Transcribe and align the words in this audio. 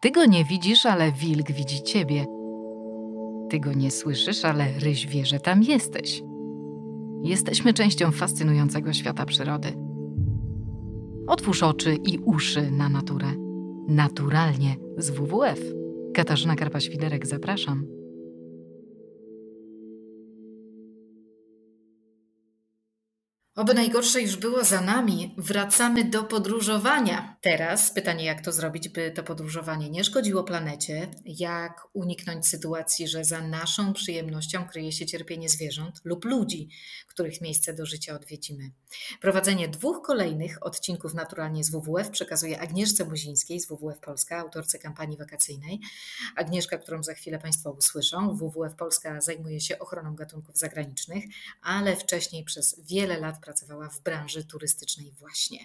Ty 0.00 0.10
go 0.10 0.24
nie 0.24 0.44
widzisz, 0.44 0.86
ale 0.86 1.12
wilk 1.12 1.52
widzi 1.52 1.82
ciebie. 1.82 2.26
Ty 3.50 3.60
go 3.60 3.72
nie 3.72 3.90
słyszysz, 3.90 4.44
ale 4.44 4.78
ryś 4.78 5.06
wie, 5.06 5.26
że 5.26 5.40
tam 5.40 5.62
jesteś. 5.62 6.22
Jesteśmy 7.22 7.74
częścią 7.74 8.12
fascynującego 8.12 8.92
świata 8.92 9.24
przyrody. 9.24 9.68
Otwórz 11.26 11.62
oczy 11.62 11.94
i 11.94 12.18
uszy 12.18 12.70
na 12.70 12.88
naturę. 12.88 13.26
Naturalnie 13.88 14.76
z 14.96 15.10
WWF. 15.10 15.60
Katarzyna 16.14 16.54
Karpa-Świderek, 16.56 17.26
zapraszam. 17.26 17.86
Oby 23.56 23.74
najgorsze 23.74 24.22
już 24.22 24.36
było 24.36 24.64
za 24.64 24.80
nami. 24.80 25.34
Wracamy 25.38 26.04
do 26.04 26.24
podróżowania. 26.24 27.36
Teraz 27.40 27.90
pytanie, 27.90 28.24
jak 28.24 28.44
to 28.44 28.52
zrobić, 28.52 28.88
by 28.88 29.10
to 29.10 29.22
podróżowanie 29.22 29.90
nie 29.90 30.04
szkodziło 30.04 30.44
planecie? 30.44 31.10
Jak 31.24 31.88
uniknąć 31.92 32.46
sytuacji, 32.46 33.08
że 33.08 33.24
za 33.24 33.40
naszą 33.40 33.92
przyjemnością 33.92 34.68
kryje 34.68 34.92
się 34.92 35.06
cierpienie 35.06 35.48
zwierząt 35.48 36.00
lub 36.04 36.24
ludzi, 36.24 36.68
których 37.06 37.40
miejsce 37.40 37.74
do 37.74 37.86
życia 37.86 38.14
odwiedzimy? 38.14 38.70
Prowadzenie 39.20 39.68
dwóch 39.68 40.02
kolejnych 40.02 40.66
odcinków 40.66 41.14
Naturalnie 41.14 41.64
z 41.64 41.70
WWF 41.70 42.10
przekazuje 42.10 42.60
Agnieszce 42.60 43.04
Buzińskiej 43.04 43.60
z 43.60 43.68
WWF 43.68 43.98
Polska, 44.00 44.38
autorce 44.38 44.78
kampanii 44.78 45.16
wakacyjnej. 45.16 45.80
Agnieszka, 46.36 46.78
którą 46.78 47.02
za 47.02 47.14
chwilę 47.14 47.38
Państwo 47.38 47.70
usłyszą. 47.70 48.36
WWF 48.36 48.74
Polska 48.74 49.20
zajmuje 49.20 49.60
się 49.60 49.78
ochroną 49.78 50.14
gatunków 50.14 50.58
zagranicznych, 50.58 51.24
ale 51.62 51.96
wcześniej 51.96 52.44
przez 52.44 52.80
wiele 52.88 53.20
lat 53.20 53.40
pracowała 53.40 53.88
w 53.88 54.00
branży 54.00 54.44
turystycznej 54.44 55.12
właśnie. 55.18 55.58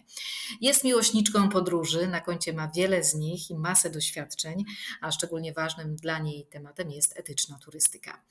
Jest 0.62 0.84
miłośniczką 0.84 1.50
podróży, 1.63 2.08
na 2.08 2.22
koncie 2.22 2.53
ma 2.53 2.67
wiele 2.76 3.03
z 3.03 3.16
nich 3.16 3.49
i 3.49 3.55
masę 3.55 3.90
doświadczeń, 3.90 4.63
a 5.02 5.12
szczególnie 5.12 5.53
ważnym 5.53 5.95
dla 5.95 6.20
niej 6.20 6.45
tematem 6.45 6.92
jest 6.92 7.20
etyczna 7.20 7.58
turystyka. 7.58 8.22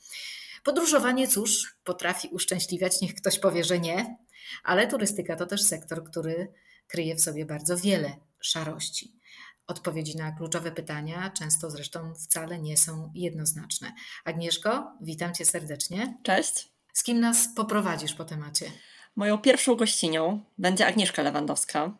Podróżowanie, 0.64 1.28
cóż, 1.28 1.76
potrafi 1.84 2.28
uszczęśliwiać, 2.28 3.00
niech 3.00 3.14
ktoś 3.14 3.38
powie, 3.38 3.64
że 3.64 3.78
nie, 3.78 4.16
ale 4.64 4.86
turystyka 4.86 5.36
to 5.36 5.46
też 5.46 5.62
sektor, 5.62 6.04
który 6.04 6.52
kryje 6.86 7.14
w 7.16 7.20
sobie 7.20 7.44
bardzo 7.46 7.76
wiele 7.76 8.16
szarości. 8.40 9.12
Odpowiedzi 9.66 10.16
na 10.16 10.32
kluczowe 10.32 10.72
pytania 10.72 11.30
często 11.30 11.70
zresztą 11.70 12.14
wcale 12.14 12.58
nie 12.58 12.76
są 12.76 13.12
jednoznaczne. 13.14 13.92
Agnieszko, 14.24 14.92
witam 15.00 15.34
Cię 15.34 15.44
serdecznie. 15.44 16.18
Cześć. 16.22 16.68
Z 16.92 17.02
kim 17.02 17.20
nas 17.20 17.48
poprowadzisz 17.56 18.14
po 18.14 18.24
temacie? 18.24 18.70
Moją 19.16 19.38
pierwszą 19.38 19.74
gościnią 19.74 20.44
będzie 20.58 20.86
Agnieszka 20.86 21.22
Lewandowska. 21.22 21.92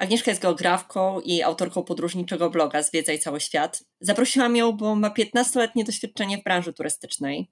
Agnieszka 0.00 0.30
jest 0.30 0.42
geografką 0.42 1.20
i 1.20 1.42
autorką 1.42 1.82
podróżniczego 1.82 2.50
bloga 2.50 2.82
Zwiedzaj 2.82 3.18
cały 3.18 3.40
świat. 3.40 3.82
Zaprosiłam 4.00 4.56
ją, 4.56 4.72
bo 4.72 4.94
ma 4.94 5.10
15-letnie 5.10 5.84
doświadczenie 5.84 6.38
w 6.38 6.44
branży 6.44 6.72
turystycznej, 6.72 7.50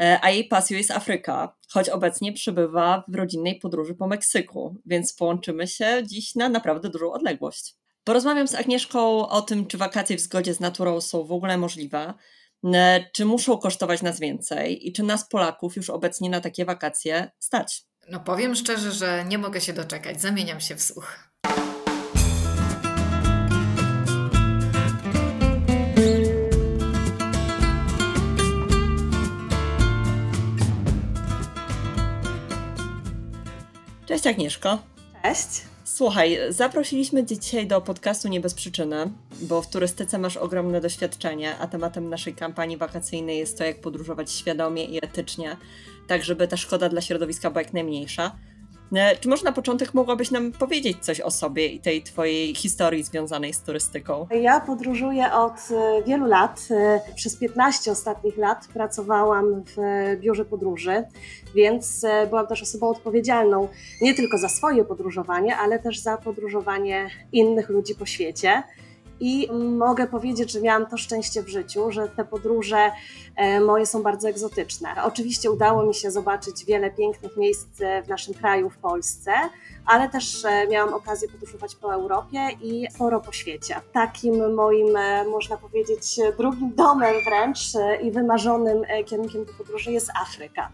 e, 0.00 0.18
a 0.22 0.30
jej 0.30 0.44
pasją 0.44 0.78
jest 0.78 0.90
Afryka, 0.90 1.56
choć 1.70 1.88
obecnie 1.88 2.32
przebywa 2.32 3.04
w 3.08 3.14
rodzinnej 3.14 3.58
podróży 3.58 3.94
po 3.94 4.06
Meksyku, 4.06 4.76
więc 4.86 5.14
połączymy 5.14 5.66
się 5.66 6.02
dziś 6.04 6.34
na 6.34 6.48
naprawdę 6.48 6.90
dużą 6.90 7.12
odległość. 7.12 7.74
Porozmawiam 8.04 8.48
z 8.48 8.54
Agnieszką 8.54 9.28
o 9.28 9.42
tym, 9.42 9.66
czy 9.66 9.78
wakacje 9.78 10.16
w 10.16 10.20
zgodzie 10.20 10.54
z 10.54 10.60
naturą 10.60 11.00
są 11.00 11.24
w 11.24 11.32
ogóle 11.32 11.58
możliwe, 11.58 12.14
e, 12.64 13.04
czy 13.12 13.24
muszą 13.24 13.58
kosztować 13.58 14.02
nas 14.02 14.20
więcej 14.20 14.88
i 14.88 14.92
czy 14.92 15.02
nas 15.02 15.28
Polaków 15.28 15.76
już 15.76 15.90
obecnie 15.90 16.30
na 16.30 16.40
takie 16.40 16.64
wakacje 16.64 17.30
stać. 17.38 17.82
No 18.08 18.20
powiem 18.20 18.54
szczerze, 18.54 18.92
że 18.92 19.24
nie 19.28 19.38
mogę 19.38 19.60
się 19.60 19.72
doczekać. 19.72 20.20
Zamieniam 20.20 20.60
się 20.60 20.76
w 20.76 20.82
słuch. 20.82 21.35
Cześć 34.06 34.26
Agnieszko. 34.26 34.78
Cześć. 35.22 35.48
Słuchaj, 35.84 36.38
zaprosiliśmy 36.48 37.26
Cię 37.26 37.38
dzisiaj 37.38 37.66
do 37.66 37.80
podcastu 37.80 38.28
nie 38.28 38.40
bez 38.40 38.54
przyczyny, 38.54 39.10
bo 39.40 39.62
w 39.62 39.70
turystyce 39.70 40.18
masz 40.18 40.36
ogromne 40.36 40.80
doświadczenie, 40.80 41.58
a 41.58 41.66
tematem 41.66 42.08
naszej 42.08 42.34
kampanii 42.34 42.76
wakacyjnej 42.76 43.38
jest 43.38 43.58
to, 43.58 43.64
jak 43.64 43.80
podróżować 43.80 44.32
świadomie 44.32 44.84
i 44.84 45.04
etycznie, 45.04 45.56
tak 46.06 46.24
żeby 46.24 46.48
ta 46.48 46.56
szkoda 46.56 46.88
dla 46.88 47.00
środowiska 47.00 47.50
była 47.50 47.62
jak 47.62 47.72
najmniejsza. 47.72 48.36
E, 48.92 49.16
czy 49.16 49.28
może 49.28 49.44
na 49.44 49.52
początek 49.52 49.94
mogłabyś 49.94 50.30
nam 50.30 50.52
powiedzieć 50.52 50.98
coś 51.00 51.20
o 51.20 51.30
sobie 51.30 51.66
i 51.66 51.80
tej 51.80 52.02
Twojej 52.02 52.54
historii 52.54 53.02
związanej 53.02 53.52
z 53.52 53.60
turystyką? 53.60 54.26
Ja 54.40 54.60
podróżuję 54.60 55.32
od 55.32 55.52
e, 55.70 56.02
wielu 56.02 56.26
lat. 56.26 56.68
E, 56.70 57.00
przez 57.14 57.36
15 57.36 57.90
ostatnich 57.90 58.36
lat 58.36 58.68
pracowałam 58.74 59.62
w 59.64 59.76
biurze 60.20 60.44
podróży, 60.44 61.04
więc 61.54 62.06
byłam 62.28 62.46
też 62.46 62.62
osobą 62.62 62.88
odpowiedzialną 62.88 63.68
nie 64.00 64.14
tylko 64.14 64.38
za 64.38 64.48
swoje 64.48 64.84
podróżowanie, 64.84 65.56
ale 65.56 65.78
też 65.78 65.98
za 65.98 66.16
podróżowanie 66.16 67.10
innych 67.32 67.68
ludzi 67.68 67.94
po 67.94 68.06
świecie. 68.06 68.62
I 69.20 69.48
mogę 69.78 70.06
powiedzieć, 70.06 70.52
że 70.52 70.60
miałam 70.60 70.86
to 70.86 70.96
szczęście 70.96 71.42
w 71.42 71.48
życiu, 71.48 71.90
że 71.92 72.08
te 72.08 72.24
podróże 72.24 72.90
e, 73.36 73.60
moje 73.60 73.86
są 73.86 74.02
bardzo 74.02 74.28
egzotyczne. 74.28 74.88
Oczywiście 75.04 75.50
udało 75.50 75.86
mi 75.86 75.94
się 75.94 76.10
zobaczyć 76.10 76.64
wiele 76.64 76.90
pięknych 76.90 77.36
miejsc 77.36 77.80
e, 77.80 78.02
w 78.02 78.08
naszym 78.08 78.34
kraju, 78.34 78.70
w 78.70 78.76
Polsce, 78.76 79.32
ale 79.86 80.08
też 80.08 80.44
e, 80.44 80.66
miałam 80.66 80.94
okazję 80.94 81.28
podróżować 81.28 81.74
po 81.74 81.94
Europie 81.94 82.48
i 82.62 82.86
sporo 82.90 83.20
po 83.20 83.32
świecie. 83.32 83.80
Takim 83.92 84.54
moim, 84.54 84.96
można 85.30 85.56
powiedzieć, 85.56 86.20
drugim 86.38 86.74
domem 86.74 87.14
wręcz 87.24 87.58
i 88.02 88.10
wymarzonym 88.10 88.82
kierunkiem 89.06 89.44
do 89.44 89.52
podróży 89.52 89.92
jest 89.92 90.10
Afryka. 90.22 90.70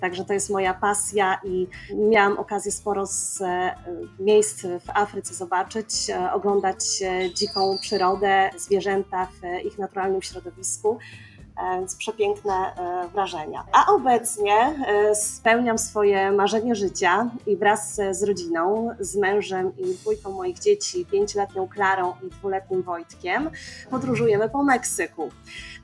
Także 0.00 0.24
to 0.24 0.32
jest 0.32 0.50
moja 0.50 0.74
pasja 0.74 1.40
i 1.44 1.66
miałam 1.94 2.38
okazję 2.38 2.72
sporo 2.72 3.06
z 3.06 3.40
e, 3.40 3.74
miejsc 4.18 4.62
w 4.62 4.90
Afryce 4.94 5.34
zobaczyć, 5.34 6.10
e, 6.10 6.32
oglądać 6.32 7.02
e, 7.02 7.34
dziką 7.34 7.78
przyrodę, 7.80 8.50
zwierzęta 8.56 9.26
w 9.26 9.64
ich 9.66 9.78
naturalnym 9.78 10.22
środowisku 10.22 10.98
więc 11.62 11.96
przepiękne 11.96 12.54
wrażenia. 13.12 13.64
A 13.72 13.92
obecnie 13.92 14.74
spełniam 15.14 15.78
swoje 15.78 16.32
marzenie 16.32 16.74
życia 16.74 17.30
i 17.46 17.56
wraz 17.56 17.94
z 18.10 18.22
rodziną, 18.22 18.90
z 19.00 19.16
mężem 19.16 19.72
i 19.78 19.94
dwójką 19.94 20.32
moich 20.32 20.58
dzieci, 20.58 21.06
pięcioletnią 21.06 21.68
Klarą 21.68 22.12
i 22.26 22.30
dwuletnim 22.30 22.82
Wojtkiem, 22.82 23.50
podróżujemy 23.90 24.48
po 24.48 24.62
Meksyku. 24.62 25.30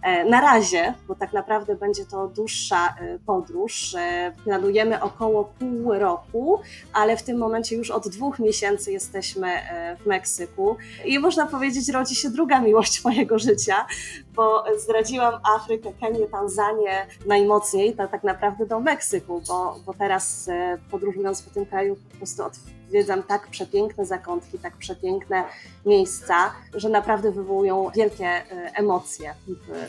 E, 0.03 0.25
na 0.25 0.41
razie, 0.41 0.95
bo 1.09 1.15
tak 1.15 1.33
naprawdę 1.33 1.77
będzie 1.77 2.07
to 2.07 2.29
dłuższa 2.29 2.89
e, 3.01 3.19
podróż, 3.19 3.95
e, 3.95 4.33
planujemy 4.45 5.03
około 5.03 5.45
pół 5.45 5.93
roku, 5.93 6.61
ale 6.93 7.17
w 7.17 7.23
tym 7.23 7.39
momencie 7.39 7.77
już 7.77 7.91
od 7.91 8.09
dwóch 8.09 8.39
miesięcy 8.39 8.93
jesteśmy 8.93 9.49
w 10.01 10.07
Meksyku 10.07 10.77
i 11.05 11.19
można 11.19 11.47
powiedzieć, 11.47 11.89
rodzi 11.89 12.15
się 12.15 12.31
druga 12.31 12.61
miłość 12.61 13.05
mojego 13.05 13.39
życia, 13.39 13.87
bo 14.35 14.65
zdradziłam 14.79 15.35
Afrykę, 15.61 15.93
Kenię, 16.01 16.27
Tanzanię 16.27 17.07
najmocniej, 17.27 17.95
to 17.95 18.09
tak 18.09 18.25
naprawdę 18.25 18.67
do 18.67 18.81
Meksyku, 18.81 19.43
bo, 19.49 19.81
bo 19.87 19.95
teraz 19.95 20.51
podróżując 20.91 21.43
po 21.43 21.51
tym 21.51 21.67
kraju 21.67 21.97
po 22.11 22.17
prostu 22.17 22.43
odwiedzam 22.91 23.23
tak 23.23 23.49
przepiękne 23.49 24.07
zakątki, 24.07 24.59
tak 24.59 24.77
przepiękne 24.77 25.45
miejsca, 25.87 26.53
że 26.75 26.89
naprawdę 26.89 27.33
wywołują 27.33 27.91
wielkie 27.95 28.43
emocje 28.75 29.35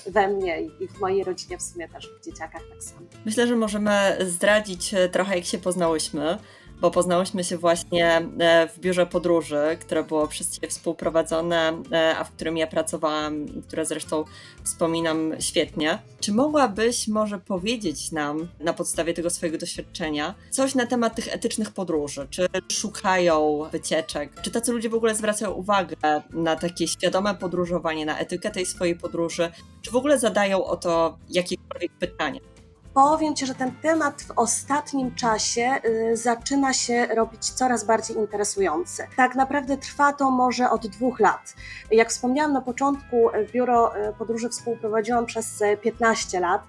we 0.08 0.28
mnie 0.28 0.62
i 0.62 0.88
w 0.88 1.00
mojej 1.00 1.24
rodzinie 1.24 1.58
w 1.58 1.62
sumie 1.62 1.90
też, 1.90 2.09
w 2.22 2.26
dzieciakach 2.26 2.62
tak 2.74 2.84
samo. 2.84 3.02
Myślę, 3.26 3.48
że 3.48 3.56
możemy 3.56 4.18
zdradzić 4.26 4.94
e, 4.94 5.09
trochę, 5.09 5.36
jak 5.36 5.46
się 5.46 5.58
poznałyśmy 5.58 6.38
bo 6.81 6.92
poznałyśmy 6.92 7.44
się 7.44 7.58
właśnie 7.58 8.28
e, 8.40 8.68
w 8.68 8.80
biurze 8.80 9.06
podróży, 9.06 9.78
które 9.80 10.03
było 10.03 10.28
przez 10.28 10.50
Ciebie 10.50 10.68
współprowadzone, 10.68 11.81
e, 11.92 12.16
a 12.18 12.24
w 12.24 12.31
którym 12.31 12.58
ja 12.58 12.67
pracowałam, 12.67 13.46
które 13.67 13.85
zresztą 13.85 14.23
wspominam 14.64 15.34
świetnie. 15.40 16.00
Czy 16.20 16.34
mogłabyś 16.34 17.08
może 17.08 17.40
powiedzieć 17.40 18.11
nam 18.11 18.47
na 18.59 18.73
podstawie 18.73 19.14
tego 19.14 19.29
swojego 19.29 19.58
doświadczenia 19.58 20.35
coś 20.50 20.76
na 20.76 20.85
temat 20.85 21.16
tych 21.16 21.34
etycznych 21.34 21.72
podróży? 21.72 22.28
Czy 22.29 22.47
szukają 22.72 23.59
wycieczek? 23.72 24.41
Czy 24.41 24.52
tacy 24.52 24.72
ludzie 24.72 24.90
w 24.90 24.96
ogóle 24.96 25.16
zwracają 25.16 25.52
uwagę 25.52 25.96
na 26.29 26.55
takie 26.55 26.88
świadome 26.88 27.35
podróżowanie, 27.35 28.05
na 28.05 28.20
etykę 28.20 28.52
tej 28.52 28.66
swojej 28.66 28.96
podróży? 28.96 29.52
Czy 29.82 29.91
w 29.91 29.96
ogóle 29.96 30.20
zadają 30.20 30.66
o 30.66 30.78
to 30.78 31.17
jakiekolwiek 31.29 31.91
pytania? 31.91 32.51
Powiem 32.93 33.35
Ci, 33.35 33.46
że 33.46 33.55
ten 33.55 33.72
temat 33.72 34.22
w 34.22 34.32
ostatnim 34.35 35.16
czasie 35.16 35.79
y, 35.85 36.17
zaczyna 36.17 36.73
się 36.73 37.05
robić 37.05 37.49
coraz 37.49 37.84
bardziej 37.84 38.17
interesujący. 38.17 39.08
Tak 39.16 39.35
naprawdę 39.35 39.78
trwa 39.78 40.14
to 40.14 40.32
może 40.32 40.70
od 40.70 40.88
dwóch 40.88 41.20
lat. 41.20 41.55
Jak 41.91 42.09
wspomniałam 42.09 42.53
na 42.53 42.61
początku, 42.61 43.29
biuro 43.53 44.08
y, 44.09 44.14
podróży 44.14 44.49
współprowadziłam 44.49 45.26
przez 45.26 45.64
15 45.82 46.40
lat 46.40 46.61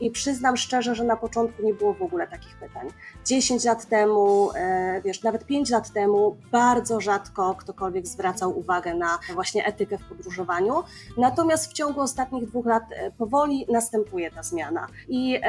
i 0.00 0.10
przyznam 0.10 0.56
szczerze, 0.56 0.94
że 0.94 1.04
na 1.04 1.16
początku 1.16 1.62
nie 1.62 1.74
było 1.74 1.94
w 1.94 2.02
ogóle 2.02 2.26
takich 2.26 2.56
pytań. 2.56 2.88
10 3.24 3.64
lat 3.64 3.86
temu, 3.86 4.50
e, 4.54 5.02
wiesz, 5.04 5.22
nawet 5.22 5.46
5 5.46 5.70
lat 5.70 5.92
temu 5.92 6.36
bardzo 6.52 7.00
rzadko 7.00 7.54
ktokolwiek 7.54 8.06
zwracał 8.06 8.58
uwagę 8.58 8.94
na 8.94 9.18
właśnie 9.34 9.66
etykę 9.66 9.98
w 9.98 10.04
podróżowaniu. 10.04 10.74
Natomiast 11.18 11.70
w 11.70 11.72
ciągu 11.72 12.00
ostatnich 12.00 12.46
dwóch 12.46 12.66
lat 12.66 12.82
e, 12.90 13.10
powoli 13.10 13.66
następuje 13.72 14.30
ta 14.30 14.42
zmiana 14.42 14.86
i 15.08 15.40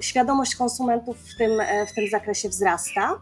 świadomość 0.00 0.56
konsumentów 0.56 1.16
w 1.18 1.36
tym, 1.36 1.60
e, 1.60 1.86
w 1.86 1.92
tym 1.92 2.08
zakresie 2.10 2.48
wzrasta. 2.48 3.18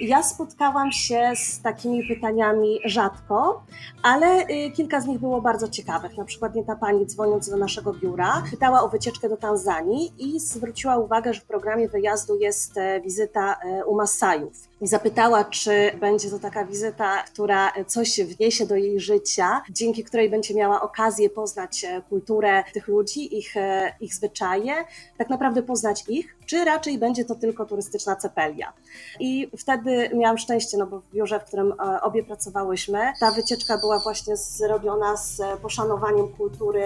Ja 0.00 0.22
spotkałam 0.22 0.92
się 0.92 1.32
z 1.36 1.60
takimi 1.62 2.08
pytaniami 2.08 2.78
rzadko, 2.84 3.64
ale 4.02 4.46
y, 4.48 4.70
kilka 4.70 5.00
z 5.00 5.06
nich 5.06 5.18
było 5.18 5.42
bardzo 5.42 5.68
ciekawych. 5.68 6.16
Na 6.16 6.24
przykład 6.24 6.54
nie 6.54 6.64
ta 6.64 6.76
pani 6.76 7.06
dzwoniąc 7.06 7.50
do 7.50 7.56
naszego 7.56 7.92
biura 7.92 8.42
pytała 8.50 8.82
o 8.82 8.88
wycieczkę 8.88 9.28
do 9.28 9.36
Tanzanii 9.36 10.12
i 10.18 10.40
zwróciła 10.40 10.96
uwagę, 10.96 11.34
że 11.34 11.40
w 11.40 11.44
programie 11.44 11.88
wyjazdu 11.88 12.38
jest 12.38 12.78
e, 12.78 13.00
wizyta 13.00 13.54
e, 13.54 13.84
u 13.84 13.94
Masajów 13.94 14.68
i 14.80 14.86
zapytała, 14.86 15.44
czy 15.44 15.96
będzie 16.00 16.30
to 16.30 16.38
taka 16.38 16.64
wizyta, 16.64 17.22
która 17.22 17.72
coś 17.86 18.20
wniesie 18.20 18.66
do 18.66 18.76
jej 18.76 19.00
życia, 19.00 19.62
dzięki 19.70 20.04
której 20.04 20.30
będzie 20.30 20.54
miała 20.54 20.82
okazję 20.82 21.30
poznać 21.30 21.84
e, 21.84 22.02
kulturę 22.08 22.64
tych 22.72 22.88
ludzi, 22.88 23.38
ich, 23.38 23.56
e, 23.56 23.92
ich 24.00 24.14
zwyczaje, 24.14 24.74
tak 25.18 25.30
naprawdę 25.30 25.62
poznać 25.62 26.04
ich, 26.08 26.36
czy 26.46 26.64
raczej 26.64 26.98
będzie 26.98 27.24
to 27.24 27.34
tylko 27.34 27.66
turystyczna 27.66 28.16
cepelia. 28.16 28.72
I 29.20 29.50
wtedy 29.58 30.10
miałam 30.14 30.38
szczęście, 30.38 30.78
no 30.78 30.86
bo 30.86 31.00
w 31.00 31.10
biurze, 31.10 31.40
w 31.40 31.44
którym 31.44 31.72
e, 31.72 32.00
obie 32.00 32.24
pracowałyśmy, 32.24 33.12
ta 33.20 33.30
wycieczka 33.30 33.78
była 33.78 33.98
właśnie 33.98 34.36
zrobiona 34.36 35.16
z 35.16 35.42
poszanowaniem 35.62 36.28
kultury 36.28 36.84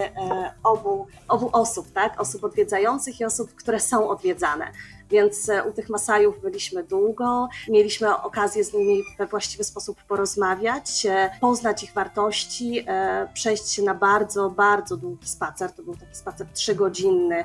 obu, 0.64 1.06
obu 1.29 1.50
osób, 1.52 1.93
tak? 1.93 2.20
Osób 2.20 2.44
odwiedzających 2.44 3.20
i 3.20 3.25
osób, 3.25 3.55
które 3.55 3.81
są 3.81 4.08
odwiedzane 4.08 4.73
więc 5.11 5.49
e, 5.49 5.65
u 5.65 5.73
tych 5.73 5.89
Masajów 5.89 6.41
byliśmy 6.41 6.85
długo, 6.85 7.49
mieliśmy 7.69 8.17
okazję 8.17 8.65
z 8.65 8.75
nimi 8.75 9.03
we 9.19 9.27
właściwy 9.27 9.65
sposób 9.65 10.03
porozmawiać, 10.03 11.07
e, 11.07 11.31
poznać 11.41 11.83
ich 11.83 11.93
wartości, 11.93 12.85
e, 12.87 13.29
przejść 13.35 13.73
się 13.73 13.83
na 13.83 13.95
bardzo, 13.95 14.51
bardzo 14.51 14.97
długi 14.97 15.29
spacer, 15.29 15.73
to 15.73 15.83
był 15.83 15.97
taki 15.97 16.15
spacer 16.15 16.47
trzygodzinny 16.53 17.45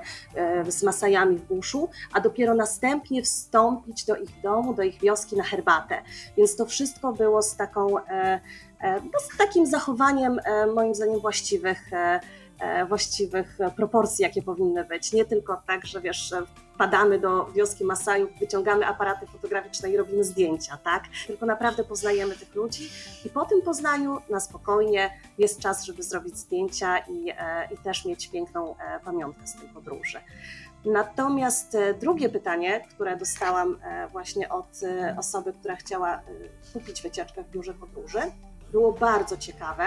z 0.68 0.84
Masajami 0.84 1.38
w 1.38 1.42
buszu, 1.42 1.90
a 2.14 2.22
dopiero 2.22 2.56
następnie 2.56 3.24
wstąpić 3.24 4.06
do 4.06 4.16
ich 4.16 4.42
domu, 4.42 4.74
do 4.74 4.84
ich 4.84 5.00
wioski 5.00 5.36
na 5.36 5.44
herbatę. 5.44 6.02
Więc 6.38 6.56
to 6.56 6.66
wszystko 6.66 7.14
było 7.14 7.42
z 7.42 7.56
taką, 7.56 7.90
no, 8.84 9.20
z 9.20 9.38
takim 9.38 9.66
zachowaniem 9.66 10.40
moim 10.76 10.96
zdaniem 10.96 11.20
właściwych 11.20 11.92
właściwych 12.88 13.58
proporcji, 13.76 14.24
jakie 14.24 14.42
powinny 14.42 14.86
być. 14.86 15.14
Nie 15.14 15.26
tylko 15.26 15.62
tak, 15.68 15.86
że 15.86 16.02
wiesz, 16.02 16.34
wpadamy 16.74 17.20
do 17.20 17.46
wioski 17.46 17.84
Masajów, 17.84 18.30
wyciągamy 18.40 18.86
aparaty 18.86 19.28
fotograficzne 19.28 19.90
i 19.90 19.98
robimy 19.98 20.24
zdjęcia, 20.24 20.78
tak? 20.78 21.04
Tylko 21.28 21.46
naprawdę 21.46 21.84
poznajemy 21.84 22.36
tych 22.36 22.56
ludzi 22.56 22.90
i 23.26 23.30
po 23.30 23.46
tym 23.46 23.62
poznaniu 23.62 24.18
na 24.30 24.40
spokojnie 24.40 25.20
jest 25.38 25.60
czas, 25.60 25.84
żeby 25.86 26.04
zrobić 26.04 26.38
zdjęcia 26.38 26.98
i, 26.98 27.30
e, 27.30 27.68
i 27.74 27.78
też 27.78 28.06
mieć 28.06 28.28
piękną 28.28 28.76
e, 28.78 29.00
pamiątkę 29.00 29.48
z 29.48 29.54
tej 29.54 29.70
podróży. 29.70 30.20
Natomiast 30.86 31.76
e, 31.76 31.94
drugie 31.94 32.30
pytanie, 32.30 32.86
które 32.90 33.18
dostałam 33.18 33.80
właśnie 34.12 34.50
od 34.50 34.82
osoby, 35.18 35.54
która 35.54 35.76
chciała 35.76 36.22
kupić 36.74 37.02
wycieczkę 37.02 37.44
w 37.44 37.50
biurze 37.50 37.74
podróży, 37.74 38.20
było 38.74 38.92
bardzo 38.92 39.38
ciekawe. 39.38 39.86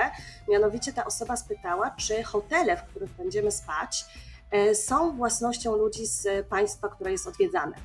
Mianowicie 0.49 0.93
ta 0.93 1.05
osoba 1.05 1.37
spytała, 1.37 1.91
czy 1.91 2.23
hotele, 2.23 2.77
w 2.77 2.83
których 2.83 3.11
będziemy 3.11 3.51
spać, 3.51 4.05
E, 4.51 4.75
są 4.75 5.17
własnością 5.17 5.77
ludzi 5.77 6.07
z 6.07 6.47
państwa, 6.47 6.89
które 6.89 7.13
jest 7.13 7.27
odwiedzane. 7.27 7.77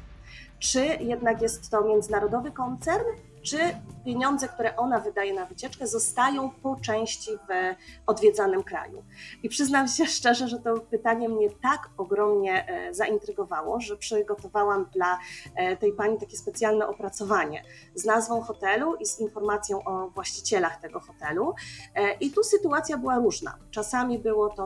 Czy 0.59 0.86
jednak 0.86 1.42
jest 1.42 1.69
to 1.69 1.83
międzynarodowy 1.83 2.51
koncern, 2.51 3.06
czy 3.42 3.58
pieniądze, 4.06 4.48
które 4.48 4.76
ona 4.76 5.00
wydaje 5.00 5.34
na 5.34 5.46
wycieczkę, 5.46 5.88
zostają 5.88 6.50
po 6.50 6.76
części 6.76 7.32
w 7.32 7.76
odwiedzanym 8.08 8.64
kraju. 8.64 9.04
I 9.44 9.50
przyznam 9.50 9.88
się 9.88 10.06
szczerze, 10.18 10.48
że 10.48 10.60
to 10.60 10.80
pytanie 10.80 11.30
mnie 11.30 11.50
tak 11.50 11.90
ogromnie 11.98 12.68
e, 12.68 12.94
zaintrygowało, 12.94 13.80
że 13.80 13.98
przygotowałam 13.98 14.86
dla 14.94 15.20
e, 15.56 15.78
tej 15.78 15.94
pani 15.94 16.20
takie 16.20 16.38
specjalne 16.38 16.88
opracowanie 16.88 17.64
z 17.96 18.06
nazwą 18.06 18.42
hotelu 18.42 18.96
i 18.96 19.06
z 19.06 19.20
informacją 19.20 19.84
o 19.84 20.10
właścicielach 20.10 20.82
tego 20.82 21.00
hotelu. 21.00 21.54
I 22.20 22.32
tu 22.32 22.44
sytuacja 22.44 22.98
była 22.98 23.16
różna. 23.16 23.58
Czasami 23.72 24.20
było 24.20 24.50
to 24.50 24.66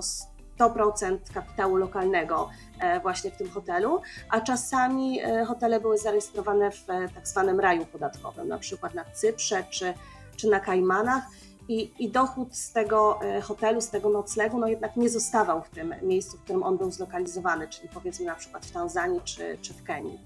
100% 0.60 1.18
kapitału 1.34 1.76
lokalnego 1.76 2.50
e, 2.80 3.00
właśnie 3.00 3.32
w 3.32 3.38
tym 3.38 3.50
hotelu, 3.50 4.02
a 4.30 4.42
czasami 4.42 5.22
e, 5.22 5.46
hotele 5.46 5.80
były 5.80 5.98
zarejestrowane 5.98 6.72
w 6.72 6.90
e, 6.90 7.10
tak 7.16 7.28
zwanym 7.28 7.60
raju 7.60 7.86
podatkowym, 7.86 8.48
na 8.48 8.58
przykład 8.58 8.94
na 8.94 9.06
Cyprze 9.06 9.64
czy, 9.70 9.94
czy 10.36 10.50
na 10.50 10.60
Kajmanach. 10.60 11.24
I, 11.68 11.92
I 12.00 12.10
dochód 12.10 12.56
z 12.56 12.72
tego 12.72 13.20
hotelu, 13.44 13.82
z 13.82 13.90
tego 13.90 14.10
noclegu, 14.10 14.60
no 14.60 14.68
jednak 14.68 14.96
nie 14.96 15.10
zostawał 15.10 15.62
w 15.64 15.70
tym 15.70 15.96
miejscu, 16.02 16.38
w 16.38 16.42
którym 16.42 16.64
on 16.64 16.78
był 16.78 16.92
zlokalizowany, 16.92 17.68
czyli 17.68 17.90
powiedzmy 17.90 18.26
na 18.26 18.36
przykład 18.36 18.66
w 18.66 18.72
Tanzanii 18.72 19.22
czy, 19.24 19.58
czy 19.62 19.74
w 19.74 19.84
Kenii. 19.84 20.20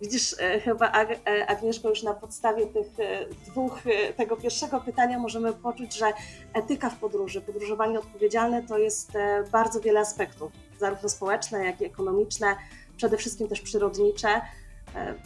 Widzisz, 0.00 0.36
e, 0.38 0.60
chyba 0.60 0.92
e, 0.92 1.46
Agnieszko, 1.46 1.88
już 1.88 2.02
na 2.02 2.14
podstawie 2.14 2.66
tych 2.66 3.00
e, 3.00 3.26
dwóch, 3.46 3.82
tego 4.16 4.36
pierwszego 4.36 4.80
pytania 4.80 5.18
możemy 5.18 5.52
poczuć, 5.52 5.96
że 5.96 6.12
etyka 6.52 6.90
w 6.90 6.98
podróży, 6.98 7.40
podróżowanie 7.40 7.98
odpowiedzialne 7.98 8.62
to 8.62 8.78
jest 8.78 9.12
bardzo 9.52 9.80
wiele 9.80 10.00
aspektów, 10.00 10.52
zarówno 10.78 11.08
społeczne, 11.08 11.64
jak 11.64 11.80
i 11.80 11.84
ekonomiczne, 11.84 12.56
przede 12.96 13.16
wszystkim 13.16 13.48
też 13.48 13.60
przyrodnicze. 13.60 14.40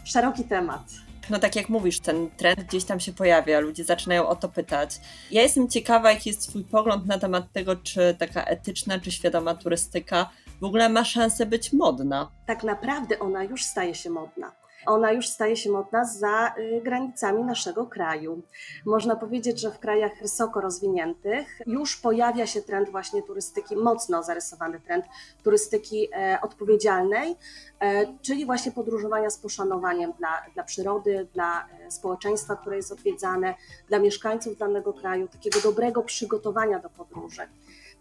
Szeroki 0.03 0.43
temat. 0.43 0.81
No 1.29 1.39
tak 1.39 1.55
jak 1.55 1.69
mówisz, 1.69 1.99
ten 1.99 2.29
trend 2.37 2.63
gdzieś 2.63 2.83
tam 2.83 2.99
się 2.99 3.13
pojawia, 3.13 3.59
ludzie 3.59 3.83
zaczynają 3.83 4.27
o 4.27 4.35
to 4.35 4.49
pytać. 4.49 4.95
Ja 5.31 5.41
jestem 5.41 5.69
ciekawa, 5.69 6.11
jaki 6.11 6.29
jest 6.29 6.49
Twój 6.49 6.63
pogląd 6.63 7.05
na 7.05 7.19
temat 7.19 7.51
tego, 7.53 7.75
czy 7.75 8.15
taka 8.19 8.43
etyczna, 8.43 8.99
czy 8.99 9.11
świadoma 9.11 9.55
turystyka 9.55 10.29
w 10.61 10.63
ogóle 10.63 10.89
ma 10.89 11.05
szansę 11.05 11.45
być 11.45 11.73
modna. 11.73 12.31
Tak 12.45 12.63
naprawdę 12.63 13.19
ona 13.19 13.43
już 13.43 13.63
staje 13.63 13.95
się 13.95 14.09
modna 14.09 14.51
ona 14.85 15.11
już 15.11 15.27
staje 15.27 15.55
się 15.55 15.71
modna 15.71 16.05
za 16.05 16.53
y, 16.57 16.81
granicami 16.81 17.43
naszego 17.43 17.85
kraju. 17.85 18.41
Można 18.85 19.15
powiedzieć, 19.15 19.61
że 19.61 19.71
w 19.71 19.79
krajach 19.79 20.11
wysoko 20.21 20.61
rozwiniętych 20.61 21.61
już 21.65 21.97
pojawia 21.97 22.47
się 22.47 22.61
trend 22.61 22.89
właśnie 22.89 23.23
turystyki, 23.23 23.75
mocno 23.75 24.23
zarysowany 24.23 24.79
trend 24.79 25.05
turystyki 25.43 26.07
e, 26.13 26.39
odpowiedzialnej, 26.41 27.35
e, 27.79 28.05
czyli 28.21 28.45
właśnie 28.45 28.71
podróżowania 28.71 29.29
z 29.29 29.37
poszanowaniem 29.37 30.13
dla, 30.17 30.45
dla 30.53 30.63
przyrody, 30.63 31.27
dla 31.33 31.67
e, 31.67 31.91
społeczeństwa, 31.91 32.55
które 32.55 32.75
jest 32.75 32.91
odwiedzane, 32.91 33.55
dla 33.87 33.99
mieszkańców 33.99 34.57
danego 34.57 34.93
kraju, 34.93 35.27
takiego 35.27 35.61
dobrego 35.61 36.03
przygotowania 36.03 36.79
do 36.79 36.89
podróży. 36.89 37.41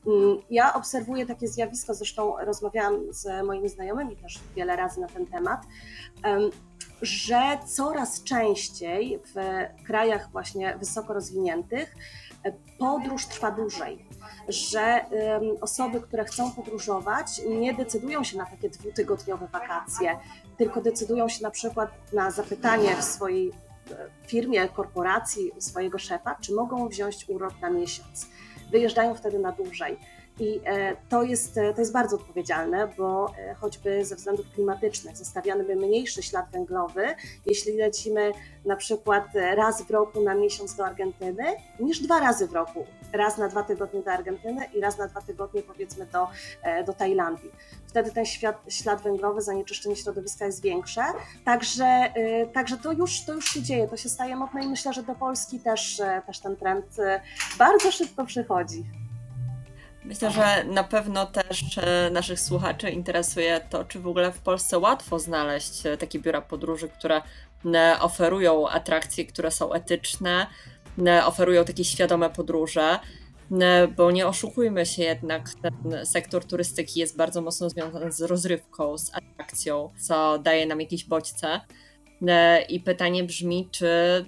Mm, 0.06 0.38
ja 0.50 0.74
obserwuję 0.74 1.26
takie 1.26 1.48
zjawisko, 1.48 1.94
zresztą 1.94 2.34
rozmawiałam 2.40 3.00
z 3.10 3.46
moimi 3.46 3.68
znajomymi 3.68 4.16
też 4.16 4.40
wiele 4.56 4.76
razy 4.76 5.00
na 5.00 5.08
ten 5.08 5.26
temat, 5.26 5.62
że 7.02 7.58
coraz 7.66 8.22
częściej 8.22 9.18
w 9.18 9.34
krajach 9.86 10.30
właśnie 10.32 10.76
wysoko 10.78 11.12
rozwiniętych 11.12 11.94
e, 12.44 12.52
podróż 12.78 13.26
trwa 13.26 13.50
dłużej, 13.50 14.06
że 14.48 15.04
osoby, 15.60 16.00
które 16.00 16.24
chcą 16.24 16.50
podróżować, 16.50 17.40
nie 17.48 17.74
decydują 17.74 18.24
się 18.24 18.38
na 18.38 18.46
takie 18.46 18.70
dwutygodniowe 18.70 19.48
wakacje, 19.52 20.18
tylko 20.56 20.80
decydują 20.80 21.28
się 21.28 21.42
na 21.42 21.50
przykład 21.50 22.12
na 22.12 22.30
zapytanie 22.30 22.96
w 22.96 23.04
swojej 23.04 23.48
e, 23.48 23.52
firmie, 24.26 24.68
korporacji, 24.68 25.52
swojego 25.58 25.98
szefa, 25.98 26.36
czy 26.40 26.54
mogą 26.54 26.88
wziąć 26.88 27.28
urlop 27.28 27.60
na 27.60 27.70
miesiąc. 27.70 28.26
Wyjeżdżają 28.70 29.14
wtedy 29.14 29.38
na 29.38 29.52
dłużej 29.52 29.98
i 30.40 30.60
e, 30.64 30.96
to 31.08 31.22
jest, 31.22 31.58
e, 31.58 31.74
to 31.74 31.80
jest 31.80 31.92
bardzo 31.92 32.16
odpowiedzialne, 32.16 32.88
bo 32.98 33.34
e, 33.38 33.54
choćby 33.54 34.04
ze 34.04 34.16
względów 34.16 34.46
klimatycznych 34.54 35.16
zostawiany 35.16 35.64
by 35.64 35.76
mniejszy 35.76 36.22
ślad 36.22 36.46
węglowy, 36.52 37.06
jeśli 37.46 37.76
lecimy 37.76 38.32
na 38.64 38.76
przykład 38.76 39.24
raz 39.34 39.82
w 39.82 39.90
roku 39.90 40.20
na 40.22 40.34
miesiąc 40.34 40.74
do 40.74 40.86
Argentyny, 40.86 41.44
niż 41.80 42.00
dwa 42.00 42.20
razy 42.20 42.46
w 42.48 42.52
roku. 42.52 42.86
Raz 43.12 43.38
na 43.38 43.48
dwa 43.48 43.62
tygodnie 43.62 44.02
do 44.02 44.12
Argentyny 44.12 44.64
i 44.74 44.80
raz 44.80 44.98
na 44.98 45.06
dwa 45.06 45.20
tygodnie 45.20 45.62
powiedzmy 45.62 46.06
do, 46.06 46.28
do 46.86 46.92
Tajlandii. 46.92 47.50
Wtedy 47.86 48.12
ten 48.12 48.26
świat, 48.26 48.62
ślad 48.68 49.02
węglowy, 49.02 49.42
zanieczyszczenie 49.42 49.96
środowiska 49.96 50.46
jest 50.46 50.62
większe. 50.62 51.02
Także, 51.44 52.12
także 52.52 52.76
to, 52.78 52.92
już, 52.92 53.24
to 53.24 53.34
już 53.34 53.48
się 53.48 53.62
dzieje, 53.62 53.88
to 53.88 53.96
się 53.96 54.08
staje 54.08 54.36
modne 54.36 54.64
i 54.64 54.68
myślę, 54.68 54.92
że 54.92 55.02
do 55.02 55.14
Polski 55.14 55.60
też, 55.60 56.02
też 56.26 56.38
ten 56.38 56.56
trend 56.56 56.96
bardzo 57.58 57.90
szybko 57.92 58.24
przychodzi. 58.24 58.84
Myślę, 60.04 60.30
że 60.30 60.64
na 60.64 60.84
pewno 60.84 61.26
też 61.26 61.78
e, 61.78 62.10
naszych 62.10 62.40
słuchaczy 62.40 62.90
interesuje 62.90 63.60
to, 63.70 63.84
czy 63.84 64.00
w 64.00 64.06
ogóle 64.06 64.32
w 64.32 64.38
Polsce 64.40 64.78
łatwo 64.78 65.18
znaleźć 65.18 65.86
e, 65.86 65.96
takie 65.96 66.18
biura 66.18 66.40
podróży, 66.40 66.88
które 66.88 67.22
e, 67.74 67.96
oferują 68.00 68.68
atrakcje, 68.68 69.26
które 69.26 69.50
są 69.50 69.72
etyczne, 69.72 70.46
oferują 71.24 71.64
takie 71.64 71.84
świadome 71.84 72.30
podróże. 72.30 72.98
bo 73.96 74.10
nie 74.10 74.26
oszukujmy 74.26 74.86
się 74.86 75.02
jednak, 75.02 75.48
ten 75.62 76.06
sektor 76.06 76.44
turystyki 76.44 77.00
jest 77.00 77.16
bardzo 77.16 77.42
mocno 77.42 77.70
związany 77.70 78.12
z 78.12 78.20
rozrywką, 78.20 78.98
z 78.98 79.10
atrakcją, 79.14 79.90
co 80.00 80.38
daje 80.38 80.66
nam 80.66 80.80
jakieś 80.80 81.04
bodźce. 81.04 81.60
I 82.68 82.80
pytanie 82.80 83.24
brzmi, 83.24 83.68
czy, 83.70 84.24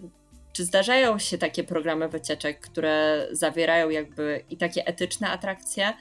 czy 0.52 0.64
zdarzają 0.64 1.18
się 1.18 1.38
takie 1.38 1.64
programy 1.64 2.08
wycieczek, 2.08 2.60
które 2.60 3.26
zawierają 3.32 3.90
jakby 3.90 4.44
i 4.50 4.56
takie 4.56 4.86
etyczne 4.86 5.30
atrakcje, 5.30 5.92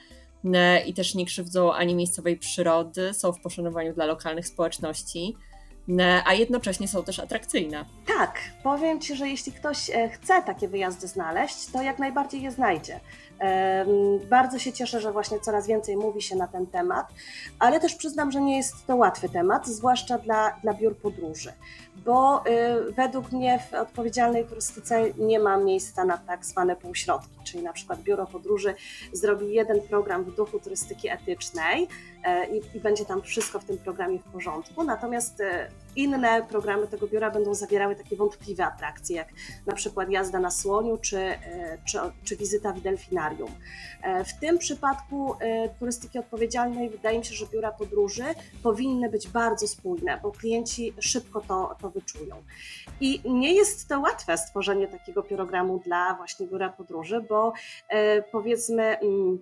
i 0.86 0.94
też 0.94 1.14
nie 1.14 1.26
krzywdzą 1.26 1.72
ani 1.72 1.94
miejscowej 1.94 2.36
przyrody, 2.36 3.14
są 3.14 3.32
w 3.32 3.40
poszanowaniu 3.40 3.94
dla 3.94 4.04
lokalnych 4.04 4.46
społeczności, 4.46 5.36
a 6.24 6.34
jednocześnie 6.34 6.88
są 6.88 7.04
też 7.04 7.18
atrakcyjne. 7.18 7.84
Tak, 8.06 8.40
powiem 8.62 9.00
Ci, 9.00 9.16
że 9.16 9.28
jeśli 9.28 9.52
ktoś 9.52 9.90
e, 9.90 10.08
chce 10.08 10.42
takie 10.42 10.68
wyjazdy 10.68 11.08
znaleźć, 11.08 11.66
to 11.66 11.82
jak 11.82 11.98
najbardziej 11.98 12.42
je 12.42 12.50
znajdzie. 12.50 13.00
Bardzo 14.30 14.58
się 14.58 14.72
cieszę, 14.72 15.00
że 15.00 15.12
właśnie 15.12 15.40
coraz 15.40 15.66
więcej 15.66 15.96
mówi 15.96 16.22
się 16.22 16.36
na 16.36 16.46
ten 16.46 16.66
temat, 16.66 17.06
ale 17.58 17.80
też 17.80 17.94
przyznam, 17.94 18.32
że 18.32 18.40
nie 18.40 18.56
jest 18.56 18.86
to 18.86 18.96
łatwy 18.96 19.28
temat, 19.28 19.66
zwłaszcza 19.66 20.18
dla, 20.18 20.56
dla 20.62 20.74
biur 20.74 20.96
podróży, 20.96 21.52
bo 22.04 22.44
y, 22.46 22.92
według 22.92 23.32
mnie 23.32 23.58
w 23.70 23.74
odpowiedzialnej 23.74 24.44
turystyce 24.44 25.10
nie 25.18 25.38
ma 25.38 25.56
miejsca 25.56 26.04
na 26.04 26.18
tak 26.18 26.44
zwane 26.44 26.76
półśrodki, 26.76 27.38
czyli 27.44 27.62
na 27.62 27.72
przykład 27.72 28.02
biuro 28.02 28.26
podróży 28.26 28.74
zrobi 29.12 29.54
jeden 29.54 29.80
program 29.80 30.24
w 30.24 30.34
duchu 30.34 30.60
turystyki 30.60 31.08
etycznej 31.08 31.88
i, 32.52 32.76
i 32.76 32.80
będzie 32.80 33.04
tam 33.04 33.22
wszystko 33.22 33.58
w 33.58 33.64
tym 33.64 33.78
programie 33.78 34.18
w 34.18 34.32
porządku, 34.32 34.84
natomiast 34.84 35.40
e, 35.40 35.68
inne 35.96 36.42
programy 36.42 36.86
tego 36.86 37.06
biura 37.06 37.30
będą 37.30 37.54
zawierały 37.54 37.96
takie 37.96 38.16
wątpliwe 38.16 38.66
atrakcje, 38.66 39.16
jak 39.16 39.28
na 39.66 39.74
przykład 39.74 40.10
jazda 40.10 40.40
na 40.40 40.50
słoniu 40.50 40.98
czy, 40.98 41.18
e, 41.18 41.78
czy, 41.84 41.98
czy 42.24 42.36
wizyta 42.36 42.72
w 42.72 42.80
delfinarium. 42.80 43.50
E, 44.02 44.24
w 44.24 44.38
tym 44.38 44.58
przypadku 44.58 45.34
e, 45.40 45.68
turystyki 45.68 46.18
odpowiedzialnej 46.18 46.90
wydaje 46.90 47.18
mi 47.18 47.24
się, 47.24 47.34
że 47.34 47.46
biura 47.46 47.72
podróży 47.72 48.24
powinny 48.62 49.10
być 49.10 49.28
bardzo 49.28 49.68
spójne, 49.68 50.20
bo 50.22 50.32
klienci 50.32 50.94
szybko 50.98 51.40
to, 51.40 51.76
to 51.80 51.90
wyczują. 51.90 52.36
I 53.00 53.30
nie 53.30 53.54
jest 53.54 53.88
to 53.88 54.00
łatwe 54.00 54.38
stworzenie 54.38 54.88
takiego 54.88 55.22
programu 55.22 55.78
dla 55.78 56.14
właśnie 56.14 56.46
biura 56.46 56.68
podróży, 56.68 57.24
bo 57.28 57.52
powiedzmy, 58.32 58.82
mm, 58.82 59.38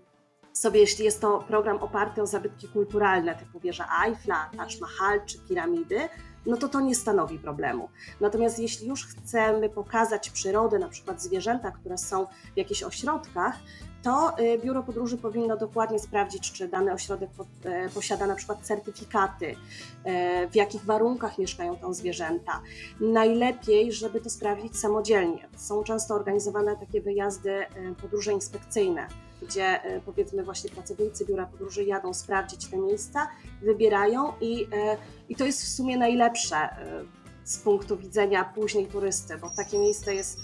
sobie, 0.61 0.81
jeśli 0.81 1.05
jest 1.05 1.21
to 1.21 1.45
program 1.49 1.77
oparty 1.77 2.23
o 2.23 2.27
zabytki 2.27 2.69
kulturalne 2.69 3.35
typu 3.35 3.61
wieża 3.61 3.89
Eiffla, 4.07 4.51
Taj 4.57 4.81
Mahal 4.81 5.21
czy 5.27 5.39
piramidy, 5.39 6.09
no 6.47 6.57
to 6.57 6.69
to 6.69 6.81
nie 6.81 6.95
stanowi 6.95 7.39
problemu. 7.39 7.89
Natomiast 8.21 8.59
jeśli 8.59 8.89
już 8.89 9.07
chcemy 9.07 9.69
pokazać 9.69 10.31
przyrodę, 10.31 10.79
na 10.79 10.89
przykład 10.89 11.23
zwierzęta, 11.23 11.71
które 11.71 11.99
są 11.99 12.27
w 12.55 12.57
jakichś 12.57 12.83
ośrodkach, 12.83 13.57
to 14.03 14.39
y, 14.39 14.59
biuro 14.59 14.83
podróży 14.83 15.19
powinno 15.19 15.57
dokładnie 15.57 15.99
sprawdzić, 15.99 16.53
czy 16.53 16.69
dany 16.69 16.93
ośrodek 16.93 17.31
e, 17.65 17.89
posiada 17.89 18.27
na 18.27 18.35
przykład 18.35 18.63
certyfikaty, 18.63 19.57
e, 20.05 20.49
w 20.49 20.55
jakich 20.55 20.85
warunkach 20.85 21.39
mieszkają 21.39 21.77
tam 21.77 21.95
zwierzęta. 21.95 22.61
Najlepiej, 23.01 23.93
żeby 23.93 24.21
to 24.21 24.31
sprawdzić 24.31 24.79
samodzielnie. 24.79 25.49
Są 25.57 25.83
często 25.83 26.15
organizowane 26.15 26.77
takie 26.77 27.01
wyjazdy, 27.01 27.67
podróże 28.01 28.33
inspekcyjne 28.33 29.09
gdzie 29.43 29.83
e, 29.83 30.01
powiedzmy 30.01 30.45
właśnie 30.45 30.71
pracownicy 30.71 31.27
biura 31.27 31.47
podróży 31.47 31.85
jadą 31.85 32.15
sprawdzić 32.15 32.67
te 32.67 32.79
miejsca, 32.79 33.29
wybierają 33.63 34.33
i, 34.41 34.65
e, 34.65 34.97
i 35.29 35.37
to 35.37 35.45
jest 35.45 35.63
w 35.63 35.69
sumie 35.69 35.99
najlepsze 35.99 36.57
e, 36.57 37.05
z 37.45 37.59
punktu 37.59 37.97
widzenia 37.97 38.45
później 38.45 38.87
turysty, 38.87 39.39
bo 39.39 39.51
takie 39.57 39.79
miejsce 39.79 40.15
jest 40.15 40.39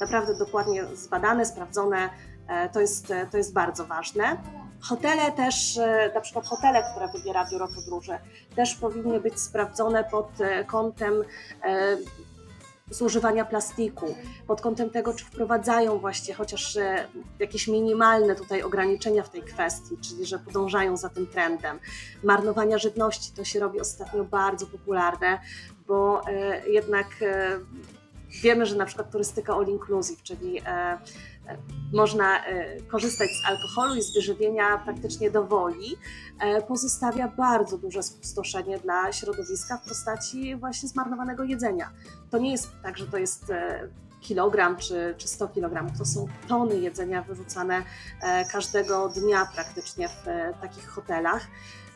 naprawdę 0.00 0.38
dokładnie 0.38 0.84
zbadane, 0.94 1.46
sprawdzone, 1.46 2.10
to 2.72 2.80
jest, 2.80 3.12
to 3.30 3.36
jest 3.36 3.52
bardzo 3.52 3.86
ważne. 3.86 4.36
Hotele 4.80 5.32
też, 5.32 5.80
na 6.14 6.20
przykład 6.20 6.46
hotele, 6.46 6.82
które 6.90 7.08
wybiera 7.08 7.46
biuro 7.50 7.68
podróży, 7.68 8.18
też 8.56 8.74
powinny 8.74 9.20
być 9.20 9.40
sprawdzone 9.40 10.04
pod 10.04 10.28
kątem 10.66 11.14
zużywania 12.90 13.44
plastiku, 13.44 14.14
pod 14.46 14.60
kątem 14.60 14.90
tego, 14.90 15.14
czy 15.14 15.24
wprowadzają 15.24 15.98
właśnie 15.98 16.34
chociaż 16.34 16.76
e, 16.76 17.08
jakieś 17.38 17.68
minimalne 17.68 18.34
tutaj 18.34 18.62
ograniczenia 18.62 19.22
w 19.22 19.30
tej 19.30 19.42
kwestii, 19.42 19.96
czyli 19.96 20.26
że 20.26 20.38
podążają 20.38 20.96
za 20.96 21.08
tym 21.08 21.26
trendem. 21.26 21.78
Marnowania 22.24 22.78
żywności 22.78 23.32
to 23.32 23.44
się 23.44 23.60
robi 23.60 23.80
ostatnio 23.80 24.24
bardzo 24.24 24.66
popularne, 24.66 25.38
bo 25.86 26.28
e, 26.28 26.68
jednak 26.68 27.06
e, 27.22 27.58
wiemy, 28.42 28.66
że 28.66 28.76
na 28.76 28.86
przykład 28.86 29.10
turystyka 29.10 29.54
all 29.54 29.66
inclusive, 29.66 30.22
czyli 30.22 30.60
można 31.92 32.44
e, 32.44 32.80
korzystać 32.80 33.30
z 33.30 33.44
alkoholu 33.48 33.94
i 33.94 34.02
z 34.02 34.14
wyżywienia 34.14 34.78
praktycznie 34.78 35.30
do 35.30 35.44
woli, 35.44 35.96
e, 36.40 36.62
pozostawia 36.62 37.28
bardzo 37.28 37.78
duże 37.78 38.02
spustoszenie 38.02 38.78
dla 38.78 39.12
środowiska 39.12 39.76
w 39.76 39.88
postaci 39.88 40.56
właśnie 40.56 40.88
zmarnowanego 40.88 41.44
jedzenia. 41.44 41.90
To 42.30 42.38
nie 42.38 42.50
jest 42.50 42.68
tak, 42.82 42.98
że 42.98 43.06
to 43.06 43.18
jest 43.18 43.50
e, 43.50 43.88
kilogram 44.20 44.76
czy, 44.76 45.14
czy 45.18 45.28
100 45.28 45.48
kg. 45.48 45.98
To 45.98 46.04
są 46.04 46.26
tony 46.48 46.78
jedzenia 46.78 47.22
wyrzucane 47.22 47.82
każdego 48.52 49.08
dnia 49.08 49.46
praktycznie 49.54 50.08
w 50.08 50.24
takich 50.60 50.88
hotelach. 50.88 51.46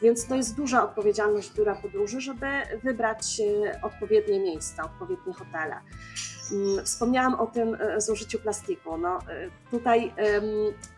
Więc 0.03 0.27
to 0.27 0.37
jest 0.37 0.57
duża 0.57 0.85
odpowiedzialność 0.85 1.55
biura 1.55 1.75
podróży, 1.75 2.21
żeby 2.21 2.47
wybrać 2.83 3.41
odpowiednie 3.83 4.41
miejsca, 4.41 4.85
odpowiednie 4.85 5.33
hotele. 5.33 5.81
Mm, 6.53 6.85
wspomniałam 6.85 7.35
o 7.35 7.47
tym 7.47 7.77
e, 7.81 8.01
zużyciu 8.01 8.39
plastiku. 8.39 8.97
No, 8.99 9.19
e, 9.19 9.51
tutaj 9.71 10.15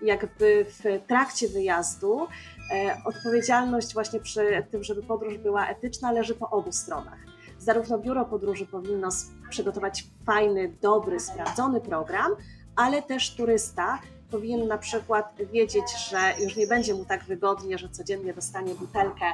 jakby 0.03 0.67
w 0.69 1.07
trakcie 1.07 1.49
wyjazdu 1.49 2.27
e, 2.73 2.97
odpowiedzialność 3.05 3.95
właśnie 3.95 4.21
przy 4.21 4.67
tym, 4.71 4.85
żeby 4.85 5.03
podróż 5.03 5.39
była 5.39 5.67
etyczna, 5.67 6.13
leży 6.13 6.35
po 6.35 6.51
obu 6.51 6.73
stronach. 6.73 7.19
Zarówno 7.59 7.99
biuro 7.99 8.25
podróży 8.25 8.67
powinno 8.67 9.09
przygotować 9.51 10.07
fajny, 10.27 10.77
dobry, 10.81 11.21
sprawdzony 11.21 11.81
program, 11.81 12.33
ale 12.77 13.03
też 13.03 13.35
turysta 13.35 13.99
powinien 14.33 14.69
na 14.69 14.79
przykład 14.79 15.35
wiedzieć, 15.53 15.85
że 16.11 16.45
już 16.45 16.57
nie 16.57 16.67
będzie 16.67 16.95
mu 16.95 17.05
tak 17.05 17.25
wygodnie, 17.25 17.79
że 17.79 17.89
codziennie 17.89 18.35
dostanie 18.35 18.75
butelkę 18.75 19.25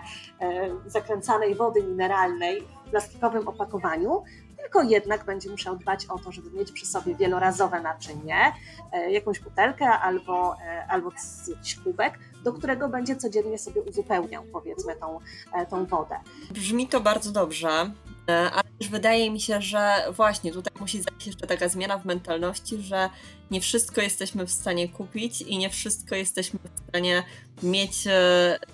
zakręcanej 0.87 1.55
wody 1.55 1.83
mineralnej 1.83 2.63
w 2.87 2.91
plastikowym 2.91 3.49
opakowaniu, 3.49 4.23
tylko 4.59 4.83
jednak 4.83 5.25
będzie 5.25 5.51
musiał 5.51 5.77
dbać 5.77 6.07
o 6.07 6.19
to, 6.19 6.33
żeby 6.33 6.51
mieć 6.51 6.73
przy 6.73 6.87
sobie 6.87 7.15
wielorazowe 7.15 7.81
naczynie, 7.81 8.53
e, 8.93 9.11
jakąś 9.13 9.41
butelkę 9.41 9.89
albo, 9.89 10.57
e, 10.57 10.87
albo 10.87 11.11
jakiś 11.49 11.77
kubek, 11.77 12.19
do 12.45 12.53
którego 12.53 12.89
będzie 12.89 13.17
codziennie 13.17 13.59
sobie 13.59 13.83
uzupełniał, 13.83 14.43
powiedzmy, 14.53 14.97
tą, 14.97 15.19
e, 15.55 15.67
tą 15.67 15.87
wodę. 15.87 16.21
Brzmi 16.51 16.89
to 16.89 17.01
bardzo 17.01 17.33
dobrze. 17.33 17.91
Ale 18.29 18.63
też 18.79 18.89
wydaje 18.89 19.31
mi 19.31 19.41
się, 19.41 19.63
że 19.63 20.05
właśnie 20.13 20.53
tutaj 20.53 20.73
musi 20.81 21.03
zajść 21.03 21.27
jeszcze 21.27 21.47
taka 21.47 21.69
zmiana 21.69 21.99
w 21.99 22.05
mentalności, 22.05 22.79
że 22.79 23.11
nie 23.51 23.61
wszystko 23.61 24.01
jesteśmy 24.01 24.47
w 24.47 24.51
stanie 24.51 24.89
kupić 24.89 25.43
i 25.43 25.59
nie 25.59 25.71
wszystko 25.71 26.15
jesteśmy 26.15 26.59
w 26.59 26.89
stanie 26.89 27.23
mieć, 27.63 28.05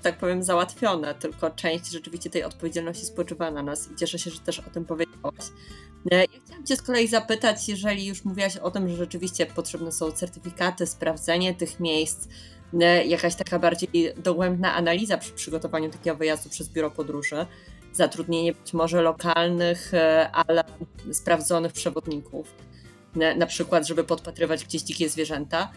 tak 0.03 0.19
powiem, 0.19 0.43
załatwione, 0.43 1.15
tylko 1.15 1.51
część 1.51 1.91
rzeczywiście 1.91 2.31
tej 2.31 2.45
odpowiedzialności 2.45 3.07
spoczywa 3.07 3.51
na 3.51 3.63
nas 3.63 3.89
i 3.93 3.97
cieszę 3.97 4.19
się, 4.19 4.31
że 4.31 4.41
też 4.41 4.59
o 4.59 4.71
tym 4.71 4.85
powiedziałaś. 4.85 5.45
E, 6.11 6.17
ja 6.17 6.27
chciałam 6.45 6.67
Cię 6.67 6.77
z 6.77 6.83
kolei 6.83 7.09
zapytać, 7.09 7.69
jeżeli 7.69 8.07
już 8.07 8.25
mówiłaś 8.25 8.57
o 8.57 8.71
tym, 8.71 8.89
że 8.89 8.97
rzeczywiście 8.97 9.47
potrzebne 9.47 9.93
są 9.93 10.13
certyfikaty, 10.13 10.87
sprawdzenie 10.87 11.55
tych 11.55 11.81
miejsc, 11.81 12.29
e, 12.81 13.07
jakaś 13.07 13.35
taka 13.35 13.59
bardziej 13.59 14.15
dogłębna 14.17 14.75
analiza 14.75 15.19
przy 15.19 15.33
przygotowaniu 15.33 15.91
takiego 15.91 16.17
wyjazdu 16.17 16.51
przez 16.51 16.69
biuro 16.69 16.91
podróży, 16.91 17.47
zatrudnienie 17.95 18.53
być 18.53 18.73
może 18.73 19.03
lokalnych, 19.03 19.95
e, 19.95 20.31
ale 20.33 20.65
sprawdzonych 21.13 21.73
przewodników, 21.73 22.55
na 23.37 23.47
przykład, 23.47 23.87
żeby 23.87 24.05
podpatrywać 24.05 24.65
gdzieś 24.65 24.83
dzikie 24.83 25.09
zwierzęta. 25.09 25.71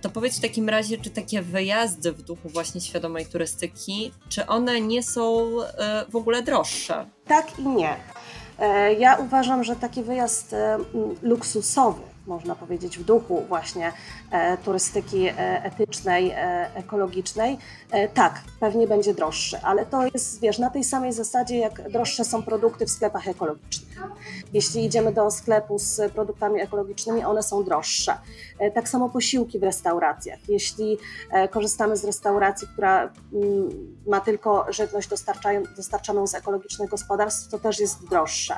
To 0.00 0.10
powiedz 0.10 0.38
w 0.38 0.42
takim 0.42 0.68
razie, 0.68 0.98
czy 0.98 1.10
takie 1.10 1.42
wyjazdy 1.42 2.12
w 2.12 2.22
duchu 2.22 2.48
właśnie 2.48 2.80
świadomej 2.80 3.26
turystyki, 3.26 4.12
czy 4.28 4.46
one 4.46 4.80
nie 4.80 5.02
są 5.02 5.50
w 6.08 6.16
ogóle 6.16 6.42
droższe? 6.42 7.06
Tak 7.26 7.58
i 7.58 7.68
nie. 7.68 7.96
E, 8.58 8.94
ja 8.94 9.16
uważam, 9.16 9.64
że 9.64 9.76
taki 9.76 10.02
wyjazd 10.02 10.52
e, 10.52 10.78
luksusowy, 11.22 12.02
można 12.26 12.54
powiedzieć, 12.54 12.98
w 12.98 13.04
duchu 13.04 13.42
właśnie 13.48 13.92
e, 14.30 14.56
turystyki 14.58 15.26
etycznej, 15.36 16.34
ekologicznej, 16.74 17.58
tak, 18.14 18.40
pewnie 18.60 18.86
będzie 18.86 19.14
droższy, 19.14 19.58
ale 19.62 19.86
to 19.86 20.06
jest, 20.14 20.40
wiesz, 20.40 20.58
na 20.58 20.70
tej 20.70 20.84
samej 20.84 21.12
zasadzie, 21.12 21.58
jak 21.58 21.90
droższe 21.90 22.24
są 22.24 22.42
produkty 22.42 22.86
w 22.86 22.90
sklepach 22.90 23.28
ekologicznych. 23.28 23.98
Jeśli 24.52 24.84
idziemy 24.84 25.12
do 25.12 25.30
sklepu 25.30 25.78
z 25.78 26.12
produktami 26.12 26.60
ekologicznymi, 26.60 27.24
one 27.24 27.42
są 27.42 27.64
droższe. 27.64 28.14
E, 28.58 28.70
tak 28.70 28.88
samo 28.88 29.08
posiłki 29.08 29.58
w 29.58 29.62
restauracjach. 29.62 30.38
Jeśli 30.48 30.98
e, 31.30 31.48
korzystamy 31.48 31.96
z 31.96 32.04
restauracji, 32.04 32.68
która 32.72 33.12
mm, 33.32 33.96
ma 34.06 34.20
tylko 34.20 34.66
żywność 34.72 35.08
dostarczaną 35.76 36.26
z 36.26 36.34
ekologicznych 36.34 36.90
gospodarstw, 36.90 37.50
to 37.50 37.58
też 37.58 37.80
jest 37.80 38.08
droższe. 38.08 38.54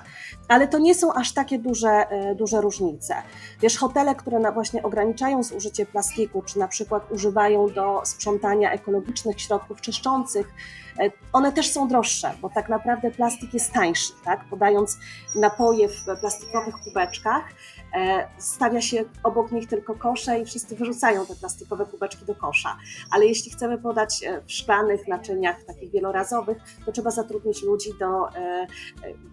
Ale 0.49 0.69
to 0.69 0.79
nie 0.79 0.95
są 0.95 1.13
aż 1.13 1.33
takie 1.33 1.59
duże, 1.59 1.89
e, 1.89 2.35
duże 2.35 2.61
różnice. 2.61 3.15
Wiesz, 3.61 3.79
hotele, 3.79 4.15
które 4.15 4.53
właśnie 4.53 4.83
ograniczają 4.83 5.43
zużycie 5.43 5.87
plastiku, 5.87 6.43
czy 6.43 6.59
na 6.59 6.69
przykład 6.69 7.13
używają 7.13 7.69
do 7.69 8.03
sprzątania 8.05 8.73
ekologicznych 8.73 9.41
środków 9.41 9.81
czyszczących, 9.81 10.55
one 11.33 11.53
też 11.53 11.73
są 11.73 11.89
droższe, 11.89 12.33
bo 12.41 12.51
tak 12.51 12.69
naprawdę 12.69 13.11
plastik 13.11 13.55
jest 13.55 13.73
tańszy. 13.73 14.13
Tak? 14.25 14.45
Podając 14.51 14.99
napoje 15.35 15.89
w 15.89 16.05
plastikowych 16.21 16.75
kubeczkach, 16.85 17.45
E, 17.76 17.76
stawia 18.39 18.81
się 18.81 19.05
obok 19.23 19.53
nich 19.53 19.69
tylko 19.69 19.95
kosze 19.95 20.41
i 20.41 20.45
wszyscy 20.45 20.77
wyrzucają 20.77 21.27
te 21.27 21.35
plastikowe 21.35 21.87
kubeczki 21.87 22.25
do 22.25 22.35
kosza. 22.35 22.77
Ale 23.11 23.27
jeśli 23.27 23.51
chcemy 23.51 23.79
podać 23.79 24.25
e, 24.25 24.43
w 24.43 24.53
szklanych 24.53 25.09
naczyniach, 25.09 25.65
takich 25.65 25.91
wielorazowych, 25.91 26.59
to 26.87 26.93
trzeba 26.93 27.11
zatrudnić 27.11 27.63
ludzi 27.63 27.91
do, 28.01 28.29
e, 28.29 28.67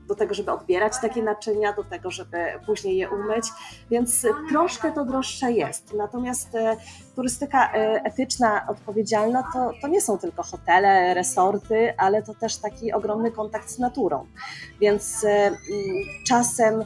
do 0.07 0.15
tego, 0.15 0.33
żeby 0.33 0.51
odbierać 0.51 0.93
takie 1.01 1.23
naczynia, 1.23 1.73
do 1.73 1.83
tego, 1.83 2.11
żeby 2.11 2.37
później 2.65 2.97
je 2.97 3.09
umyć, 3.09 3.45
więc 3.91 4.27
troszkę 4.49 4.91
to 4.91 5.05
droższe 5.05 5.51
jest. 5.51 5.93
Natomiast 5.93 6.49
turystyka 7.15 7.71
etyczna, 8.03 8.67
odpowiedzialna 8.69 9.43
to, 9.53 9.71
to 9.81 9.87
nie 9.87 10.01
są 10.01 10.17
tylko 10.17 10.43
hotele, 10.43 11.13
resorty, 11.13 11.93
ale 11.97 12.23
to 12.23 12.33
też 12.33 12.57
taki 12.57 12.93
ogromny 12.93 13.31
kontakt 13.31 13.69
z 13.69 13.79
naturą. 13.79 14.27
Więc 14.81 15.25
czasem 16.27 16.83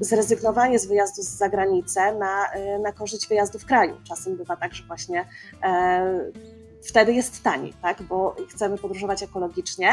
zrezygnowanie 0.00 0.78
z 0.80 0.86
wyjazdu 0.86 1.22
z 1.22 1.28
zagranicy 1.28 2.00
na, 2.18 2.52
e, 2.52 2.78
na 2.78 2.92
korzyść 2.92 3.28
wyjazdu 3.28 3.58
w 3.58 3.66
kraju. 3.66 3.96
Czasem 4.08 4.36
bywa 4.36 4.56
tak, 4.56 4.74
że 4.74 4.84
właśnie 4.84 5.24
e, 5.62 6.30
wtedy 6.82 7.12
jest 7.12 7.42
taniej, 7.42 7.74
tak? 7.82 8.02
bo 8.02 8.36
chcemy 8.48 8.78
podróżować 8.78 9.22
ekologicznie, 9.22 9.90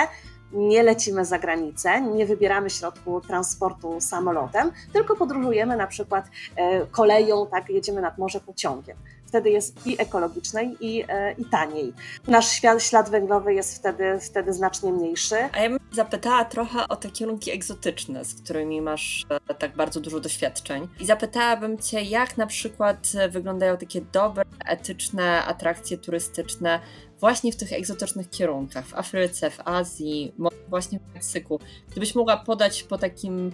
nie 0.54 0.84
lecimy 0.84 1.26
za 1.26 1.40
granicę, 1.40 2.02
nie 2.02 2.26
wybieramy 2.26 2.70
środku 2.70 3.22
transportu 3.22 4.02
samolotem, 4.02 4.72
tylko 4.94 5.16
podróżujemy 5.16 5.78
na 5.78 5.88
przykład 5.88 6.26
e, 6.56 6.86
koleją, 6.86 7.48
tak, 7.48 7.70
jedziemy 7.70 8.02
nad 8.02 8.18
morze 8.18 8.40
pociągiem 8.40 8.98
wtedy 9.28 9.50
jest 9.50 9.88
i 9.88 10.02
ekologicznej, 10.02 10.78
i, 10.80 11.04
e, 11.08 11.32
i 11.32 11.46
taniej. 11.46 11.94
Nasz 12.28 12.52
ślad, 12.52 12.84
ślad 12.84 13.10
węglowy 13.10 13.54
jest 13.54 13.78
wtedy, 13.78 14.20
wtedy 14.20 14.54
znacznie 14.54 14.92
mniejszy. 14.92 15.36
A 15.54 15.60
ja 15.60 15.70
bym 15.70 15.80
zapytała 15.92 16.46
trochę 16.46 16.88
o 16.88 16.96
te 16.96 17.10
kierunki 17.10 17.52
egzotyczne, 17.52 18.26
z 18.26 18.42
którymi 18.42 18.82
masz 18.82 19.26
e, 19.50 19.54
tak 19.54 19.76
bardzo 19.76 20.00
dużo 20.00 20.20
doświadczeń. 20.20 20.88
I 21.00 21.06
zapytałabym 21.06 21.78
Cię, 21.78 22.02
jak 22.02 22.38
na 22.38 22.48
przykład 22.48 23.12
wyglądają 23.30 23.78
takie 23.78 24.02
dobre, 24.02 24.44
etyczne 24.66 25.44
atrakcje 25.46 25.98
turystyczne 25.98 26.80
właśnie 27.20 27.52
w 27.52 27.56
tych 27.56 27.74
egzotycznych 27.74 28.30
kierunkach, 28.30 28.86
w 28.86 28.96
Afryce, 28.96 29.50
w 29.50 29.60
Azji, 29.66 30.34
właśnie 30.70 31.00
w 31.00 31.14
Meksyku. 31.14 31.60
Gdybyś 31.92 32.16
mogła 32.16 32.38
podać 32.38 32.84
po 32.84 32.98
takim 32.98 33.52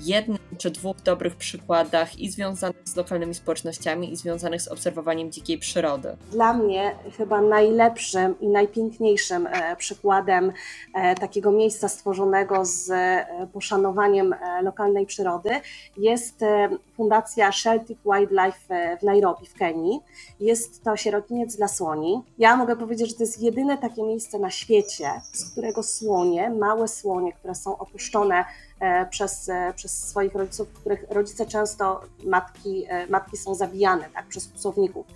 jednym 0.00 0.38
czy 0.58 0.70
dwóch 0.70 0.96
dobrych 1.02 1.36
przykładach 1.36 2.18
i 2.18 2.30
związanych 2.30 2.76
z 2.84 2.96
lokalnymi 2.96 3.34
społecznościami, 3.34 4.12
i 4.12 4.16
związanych 4.16 4.62
z 4.62 4.68
obserwowaniem 4.68 5.32
dzikiej 5.32 5.58
przyrody. 5.58 6.16
Dla 6.32 6.52
mnie 6.52 6.96
chyba 7.16 7.40
najlepszym 7.40 8.40
i 8.40 8.48
najpiękniejszym 8.48 9.46
e, 9.46 9.76
przykładem 9.76 10.52
e, 10.94 11.14
takiego 11.14 11.52
miejsca 11.52 11.88
stworzonego 11.88 12.64
z 12.64 12.90
e, 12.90 13.26
poszanowaniem 13.52 14.34
lokalnej 14.62 15.06
przyrody 15.06 15.50
jest 15.96 16.40
Fundacja 16.96 17.50
Celtic 17.62 17.98
Wildlife 18.04 18.96
w 19.00 19.02
Nairobi 19.02 19.46
w 19.46 19.54
Kenii. 19.54 20.00
Jest 20.40 20.84
to 20.84 20.96
sierotiniec 20.96 21.56
dla 21.56 21.68
słoni. 21.68 22.22
Ja 22.38 22.56
mogę 22.56 22.76
powiedzieć, 22.76 23.08
że 23.08 23.14
to 23.14 23.22
jest 23.22 23.42
jedyne 23.42 23.78
takie 23.78 24.02
miejsce 24.02 24.38
na 24.38 24.50
świecie, 24.50 25.10
z 25.32 25.52
którego 25.52 25.82
słonie, 25.82 26.50
małe 26.50 26.88
słonie, 26.88 27.32
które 27.32 27.54
są 27.54 27.78
opuszczone 27.78 28.44
przez, 29.10 29.48
e, 29.48 29.72
przez 29.76 30.08
swoich 30.08 30.34
rodziców, 30.34 30.68
których 30.68 31.04
rodzice 31.10 31.46
często 31.46 32.00
matki, 32.24 32.84
e, 32.88 33.06
matki 33.06 33.36
są 33.36 33.54
zabijane 33.54 34.08
tak, 34.14 34.26
przez 34.26 34.48
psowników. 34.48 35.06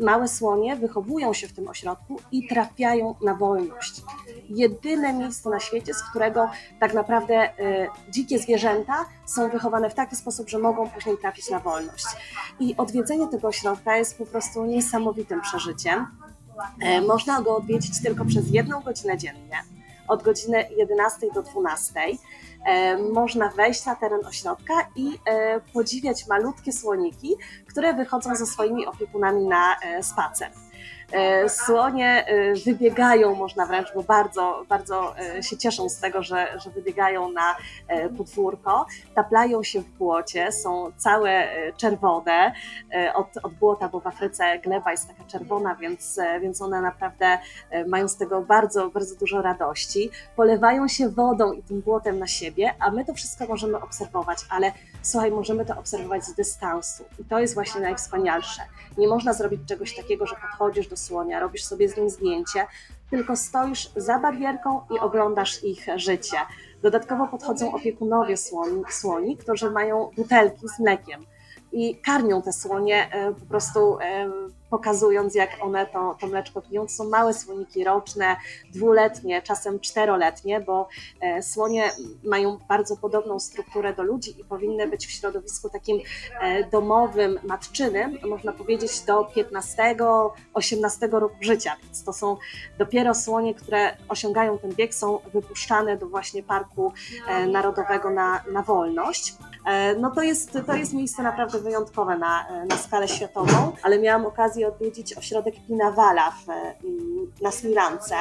Małe 0.00 0.28
słonie 0.28 0.76
wychowują 0.76 1.32
się 1.32 1.48
w 1.48 1.52
tym 1.52 1.68
ośrodku 1.68 2.20
i 2.32 2.48
trafiają 2.48 3.14
na 3.24 3.34
wolność. 3.34 4.02
Jedyne 4.48 5.12
miejsce 5.12 5.50
na 5.50 5.60
świecie, 5.60 5.94
z 5.94 6.02
którego 6.02 6.50
tak 6.80 6.94
naprawdę 6.94 7.50
dzikie 8.10 8.38
zwierzęta 8.38 9.04
są 9.26 9.48
wychowane 9.48 9.90
w 9.90 9.94
taki 9.94 10.16
sposób, 10.16 10.48
że 10.48 10.58
mogą 10.58 10.90
później 10.90 11.18
trafić 11.18 11.50
na 11.50 11.60
wolność. 11.60 12.06
I 12.60 12.76
odwiedzenie 12.76 13.28
tego 13.28 13.48
ośrodka 13.48 13.96
jest 13.96 14.18
po 14.18 14.26
prostu 14.26 14.64
niesamowitym 14.64 15.40
przeżyciem. 15.40 16.06
Można 17.06 17.42
go 17.42 17.56
odwiedzić 17.56 18.02
tylko 18.02 18.24
przez 18.24 18.50
jedną 18.50 18.80
godzinę 18.80 19.18
dziennie, 19.18 19.62
od 20.08 20.22
godziny 20.22 20.68
11 20.76 21.26
do 21.34 21.42
12. 21.42 21.92
E, 22.64 22.98
można 22.98 23.48
wejść 23.48 23.86
na 23.86 23.96
teren 23.96 24.26
ośrodka 24.26 24.74
i 24.96 25.18
e, 25.26 25.60
podziwiać 25.60 26.26
malutkie 26.26 26.72
słoniki, 26.72 27.36
które 27.68 27.94
wychodzą 27.94 28.36
ze 28.36 28.46
swoimi 28.46 28.86
opiekunami 28.86 29.44
na 29.44 29.76
e, 29.80 30.02
spacer. 30.02 30.50
E, 31.12 31.48
słonie 31.48 32.26
e, 32.26 32.54
wybiegają, 32.54 33.34
można 33.34 33.66
wręcz, 33.66 33.88
bo 33.94 34.02
bardzo, 34.02 34.64
bardzo 34.68 35.18
e, 35.18 35.42
się 35.42 35.56
cieszą 35.56 35.88
z 35.88 36.00
tego, 36.00 36.22
że, 36.22 36.58
że 36.64 36.70
wybiegają 36.70 37.32
na 37.32 37.56
podwórko, 38.16 38.86
taplają 39.14 39.62
się 39.62 39.80
w 39.80 39.88
błocie, 39.88 40.52
są 40.52 40.92
całe 40.96 41.48
czerwone 41.76 42.52
od, 43.14 43.26
od 43.42 43.54
błota, 43.54 43.88
bo 43.88 44.00
w 44.00 44.06
Afryce 44.06 44.58
gleba 44.58 44.90
jest 44.90 45.08
taka 45.08 45.24
czerwona, 45.24 45.74
więc, 45.74 46.20
więc 46.40 46.62
one 46.62 46.80
naprawdę 46.80 47.38
mają 47.86 48.08
z 48.08 48.16
tego 48.16 48.42
bardzo, 48.42 48.90
bardzo 48.90 49.16
dużo 49.16 49.42
radości. 49.42 50.10
Polewają 50.36 50.88
się 50.88 51.08
wodą 51.08 51.52
i 51.52 51.62
tym 51.62 51.80
błotem 51.80 52.18
na 52.18 52.26
siebie, 52.26 52.74
a 52.80 52.90
my 52.90 53.04
to 53.04 53.14
wszystko 53.14 53.46
możemy 53.46 53.80
obserwować, 53.80 54.38
ale 54.50 54.72
słuchaj, 55.02 55.30
możemy 55.30 55.64
to 55.64 55.78
obserwować 55.78 56.24
z 56.24 56.34
dystansu. 56.34 57.04
I 57.18 57.24
to 57.24 57.38
jest 57.38 57.54
właśnie 57.54 57.80
najwspanialsze. 57.80 58.62
Nie 58.98 59.08
można 59.08 59.32
zrobić 59.32 59.60
czegoś 59.68 59.96
takiego, 59.96 60.26
że 60.26 60.36
podchodzisz 60.36 60.88
do 60.88 60.96
słonia, 60.96 61.40
robisz 61.40 61.64
sobie 61.64 61.88
z 61.88 61.96
nim 61.96 62.10
zdjęcie, 62.10 62.66
tylko 63.10 63.36
stoisz 63.36 63.90
za 63.96 64.18
barierką 64.18 64.80
i 64.96 64.98
oglądasz 64.98 65.64
ich 65.64 65.86
życie. 65.96 66.36
Dodatkowo 66.82 67.26
podchodzą 67.26 67.74
opiekunowie 67.74 68.36
słoni, 68.36 68.82
słoni 68.90 69.36
którzy 69.36 69.70
mają 69.70 70.10
butelki 70.16 70.68
z 70.68 70.78
mlekiem 70.78 71.26
i 71.72 72.00
karmią 72.00 72.42
te 72.42 72.52
słonie 72.52 73.08
e, 73.12 73.34
po 73.34 73.46
prostu 73.46 73.98
e, 74.00 74.30
pokazując, 74.70 75.34
jak 75.34 75.50
one 75.60 75.86
to, 75.86 76.16
to 76.20 76.26
mleczko 76.26 76.62
piją. 76.62 76.82
To 76.82 76.92
są 76.92 77.08
małe 77.08 77.34
słoniki 77.34 77.84
roczne, 77.84 78.36
dwuletnie, 78.72 79.42
czasem 79.42 79.80
czteroletnie, 79.80 80.60
bo 80.60 80.88
e, 81.20 81.42
słonie 81.42 81.90
mają 82.24 82.58
bardzo 82.68 82.96
podobną 82.96 83.40
strukturę 83.40 83.94
do 83.94 84.02
ludzi 84.02 84.40
i 84.40 84.44
powinny 84.44 84.88
być 84.88 85.06
w 85.06 85.10
środowisku 85.10 85.68
takim 85.68 86.00
e, 86.40 86.64
domowym, 86.64 87.38
matczynym, 87.44 88.18
można 88.28 88.52
powiedzieć 88.52 89.00
do 89.00 89.22
15-18 89.22 91.10
roku 91.10 91.36
życia. 91.40 91.76
Więc 91.84 92.04
to 92.04 92.12
są 92.12 92.36
dopiero 92.78 93.14
słonie, 93.14 93.54
które 93.54 93.96
osiągają 94.08 94.58
ten 94.58 94.74
wiek, 94.74 94.94
są 94.94 95.18
wypuszczane 95.32 95.96
do 95.96 96.08
właśnie 96.08 96.42
Parku 96.42 96.92
e, 97.28 97.46
Narodowego 97.46 98.10
na, 98.10 98.44
na 98.52 98.62
wolność. 98.62 99.34
No 100.00 100.10
to 100.10 100.22
jest, 100.22 100.58
to 100.66 100.74
jest 100.74 100.92
miejsce 100.92 101.22
naprawdę 101.22 101.60
wyjątkowe 101.60 102.18
na, 102.18 102.46
na 102.68 102.76
skalę 102.76 103.08
światową, 103.08 103.72
ale 103.82 103.98
miałam 103.98 104.26
okazję 104.26 104.59
okazję 104.60 104.68
odwiedzić 104.68 105.18
ośrodek 105.18 105.54
Pinawala 105.66 106.30
w, 106.30 106.48
mm, 106.48 107.32
na 107.42 107.50
Smilance. 107.50 108.16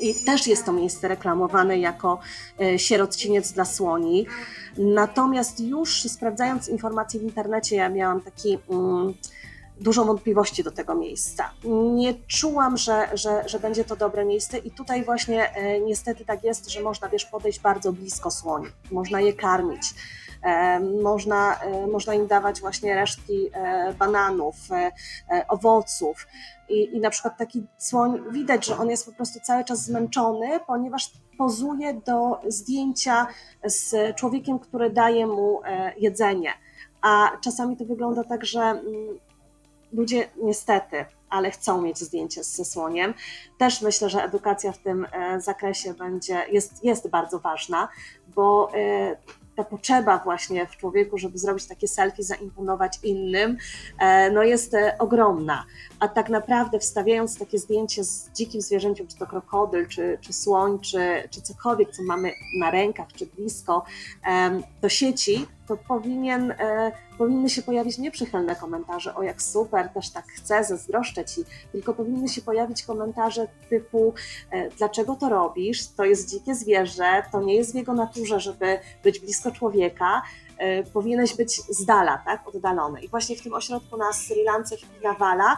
I 0.00 0.14
też 0.14 0.46
jest 0.46 0.64
to 0.64 0.72
miejsce 0.72 1.08
reklamowane 1.08 1.78
jako 1.78 2.18
e, 2.60 2.78
sierociniec 2.78 3.52
dla 3.52 3.64
słoni. 3.64 4.26
Natomiast 4.78 5.60
już 5.60 6.02
sprawdzając 6.02 6.68
informacje 6.68 7.20
w 7.20 7.22
internecie, 7.22 7.76
ja 7.76 7.88
miałam 7.88 8.20
taki. 8.20 8.58
Um, 8.68 9.14
dużo 9.80 10.04
wątpliwości 10.04 10.64
do 10.64 10.70
tego 10.70 10.94
miejsca. 10.94 11.50
Nie 11.94 12.14
czułam, 12.26 12.76
że, 12.76 13.08
że, 13.14 13.48
że 13.48 13.60
będzie 13.60 13.84
to 13.84 13.96
dobre 13.96 14.24
miejsce 14.24 14.58
i 14.58 14.70
tutaj 14.70 15.04
właśnie 15.04 15.54
e, 15.54 15.80
niestety 15.80 16.24
tak 16.24 16.44
jest, 16.44 16.70
że 16.70 16.82
można 16.82 17.08
wiesz, 17.08 17.24
podejść 17.24 17.60
bardzo 17.60 17.92
blisko 17.92 18.30
słoni, 18.30 18.66
można 18.90 19.20
je 19.20 19.32
karmić. 19.32 19.82
E, 20.42 20.80
można, 20.80 21.60
e, 21.60 21.86
można 21.86 22.14
im 22.14 22.26
dawać 22.26 22.60
właśnie 22.60 22.94
resztki 22.94 23.50
e, 23.52 23.92
bananów, 23.92 24.56
owoców. 25.48 26.26
I, 26.68 26.96
I 26.96 27.00
na 27.00 27.10
przykład 27.10 27.38
taki 27.38 27.66
słoń, 27.78 28.22
widać, 28.30 28.66
że 28.66 28.78
on 28.78 28.90
jest 28.90 29.06
po 29.06 29.12
prostu 29.12 29.40
cały 29.40 29.64
czas 29.64 29.84
zmęczony, 29.84 30.60
ponieważ 30.66 31.12
pozuje 31.38 31.94
do 31.94 32.40
zdjęcia 32.46 33.26
z 33.64 34.16
człowiekiem, 34.16 34.58
który 34.58 34.90
daje 34.90 35.26
mu 35.26 35.60
jedzenie. 35.96 36.52
A 37.02 37.30
czasami 37.40 37.76
to 37.76 37.84
wygląda 37.84 38.24
tak, 38.24 38.44
że 38.44 38.60
mm, 38.60 39.18
ludzie 39.92 40.28
niestety 40.42 41.04
ale 41.30 41.50
chcą 41.50 41.82
mieć 41.82 41.98
zdjęcie 41.98 42.44
ze 42.44 42.64
słoniem. 42.64 43.14
Też 43.58 43.82
myślę, 43.82 44.10
że 44.10 44.24
edukacja 44.24 44.72
w 44.72 44.78
tym 44.78 45.06
zakresie 45.38 45.94
będzie, 45.94 46.46
jest, 46.50 46.84
jest 46.84 47.08
bardzo 47.08 47.38
ważna, 47.38 47.88
bo 48.34 48.72
ta 49.58 49.64
potrzeba 49.64 50.18
właśnie 50.18 50.66
w 50.66 50.76
człowieku, 50.76 51.18
żeby 51.18 51.38
zrobić 51.38 51.66
takie 51.66 51.88
selfie, 51.88 52.22
zaimponować 52.22 52.98
innym, 53.02 53.56
e, 53.98 54.30
no 54.30 54.42
jest 54.42 54.74
e, 54.74 54.98
ogromna. 54.98 55.64
A 56.00 56.08
tak 56.08 56.28
naprawdę 56.28 56.78
wstawiając 56.78 57.38
takie 57.38 57.58
zdjęcie 57.58 58.04
z 58.04 58.30
dzikim 58.32 58.60
zwierzęciem, 58.60 59.06
czy 59.06 59.16
to 59.16 59.26
krokodyl, 59.26 59.88
czy, 59.88 60.18
czy 60.20 60.32
słoń, 60.32 60.78
czy, 60.80 61.28
czy 61.30 61.42
cokolwiek, 61.42 61.90
co 61.90 62.02
mamy 62.02 62.32
na 62.58 62.70
rękach, 62.70 63.08
czy 63.12 63.26
blisko 63.26 63.84
do 64.82 64.88
sieci, 64.88 65.46
to 65.68 65.76
powinien, 65.76 66.50
e, 66.50 66.92
powinny 67.18 67.50
się 67.50 67.62
pojawić 67.62 67.98
nieprzychylne 67.98 68.56
komentarze, 68.56 69.14
o 69.14 69.22
jak 69.22 69.42
super, 69.42 69.88
też 69.88 70.10
tak 70.10 70.24
chcę, 70.26 70.64
zazdroszczę 70.64 71.24
ci, 71.24 71.44
tylko 71.72 71.94
powinny 71.94 72.28
się 72.28 72.42
pojawić 72.42 72.82
komentarze 72.82 73.48
typu, 73.70 74.14
e, 74.50 74.70
dlaczego 74.70 75.14
to 75.14 75.28
robisz, 75.28 75.88
to 75.88 76.04
jest 76.04 76.30
dzikie 76.30 76.54
zwierzę, 76.54 77.22
to 77.32 77.40
nie 77.40 77.54
jest 77.54 77.72
w 77.72 77.74
jego 77.74 77.92
naturze, 77.92 78.40
żeby 78.40 78.78
być 79.04 79.20
blisko 79.20 79.50
człowieka, 79.50 80.22
e, 80.58 80.82
powinieneś 80.82 81.36
być 81.36 81.60
z 81.60 81.84
dala, 81.84 82.22
tak, 82.24 82.48
oddalony. 82.48 83.00
I 83.00 83.08
właśnie 83.08 83.36
w 83.36 83.42
tym 83.42 83.54
ośrodku 83.54 83.96
na 83.96 84.12
Sri 84.12 84.44
Lance 84.44 84.76
w 84.76 85.02
Nawala 85.02 85.56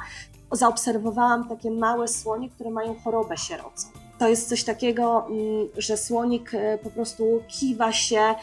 zaobserwowałam 0.52 1.48
takie 1.48 1.70
małe 1.70 2.08
słonie, 2.08 2.50
które 2.50 2.70
mają 2.70 2.94
chorobę 3.04 3.36
sierocą. 3.36 3.88
To 4.18 4.28
jest 4.28 4.48
coś 4.48 4.64
takiego, 4.64 5.26
mm, 5.26 5.68
że 5.76 5.96
słonik 5.96 6.52
po 6.82 6.90
prostu 6.90 7.42
kiwa 7.48 7.92
się 7.92 8.34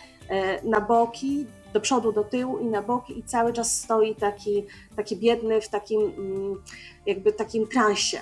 na 0.63 0.81
boki, 0.81 1.47
do 1.77 1.81
przodu, 1.81 2.11
do 2.11 2.23
tyłu 2.23 2.57
i 2.57 2.65
na 2.65 2.81
boki 2.81 3.19
i 3.19 3.23
cały 3.23 3.53
czas 3.53 3.81
stoi 3.81 4.15
taki, 4.15 4.65
taki 4.95 5.17
biedny 5.17 5.61
w 5.61 5.69
takim 5.69 6.01
mm, 6.01 6.63
jakby 7.05 7.31
takim 7.31 7.67
transie. 7.67 8.17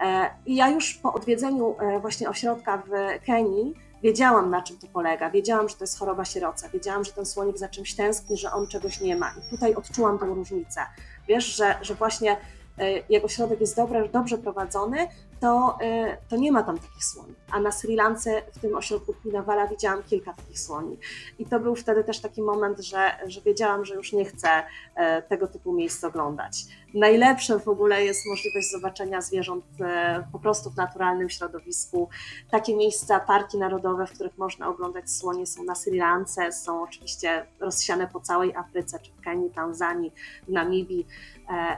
E, 0.00 0.30
I 0.46 0.56
ja 0.56 0.70
już 0.70 0.94
po 0.94 1.12
odwiedzeniu 1.12 1.76
e, 1.78 2.00
właśnie 2.00 2.28
ośrodka 2.28 2.82
w 2.86 3.24
Kenii 3.26 3.74
wiedziałam 4.02 4.50
na 4.50 4.62
czym 4.62 4.78
to 4.78 4.86
polega, 4.92 5.30
wiedziałam, 5.30 5.68
że 5.68 5.74
to 5.74 5.84
jest 5.84 5.98
choroba 5.98 6.24
sieroca, 6.24 6.68
wiedziałam, 6.68 7.04
że 7.04 7.12
ten 7.12 7.26
słonik 7.26 7.58
za 7.58 7.68
czymś 7.68 7.94
tęskni, 7.94 8.36
że 8.36 8.52
on 8.52 8.66
czegoś 8.66 9.00
nie 9.00 9.16
ma 9.16 9.34
i 9.38 9.50
tutaj 9.50 9.74
odczułam 9.74 10.18
tę 10.18 10.26
różnicę. 10.26 10.80
Wiesz, 11.28 11.56
że, 11.56 11.78
że 11.82 11.94
właśnie 11.94 12.36
e, 12.78 13.02
jak 13.08 13.24
ośrodek 13.24 13.60
jest 13.60 13.76
dobrze, 13.76 14.08
dobrze 14.08 14.38
prowadzony, 14.38 15.08
to, 15.42 15.78
e, 15.80 16.16
to 16.28 16.36
nie 16.36 16.52
ma 16.52 16.62
tam 16.62 16.78
takich 16.78 17.04
słoni. 17.04 17.34
A 17.50 17.60
na 17.60 17.72
Sri 17.72 17.96
Lance, 17.96 18.42
w 18.52 18.58
tym 18.58 18.74
ośrodku 18.74 19.14
Pinawala, 19.22 19.66
widziałam 19.66 20.02
kilka 20.02 20.34
takich 20.34 20.60
słoni. 20.60 20.98
I 21.38 21.46
to 21.46 21.60
był 21.60 21.74
wtedy 21.74 22.04
też 22.04 22.20
taki 22.20 22.42
moment, 22.42 22.80
że, 22.80 23.10
że 23.26 23.40
wiedziałam, 23.40 23.84
że 23.84 23.94
już 23.94 24.12
nie 24.12 24.24
chcę 24.24 24.48
e, 24.94 25.22
tego 25.22 25.46
typu 25.46 25.72
miejsc 25.72 26.04
oglądać. 26.04 26.64
Najlepsze 26.94 27.58
w 27.58 27.68
ogóle 27.68 28.04
jest 28.04 28.26
możliwość 28.26 28.70
zobaczenia 28.70 29.20
zwierząt 29.20 29.64
e, 29.80 30.24
po 30.32 30.38
prostu 30.38 30.70
w 30.70 30.76
naturalnym 30.76 31.30
środowisku. 31.30 32.08
Takie 32.50 32.76
miejsca, 32.76 33.20
parki 33.20 33.58
narodowe, 33.58 34.06
w 34.06 34.12
których 34.12 34.38
można 34.38 34.68
oglądać 34.68 35.10
słonie 35.10 35.46
są 35.46 35.64
na 35.64 35.74
Sri 35.74 35.98
Lance, 35.98 36.52
są 36.52 36.82
oczywiście 36.82 37.46
rozsiane 37.60 38.08
po 38.12 38.20
całej 38.20 38.54
Afryce, 38.54 38.98
czy 38.98 39.12
w 39.12 39.20
Kenii, 39.20 39.50
Tanzanii, 39.50 40.12
w 40.48 40.52
Namibii. 40.52 41.06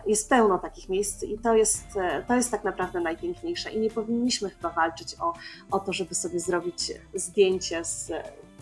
Jest 0.06 0.28
pełno 0.28 0.58
takich 0.58 0.88
miejsc 0.88 1.22
i 1.22 1.38
to 1.38 1.54
jest, 1.54 1.86
to 2.28 2.34
jest 2.34 2.50
tak 2.50 2.64
naprawdę 2.64 3.00
najpiękniejsze 3.00 3.53
najważniejsze 3.54 3.70
i 3.70 3.80
nie 3.80 3.90
powinniśmy 3.90 4.50
chyba 4.50 4.70
walczyć 4.70 5.16
o, 5.20 5.32
o 5.70 5.80
to, 5.80 5.92
żeby 5.92 6.14
sobie 6.14 6.40
zrobić 6.40 6.92
zdjęcie 7.14 7.84
z, 7.84 8.12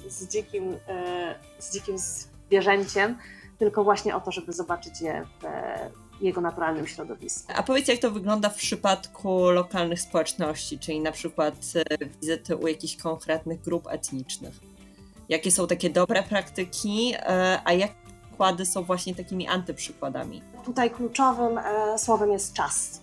z, 0.08 0.28
dzikim, 0.28 0.76
e, 0.88 1.34
z 1.58 1.72
dzikim 1.72 1.96
zwierzęciem, 1.98 3.18
tylko 3.58 3.84
właśnie 3.84 4.16
o 4.16 4.20
to, 4.20 4.32
żeby 4.32 4.52
zobaczyć 4.52 5.00
je 5.00 5.26
w 5.40 5.44
jego 6.22 6.40
naturalnym 6.40 6.86
środowisku. 6.86 7.52
A 7.56 7.62
powiedz, 7.62 7.88
jak 7.88 7.98
to 7.98 8.10
wygląda 8.10 8.48
w 8.48 8.54
przypadku 8.54 9.50
lokalnych 9.50 10.00
społeczności, 10.00 10.78
czyli 10.78 11.00
na 11.00 11.12
przykład 11.12 11.54
e, 11.74 12.06
wizyty 12.06 12.56
u 12.56 12.68
jakichś 12.68 12.96
konkretnych 12.96 13.60
grup 13.60 13.86
etnicznych? 13.90 14.54
Jakie 15.28 15.50
są 15.50 15.66
takie 15.66 15.90
dobre 15.90 16.22
praktyki, 16.22 17.14
e, 17.16 17.60
a 17.64 17.72
jak 17.72 17.90
przykłady 18.28 18.66
są 18.66 18.82
właśnie 18.82 19.14
takimi 19.14 19.48
antyprzykładami? 19.48 20.42
Tutaj 20.64 20.90
kluczowym 20.90 21.60
słowem 21.96 22.32
jest 22.32 22.52
czas 22.52 23.01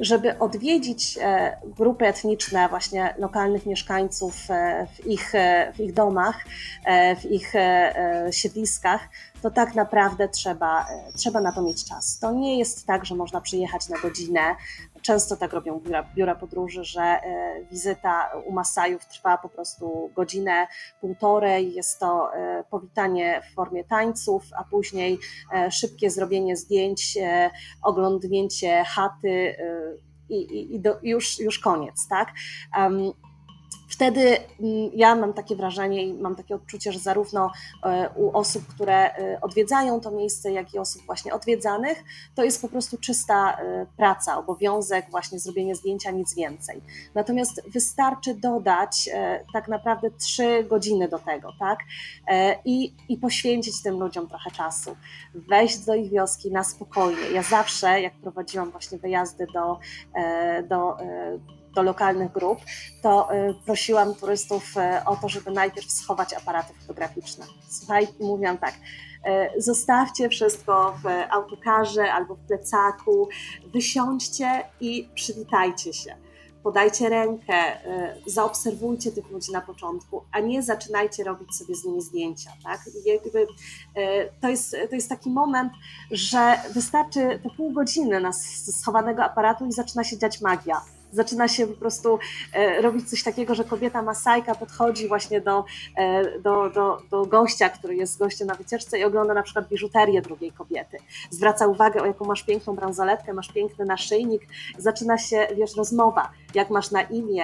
żeby 0.00 0.38
odwiedzić 0.38 1.18
e, 1.22 1.56
grupy 1.64 2.06
etniczne, 2.06 2.68
właśnie 2.68 3.14
lokalnych 3.18 3.66
mieszkańców 3.66 4.50
e, 4.50 4.86
w 4.86 5.06
ich, 5.06 5.34
e, 5.34 5.72
w 5.76 5.80
ich 5.80 5.92
domach, 5.94 6.44
w 7.20 7.24
ich 7.24 7.52
siedliskach, 8.30 9.08
to 9.42 9.50
tak 9.50 9.74
naprawdę 9.74 10.28
trzeba, 10.28 10.86
trzeba 11.16 11.40
na 11.40 11.52
to 11.52 11.62
mieć 11.62 11.84
czas. 11.84 12.18
To 12.18 12.32
nie 12.32 12.58
jest 12.58 12.86
tak, 12.86 13.04
że 13.04 13.14
można 13.14 13.40
przyjechać 13.40 13.88
na 13.88 13.98
godzinę. 13.98 14.40
Często 15.02 15.36
tak 15.36 15.52
robią 15.52 15.80
biura, 15.80 16.02
biura 16.14 16.34
podróży, 16.34 16.84
że 16.84 17.20
wizyta 17.70 18.30
u 18.46 18.52
Masajów 18.52 19.06
trwa 19.06 19.38
po 19.38 19.48
prostu 19.48 20.10
godzinę, 20.14 20.66
półtorej. 21.00 21.74
Jest 21.74 22.00
to 22.00 22.30
powitanie 22.70 23.42
w 23.50 23.54
formie 23.54 23.84
tańców, 23.84 24.42
a 24.58 24.64
później 24.64 25.18
szybkie 25.70 26.10
zrobienie 26.10 26.56
zdjęć, 26.56 27.18
oglądnięcie 27.82 28.84
chaty 28.84 29.56
i, 30.28 30.34
i, 30.34 30.74
i 30.74 30.80
do, 30.80 30.98
już, 31.02 31.38
już 31.38 31.58
koniec, 31.58 32.08
tak? 32.08 32.28
Wtedy 33.90 34.36
mm, 34.60 34.90
ja 34.94 35.14
mam 35.14 35.32
takie 35.32 35.56
wrażenie 35.56 36.04
i 36.04 36.14
mam 36.14 36.36
takie 36.36 36.54
odczucie, 36.54 36.92
że 36.92 36.98
zarówno 36.98 37.50
e, 37.84 38.10
u 38.16 38.36
osób, 38.36 38.66
które 38.66 39.14
e, 39.14 39.40
odwiedzają 39.40 40.00
to 40.00 40.10
miejsce, 40.10 40.52
jak 40.52 40.74
i 40.74 40.78
osób 40.78 41.02
właśnie 41.06 41.34
odwiedzanych, 41.34 42.04
to 42.34 42.44
jest 42.44 42.62
po 42.62 42.68
prostu 42.68 42.98
czysta 42.98 43.58
e, 43.58 43.86
praca, 43.96 44.38
obowiązek, 44.38 45.06
właśnie 45.10 45.38
zrobienie 45.38 45.74
zdjęcia, 45.74 46.10
nic 46.10 46.34
więcej. 46.34 46.82
Natomiast 47.14 47.70
wystarczy 47.72 48.34
dodać 48.34 49.10
tak 49.52 49.68
naprawdę 49.68 50.10
trzy 50.10 50.64
godziny 50.64 51.08
do 51.08 51.18
tego, 51.18 51.52
tak? 51.58 51.78
I, 52.64 52.94
i 53.08 53.16
poświęcić 53.16 53.82
tym 53.82 54.00
ludziom 54.00 54.28
trochę 54.28 54.50
czasu. 54.50 54.96
Wejść 55.34 55.78
do 55.78 55.94
ich 55.94 56.10
wioski 56.10 56.52
na 56.52 56.64
spokojnie. 56.64 57.30
Ja 57.32 57.42
zawsze, 57.42 58.00
jak 58.00 58.12
prowadziłam 58.14 58.70
właśnie 58.70 58.98
wyjazdy 58.98 59.46
do, 59.54 59.78
do 60.68 60.96
do 61.74 61.82
lokalnych 61.82 62.32
grup, 62.32 62.60
to 63.02 63.34
y, 63.34 63.54
prosiłam 63.66 64.14
turystów 64.14 64.76
y, 64.76 65.04
o 65.04 65.16
to, 65.16 65.28
żeby 65.28 65.50
najpierw 65.50 65.90
schować 65.90 66.34
aparaty 66.34 66.74
fotograficzne. 66.80 67.44
Słuchaj, 67.68 68.08
mówiłam 68.20 68.58
tak, 68.58 68.74
y, 68.74 69.62
zostawcie 69.62 70.28
wszystko 70.28 70.96
w 71.04 71.06
autokarze 71.30 72.12
albo 72.12 72.34
w 72.34 72.38
plecaku, 72.40 73.28
wysiądźcie 73.72 74.64
i 74.80 75.08
przywitajcie 75.14 75.92
się. 75.92 76.16
Podajcie 76.62 77.08
rękę, 77.08 77.54
zaobserwujcie 78.26 79.12
tych 79.12 79.30
ludzi 79.30 79.52
na 79.52 79.60
początku, 79.60 80.24
a 80.32 80.40
nie 80.40 80.62
zaczynajcie 80.62 81.24
robić 81.24 81.56
sobie 81.56 81.74
z 81.74 81.84
nimi 81.84 82.02
zdjęcia. 82.02 82.50
Tak? 82.64 82.80
Jakby, 83.06 83.46
to, 84.40 84.48
jest, 84.48 84.76
to 84.90 84.94
jest 84.94 85.08
taki 85.08 85.30
moment, 85.30 85.72
że 86.10 86.58
wystarczy 86.74 87.40
te 87.42 87.50
pół 87.56 87.72
godziny 87.72 88.20
na 88.20 88.32
schowanego 88.72 89.24
aparatu 89.24 89.66
i 89.66 89.72
zaczyna 89.72 90.04
się 90.04 90.18
dziać 90.18 90.40
magia 90.40 90.80
zaczyna 91.12 91.48
się 91.48 91.66
po 91.66 91.74
prostu 91.74 92.18
e, 92.52 92.82
robić 92.82 93.10
coś 93.10 93.22
takiego, 93.22 93.54
że 93.54 93.64
kobieta 93.64 94.02
masajka 94.02 94.54
podchodzi 94.54 95.08
właśnie 95.08 95.40
do, 95.40 95.64
e, 95.96 96.38
do, 96.38 96.70
do, 96.70 97.02
do 97.10 97.26
gościa, 97.26 97.68
który 97.68 97.96
jest 97.96 98.18
gościem 98.18 98.48
na 98.48 98.54
wycieczce 98.54 98.98
i 98.98 99.04
ogląda 99.04 99.34
na 99.34 99.42
przykład 99.42 99.68
biżuterię 99.68 100.22
drugiej 100.22 100.52
kobiety. 100.52 100.96
Zwraca 101.30 101.66
uwagę, 101.66 102.02
o 102.02 102.06
jaką 102.06 102.24
masz 102.24 102.42
piękną 102.42 102.74
bransoletkę, 102.74 103.32
masz 103.32 103.48
piękny 103.52 103.84
naszyjnik, 103.84 104.42
zaczyna 104.78 105.18
się, 105.18 105.46
wiesz, 105.56 105.76
rozmowa, 105.76 106.30
jak 106.54 106.70
masz 106.70 106.90
na 106.90 107.02
imię, 107.02 107.42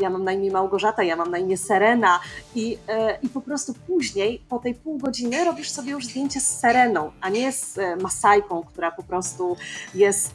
ja 0.00 0.10
mam 0.10 0.24
na 0.24 0.32
imię 0.32 0.50
Małgorzata, 0.50 1.02
ja 1.02 1.16
mam 1.16 1.30
na 1.30 1.38
imię 1.38 1.56
Serena 1.56 2.20
i, 2.54 2.78
e, 2.88 3.18
i 3.22 3.28
po 3.28 3.40
prostu 3.40 3.74
później, 3.86 4.42
po 4.48 4.58
tej 4.58 4.74
pół 4.74 4.98
godziny 4.98 5.44
robisz 5.44 5.70
sobie 5.70 5.90
już 5.90 6.06
zdjęcie 6.06 6.40
z 6.40 6.58
Sereną, 6.58 7.10
a 7.20 7.28
nie 7.28 7.52
z 7.52 7.78
e, 7.78 7.96
Masajką, 7.96 8.62
która 8.62 8.90
po 8.90 9.02
prostu 9.02 9.56
jest, 9.94 10.34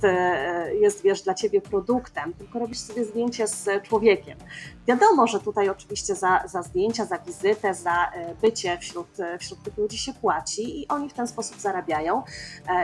jest 0.82 1.04
wiesz, 1.04 1.22
dla 1.22 1.34
ciebie 1.34 1.62
produktem, 1.62 2.34
tylko 2.34 2.60
robisz 2.60 2.80
sobie 2.80 3.06
zdjęcie 3.06 3.48
z 3.48 3.70
człowiekiem. 3.84 4.38
Wiadomo, 4.88 5.28
że 5.28 5.40
tutaj 5.40 5.70
oczywiście 5.70 6.16
za, 6.16 6.44
za 6.46 6.62
zdjęcia, 6.62 7.06
za 7.06 7.18
wizytę, 7.18 7.74
za 7.74 8.12
bycie 8.42 8.78
wśród, 8.78 9.08
wśród 9.40 9.64
tych 9.64 9.78
ludzi 9.78 9.98
się 9.98 10.14
płaci 10.14 10.82
i 10.82 10.88
oni 10.88 11.10
w 11.10 11.14
ten 11.14 11.28
sposób 11.28 11.60
zarabiają 11.60 12.24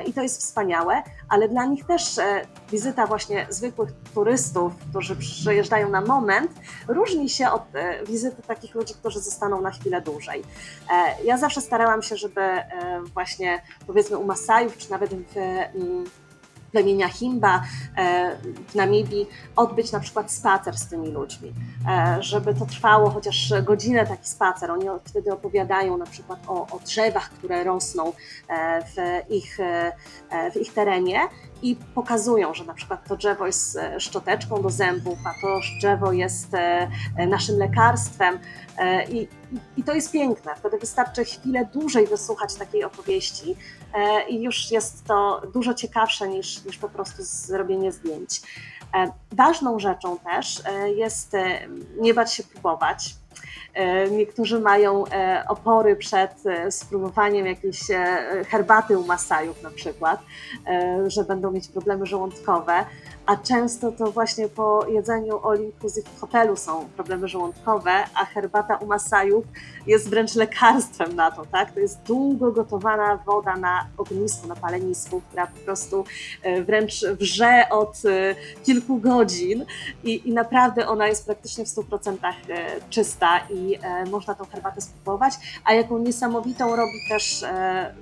i 0.05 0.13
to 0.13 0.21
jest 0.21 0.41
wspaniałe, 0.41 1.03
ale 1.29 1.49
dla 1.49 1.65
nich 1.65 1.86
też 1.86 2.19
wizyta 2.71 3.07
właśnie 3.07 3.47
zwykłych 3.49 3.89
turystów, 4.13 4.73
którzy 4.89 5.15
przyjeżdżają 5.15 5.89
na 5.89 6.01
moment, 6.01 6.51
różni 6.88 7.29
się 7.29 7.49
od 7.49 7.75
e, 7.75 8.05
wizyty 8.05 8.41
takich 8.41 8.75
ludzi, 8.75 8.93
którzy 8.93 9.19
zostaną 9.19 9.62
na 9.62 9.71
chwilę 9.71 10.01
dłużej. 10.01 10.43
E, 10.91 11.23
ja 11.23 11.38
zawsze 11.38 11.62
starałam 11.62 12.01
się, 12.01 12.17
żeby 12.17 12.41
e, 12.41 13.01
właśnie 13.13 13.62
powiedzmy 13.88 14.17
u 14.17 14.25
Masajów, 14.25 14.77
czy 14.77 14.91
nawet 14.91 15.13
w 15.13 15.38
mm, 15.38 16.05
plemienia 16.71 17.08
Himba 17.08 17.63
w 18.67 18.75
Namibii 18.75 19.27
odbyć 19.56 19.91
na 19.91 19.99
przykład 19.99 20.32
spacer 20.32 20.77
z 20.77 20.88
tymi 20.88 21.12
ludźmi, 21.12 21.53
żeby 22.19 22.53
to 22.53 22.65
trwało 22.65 23.10
chociaż 23.10 23.53
godzinę 23.63 24.08
taki 24.08 24.30
spacer. 24.30 24.71
Oni 24.71 24.86
wtedy 25.06 25.34
opowiadają 25.34 25.97
na 25.97 26.06
przykład 26.06 26.39
o, 26.47 26.67
o 26.67 26.80
drzewach, 26.80 27.30
które 27.30 27.63
rosną 27.63 28.13
w 28.95 29.21
ich, 29.32 29.58
w 30.53 30.62
ich 30.62 30.73
terenie 30.73 31.19
i 31.62 31.75
pokazują, 31.95 32.53
że 32.53 32.63
na 32.63 32.73
przykład 32.73 33.08
to 33.08 33.15
drzewo 33.15 33.45
jest 33.45 33.80
szczoteczką 33.99 34.62
do 34.62 34.69
zębów, 34.69 35.19
a 35.25 35.41
to 35.41 35.60
drzewo 35.80 36.12
jest 36.12 36.51
naszym 37.27 37.58
lekarstwem. 37.58 38.39
I, 39.10 39.27
i 39.77 39.84
to 39.84 39.93
jest 39.93 40.12
piękne. 40.12 40.56
Wtedy 40.56 40.77
wystarczy 40.77 41.25
chwilę 41.25 41.65
dłużej 41.73 42.08
wysłuchać 42.08 42.56
takiej 42.56 42.84
opowieści 42.84 43.56
i 44.30 44.43
już 44.43 44.71
jest 44.71 45.06
to 45.06 45.41
dużo 45.54 45.73
ciekawsze 45.73 46.28
niż, 46.28 46.65
niż 46.65 46.78
po 46.78 46.89
prostu 46.89 47.23
zrobienie 47.23 47.91
zdjęć. 47.91 48.41
Ważną 49.32 49.80
rzeczą 49.80 50.19
też 50.19 50.62
jest 50.95 51.34
nie 52.00 52.13
bać 52.13 52.34
się 52.34 52.43
próbować 52.43 53.15
E, 53.78 54.10
niektórzy 54.10 54.60
mają 54.60 55.08
e, 55.08 55.43
opory 55.47 55.95
przed 55.95 56.45
e, 56.45 56.71
spróbowaniem 56.71 57.45
jakiejś 57.45 57.80
herbaty 58.47 58.97
u 58.97 59.06
Masajów 59.06 59.63
na 59.63 59.71
przykład, 59.71 60.19
że 61.08 61.23
będą 61.23 61.52
mieć 61.52 61.67
problemy 61.67 62.06
żołądkowe, 62.06 62.86
a 63.27 63.37
często 63.37 63.91
to 63.91 64.11
właśnie 64.11 64.49
po 64.49 64.85
jedzeniu 64.87 65.47
all 65.47 65.59
inclusive 65.59 66.09
w 66.09 66.19
hotelu 66.19 66.55
są 66.55 66.85
problemy 66.95 67.27
żołądkowe, 67.27 67.91
a 68.15 68.25
herbata 68.25 68.77
u 68.77 68.85
Masajów 68.85 69.45
jest 69.87 70.09
wręcz 70.09 70.35
lekarstwem 70.35 71.15
na 71.15 71.31
to, 71.31 71.45
tak? 71.45 71.71
To 71.71 71.79
jest 71.79 72.01
długo 72.01 72.51
gotowana 72.51 73.19
woda 73.25 73.55
na 73.55 73.87
ognisku, 73.97 74.47
na 74.47 74.55
palenisku, 74.55 75.21
która 75.29 75.47
po 75.47 75.59
prostu 75.59 76.05
wręcz 76.65 77.05
wrze 77.05 77.63
od 77.69 78.01
kilku 78.63 78.97
godzin 78.97 79.65
i, 80.03 80.29
i 80.29 80.33
naprawdę 80.33 80.87
ona 80.87 81.07
jest 81.07 81.25
praktycznie 81.25 81.65
w 81.65 81.67
100% 81.67 82.17
czysta 82.89 83.39
i 83.49 83.79
e, 83.81 84.05
można 84.05 84.35
tą 84.35 84.45
herbatę 84.45 84.81
spróbować, 84.81 85.33
a 85.65 85.73
jaką 85.73 85.97
niesamowitą 85.97 86.75
robi 86.75 86.99
też 87.09 87.43
e, 87.43 87.95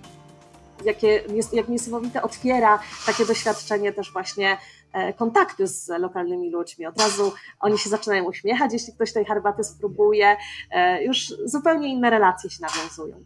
jakie, 0.85 1.23
jak 1.53 1.67
niesamowite 1.67 2.21
otwiera 2.21 2.79
takie 3.05 3.25
doświadczenie 3.25 3.93
też 3.93 4.13
właśnie 4.13 4.57
e, 4.95 5.13
kontakty 5.13 5.67
z 5.67 5.88
lokalnymi 5.88 6.51
ludźmi. 6.51 6.86
Od 6.86 7.01
razu 7.01 7.34
oni 7.60 7.77
się 7.77 7.89
zaczynają 7.89 8.23
uśmiechać, 8.23 8.73
jeśli 8.73 8.93
ktoś 8.93 9.13
tej 9.13 9.25
herbaty 9.25 9.63
spróbuje, 9.63 10.38
e, 10.71 11.03
już 11.03 11.34
zupełnie 11.45 11.88
inne 11.88 12.10
relacje 12.10 12.49
się 12.49 12.58
nawiązują. 12.62 13.23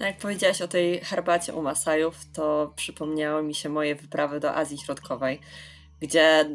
Jak 0.00 0.18
powiedziałaś 0.18 0.62
o 0.62 0.68
tej 0.68 1.00
herbacie 1.00 1.54
u 1.54 1.62
Masajów, 1.62 2.16
to 2.32 2.72
przypomniało 2.76 3.42
mi 3.42 3.54
się 3.54 3.68
moje 3.68 3.94
wyprawy 3.94 4.40
do 4.40 4.54
Azji 4.54 4.78
Środkowej, 4.78 5.40
gdzie 6.00 6.40
e, 6.40 6.48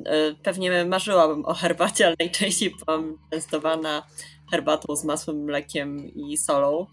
pewnie 0.44 0.86
marzyłabym 0.86 1.46
o 1.46 1.54
herbacie, 1.54 2.06
ale 2.06 2.16
najczęściej 2.20 2.76
byłam 2.86 3.18
częstowana 3.32 4.08
herbatą 4.52 4.96
z 4.96 5.04
masłem, 5.04 5.44
mlekiem 5.44 6.08
i 6.16 6.38
solą, 6.38 6.86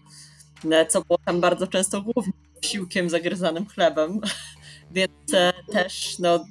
e, 0.71 0.85
co 0.85 1.01
było 1.01 1.17
tam 1.25 1.41
bardzo 1.41 1.67
często 1.67 2.01
głównym 2.01 2.33
siłkiem 2.61 3.09
zagryzanym 3.09 3.65
chlebem. 3.65 4.21
Więc 4.91 5.11
e, 5.33 5.53
też 5.71 6.19
no, 6.19 6.35
e, 6.35 6.41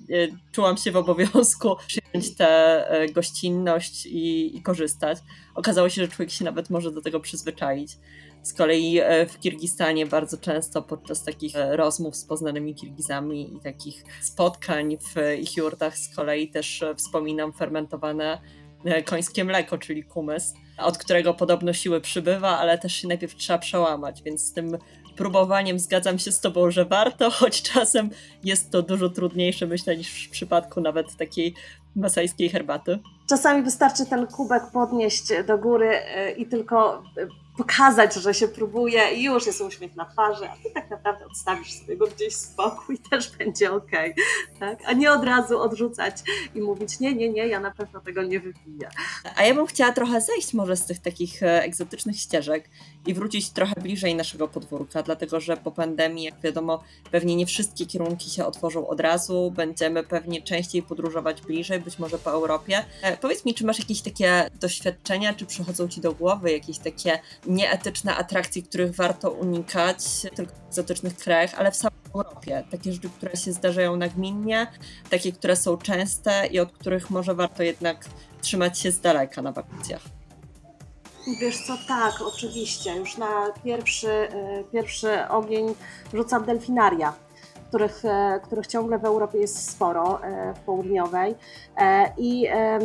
czułam 0.53 0.77
się 0.77 0.93
w 0.93 0.97
obowiązku 0.97 1.77
przyjąć 1.89 2.37
tę 2.37 2.87
gościnność 3.13 4.07
i, 4.07 4.57
i, 4.57 4.63
korzystać. 4.63 5.19
Okazało 5.55 5.89
się, 5.89 6.03
że 6.03 6.09
człowiek 6.09 6.31
się 6.31 6.45
nawet 6.45 6.71
może 6.71 6.91
do 6.91 7.03
tego 7.03 7.21
przyzwyczaić. 7.21 7.93
Z 8.43 8.53
kolei 8.53 9.01
w 9.29 9.39
Kirgistanie 9.39 10.07
bardzo 10.07 10.37
często 10.37 10.83
podczas 10.83 11.25
takich 11.25 11.53
rozmów 11.71 12.17
z 12.17 12.25
poznanymi 12.25 12.75
Kirgizami 12.75 13.57
i 13.57 13.61
takich 13.61 14.05
spotkań 14.21 14.97
w 14.99 15.41
ich 15.41 15.57
jurtach 15.57 15.99
z 15.99 16.17
kolei 16.17 16.49
też 16.49 16.85
wspominam 16.97 17.53
fermentowane 17.53 18.41
końskie 19.05 19.45
mleko, 19.45 19.79
czyli 19.79 20.05
kumes 20.05 20.55
od 20.79 20.99
którego 20.99 21.35
podobno 21.35 21.73
siły 21.73 22.01
przybywa, 22.01 22.59
ale 22.59 22.79
też 22.79 22.95
się 22.95 23.09
najpierw 23.09 23.35
trzeba 23.35 23.59
przełamać, 23.59 24.23
więc 24.23 24.43
z 24.43 24.53
tym 24.53 24.79
próbowaniem 25.17 25.79
zgadzam 25.79 26.19
się 26.19 26.33
z 26.33 26.41
tobą, 26.41 26.71
że 26.71 26.85
warto, 26.85 27.31
choć 27.41 27.63
czasem 27.63 28.11
jest 28.45 28.71
to 28.71 28.83
dużo 28.83 29.09
trudniejsze, 29.09 29.67
myślę, 29.67 29.97
niż 29.97 30.27
w 30.27 30.31
przypadku 30.31 30.81
nawet 30.81 31.17
takiej 31.17 31.55
masajskiej 31.97 32.49
herbaty. 32.49 32.99
Czasami 33.29 33.63
wystarczy 33.63 34.07
ten 34.07 34.27
kubek 34.27 34.63
podnieść 34.73 35.25
do 35.47 35.59
góry 35.59 35.89
e, 35.89 36.31
i 36.31 36.47
tylko 36.47 37.03
e, 37.17 37.46
pokazać, 37.57 38.15
że 38.15 38.35
się 38.35 38.49
próbuje 38.49 39.15
i 39.15 39.25
już 39.25 39.47
jest 39.47 39.61
uśmiech 39.61 39.97
na 39.97 40.05
twarzy, 40.05 40.49
a 40.49 40.57
ty 40.57 40.71
tak 40.75 40.91
naprawdę 40.91 41.27
odstawisz 41.27 41.73
sobie 41.73 41.97
go 41.97 42.07
gdzieś 42.07 42.35
spokój 42.35 42.97
i 42.97 42.99
też 42.99 43.37
będzie 43.37 43.73
ok, 43.73 43.91
tak? 44.61 44.79
A 44.87 44.93
nie 44.93 45.13
od 45.13 45.25
razu 45.25 45.59
odrzucać 45.59 46.17
i 46.55 46.61
mówić 46.61 47.01
nie, 47.01 47.15
nie, 47.15 47.29
nie, 47.29 47.47
ja 47.47 47.61
na 47.61 47.71
pewno 47.71 48.01
tego 48.01 48.23
nie 48.23 48.41
wypiję. 48.41 48.89
A 49.37 49.43
ja 49.45 49.55
bym 49.55 49.67
chciała 49.67 49.93
trochę 49.93 50.21
zejść 50.21 50.55
może 50.55 50.77
z 50.77 50.87
tych 50.87 50.99
takich 50.99 51.43
e, 51.43 51.63
egzotycznych 51.63 52.17
ścieżek 52.17 52.71
i 53.07 53.15
wrócić 53.15 53.51
trochę 53.51 53.81
bliżej 53.81 54.15
naszego 54.15 54.49
podwórka, 54.49 55.03
dlatego 55.03 55.41
że 55.41 55.57
po 55.57 55.71
pandemii, 55.71 56.25
jak 56.25 56.41
wiadomo, 56.41 56.83
pewnie 57.11 57.37
nie 57.37 57.47
wszystkie 57.47 57.87
kierunki 57.87 58.31
się 58.31 58.47
otworzą 58.47 58.89
od 58.89 59.01
razu, 59.01 59.53
będziemy 59.57 60.05
pewnie 60.05 60.43
częściej 60.43 60.83
podróżować 60.83 61.43
bliżej, 61.43 61.81
być 61.81 61.99
może 61.99 62.19
po 62.19 62.31
Europie. 62.31 62.85
E, 63.03 63.17
powiedz 63.17 63.45
mi, 63.45 63.55
czy 63.55 63.67
masz 63.67 63.79
jakieś 63.79 64.03
takie 64.03 64.51
doświadczenia, 64.61 65.35
czy 65.35 65.47
przychodzą 65.47 65.89
ci 65.89 66.01
do 66.01 66.13
głowy 66.13 66.53
jakieś 66.53 66.79
takie 66.79 67.19
nieetyczne 67.47 68.17
atrakcje, 68.17 68.63
których 68.63 68.95
warto 68.95 69.31
unikać, 69.31 69.99
tylko 70.35 70.53
w 70.55 70.67
egzotycznych 70.69 71.17
krajach, 71.17 71.55
ale 71.55 71.71
w 71.71 71.77
samej 71.77 71.99
Europie. 72.15 72.65
Takie 72.71 72.93
rzeczy, 72.93 73.11
które 73.11 73.37
się 73.37 73.53
zdarzają 73.53 73.97
nagminnie, 73.97 74.67
takie, 75.11 75.33
które 75.33 75.57
są 75.57 75.77
częste 75.79 76.47
i 76.47 76.61
od 76.61 76.73
których 76.73 77.11
może 77.11 77.35
warto 77.35 77.63
jednak 77.63 78.05
trzymać 78.41 78.79
się 78.79 78.91
z 78.91 79.01
daleka 79.01 79.43
na 79.43 79.53
wakacjach. 79.53 80.03
Wiesz 81.41 81.67
co, 81.67 81.73
tak, 81.89 82.15
oczywiście. 82.23 82.97
Już 82.97 83.17
na 83.17 83.53
pierwszy, 83.65 84.11
e, 84.11 84.65
pierwszy 84.73 85.29
ogień 85.29 85.75
rzucam 86.15 86.45
delfinaria, 86.45 87.13
których, 87.69 88.05
e, 88.05 88.41
których 88.45 88.67
ciągle 88.67 88.99
w 88.99 89.05
Europie 89.05 89.39
jest 89.39 89.71
sporo, 89.71 90.25
e, 90.25 90.55
w 90.55 90.59
południowej. 90.59 91.35
I 92.19 92.47
E, 92.51 92.79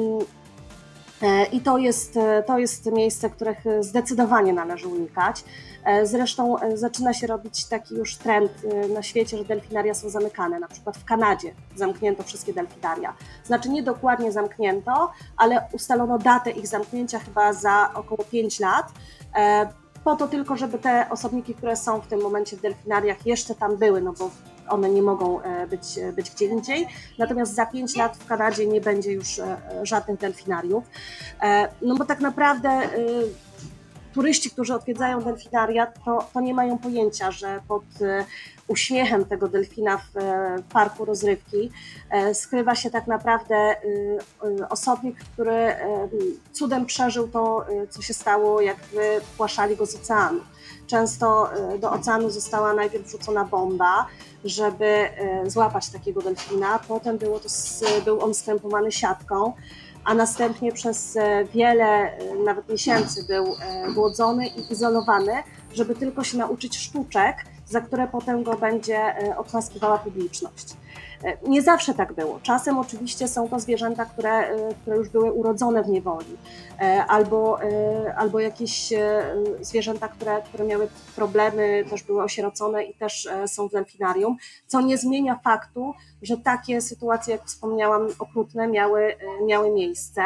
I 1.51 1.61
to 1.61 1.77
jest, 1.77 2.17
e, 2.17 2.43
to 2.43 2.59
jest 2.59 2.91
miejsce, 2.91 3.29
których 3.29 3.57
zdecydowanie 3.79 4.53
należy 4.53 4.87
unikać. 4.87 5.43
E, 5.85 6.05
zresztą 6.05 6.55
zaczyna 6.73 7.13
się 7.13 7.27
robić 7.27 7.65
taki 7.65 7.95
już 7.95 8.15
trend 8.15 8.51
na 8.93 9.03
świecie, 9.03 9.37
że 9.37 9.45
delfinaria 9.45 9.93
są 9.93 10.09
zamykane. 10.09 10.59
Na 10.59 10.67
przykład 10.67 10.97
w 10.97 11.05
Kanadzie 11.05 11.53
zamknięto 11.75 12.23
wszystkie 12.23 12.53
delfinaria. 12.53 13.13
Znaczy 13.43 13.69
nie 13.69 13.83
dokładnie 13.83 14.31
zamknięto, 14.31 15.11
ale 15.37 15.67
ustalono 15.73 16.17
datę 16.17 16.51
ich 16.51 16.67
zamknięcia 16.67 17.19
chyba 17.19 17.53
za 17.53 17.91
około 17.93 18.23
5 18.23 18.59
lat 18.59 18.85
po 20.03 20.15
to 20.15 20.27
tylko, 20.27 20.57
żeby 20.57 20.77
te 20.77 21.09
osobniki, 21.09 21.55
które 21.55 21.75
są 21.75 22.01
w 22.01 22.07
tym 22.07 22.21
momencie 22.21 22.57
w 22.57 22.61
delfinariach 22.61 23.25
jeszcze 23.25 23.55
tam 23.55 23.77
były, 23.77 24.01
no 24.01 24.13
bo 24.13 24.29
one 24.71 24.89
nie 24.89 25.01
mogą 25.01 25.41
e, 25.41 25.67
być, 25.67 25.97
e, 25.97 26.13
być 26.13 26.31
gdzie 26.31 26.45
indziej. 26.45 26.87
Natomiast 27.17 27.55
za 27.55 27.65
5 27.65 27.95
lat 27.95 28.17
w 28.17 28.25
Kanadzie 28.25 28.67
nie 28.67 28.81
będzie 28.81 29.11
już 29.11 29.39
e, 29.39 29.57
żadnych 29.83 30.19
delfinariów. 30.19 30.83
No 31.81 31.95
bo 31.95 32.05
tak 32.05 32.19
naprawdę 32.19 32.89
turyści, 34.13 34.51
którzy 34.51 34.73
odwiedzają 34.73 35.21
delfinaria, 35.21 35.85
to, 36.05 36.27
to 36.33 36.41
nie 36.41 36.53
mają 36.53 36.77
pojęcia, 36.77 37.31
że 37.31 37.61
pod 37.67 37.83
uśmiechem 38.67 39.25
tego 39.25 39.47
delfina 39.47 39.97
w 39.97 40.13
parku 40.73 41.05
rozrywki 41.05 41.71
skrywa 42.33 42.75
się 42.75 42.89
tak 42.89 43.07
naprawdę 43.07 43.75
osobnik, 44.69 45.15
który 45.19 45.75
cudem 46.53 46.85
przeżył 46.85 47.27
to, 47.27 47.65
co 47.89 48.01
się 48.01 48.13
stało, 48.13 48.61
jak 48.61 48.77
wypłaszali 48.77 49.75
go 49.75 49.85
z 49.85 49.95
oceanu. 49.95 50.39
Często 50.87 51.49
do 51.79 51.91
oceanu 51.91 52.29
została 52.29 52.73
najpierw 52.73 53.05
wrzucona 53.05 53.45
bomba, 53.45 54.07
żeby 54.43 54.85
e, 54.85 55.49
złapać 55.49 55.89
takiego 55.89 56.21
delfina. 56.21 56.79
Potem 56.87 57.17
było 57.17 57.39
to, 57.39 57.49
był 58.05 58.21
on 58.21 58.33
skrępowany 58.33 58.91
siatką, 58.91 59.53
a 60.03 60.13
następnie 60.13 60.71
przez 60.71 61.17
e, 61.17 61.45
wiele 61.45 61.85
e, 61.85 62.35
nawet 62.45 62.69
miesięcy 62.69 63.23
był 63.27 63.55
głodzony 63.93 64.47
i 64.47 64.73
izolowany, 64.73 65.31
żeby 65.73 65.95
tylko 65.95 66.23
się 66.23 66.37
nauczyć 66.37 66.77
sztuczek, 66.77 67.35
za 67.67 67.81
które 67.81 68.07
potem 68.07 68.43
go 68.43 68.57
będzie 68.57 69.15
oklaskiwała 69.37 69.97
publiczność. 69.97 70.73
Nie 71.47 71.61
zawsze 71.61 71.93
tak 71.93 72.13
było. 72.13 72.39
Czasem 72.43 72.77
oczywiście 72.77 73.27
są 73.27 73.49
to 73.49 73.59
zwierzęta, 73.59 74.05
które, 74.05 74.31
e, 74.31 74.73
które 74.81 74.97
już 74.97 75.09
były 75.09 75.31
urodzone 75.31 75.83
w 75.83 75.89
niewoli, 75.89 76.37
e, 76.79 77.05
albo, 77.05 77.63
e, 77.63 78.15
albo 78.15 78.39
jakieś 78.39 78.93
zwierzęta, 79.61 80.07
które, 80.07 80.41
które 80.41 80.63
miały 80.63 80.87
problemy, 81.15 81.85
też 81.89 82.03
były 82.03 82.23
osierocone 82.23 82.83
i 82.83 82.93
też 82.93 83.29
są 83.47 83.67
w 83.67 83.71
delfinarium, 83.71 84.37
co 84.67 84.81
nie 84.81 84.97
zmienia 84.97 85.39
faktu, 85.43 85.93
że 86.21 86.37
takie 86.37 86.81
sytuacje, 86.81 87.31
jak 87.31 87.45
wspomniałam, 87.45 88.07
okrutne 88.19 88.67
miały, 88.67 89.15
miały 89.45 89.71
miejsce. 89.71 90.21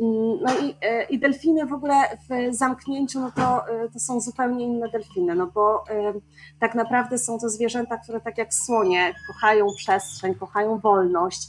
Mm, 0.00 0.38
no 0.42 0.58
i, 0.58 0.76
e, 0.82 1.04
i 1.04 1.18
delfiny 1.18 1.66
w 1.66 1.72
ogóle 1.72 1.94
w 2.28 2.54
zamknięciu, 2.54 3.20
no 3.20 3.30
to, 3.36 3.68
e, 3.68 3.88
to 3.88 3.98
są 3.98 4.20
zupełnie 4.20 4.64
inne 4.64 4.88
delfiny, 4.88 5.34
no 5.34 5.46
bo 5.46 5.84
e, 5.90 6.12
tak 6.60 6.74
naprawdę 6.74 7.18
są 7.18 7.38
to 7.38 7.48
zwierzęta, 7.48 7.98
które 7.98 8.20
tak 8.20 8.38
jak 8.38 8.54
słonie 8.54 9.14
kochają 9.26 9.66
przestrzeń, 9.76 10.34
kochają 10.34 10.78
wolność, 10.78 11.48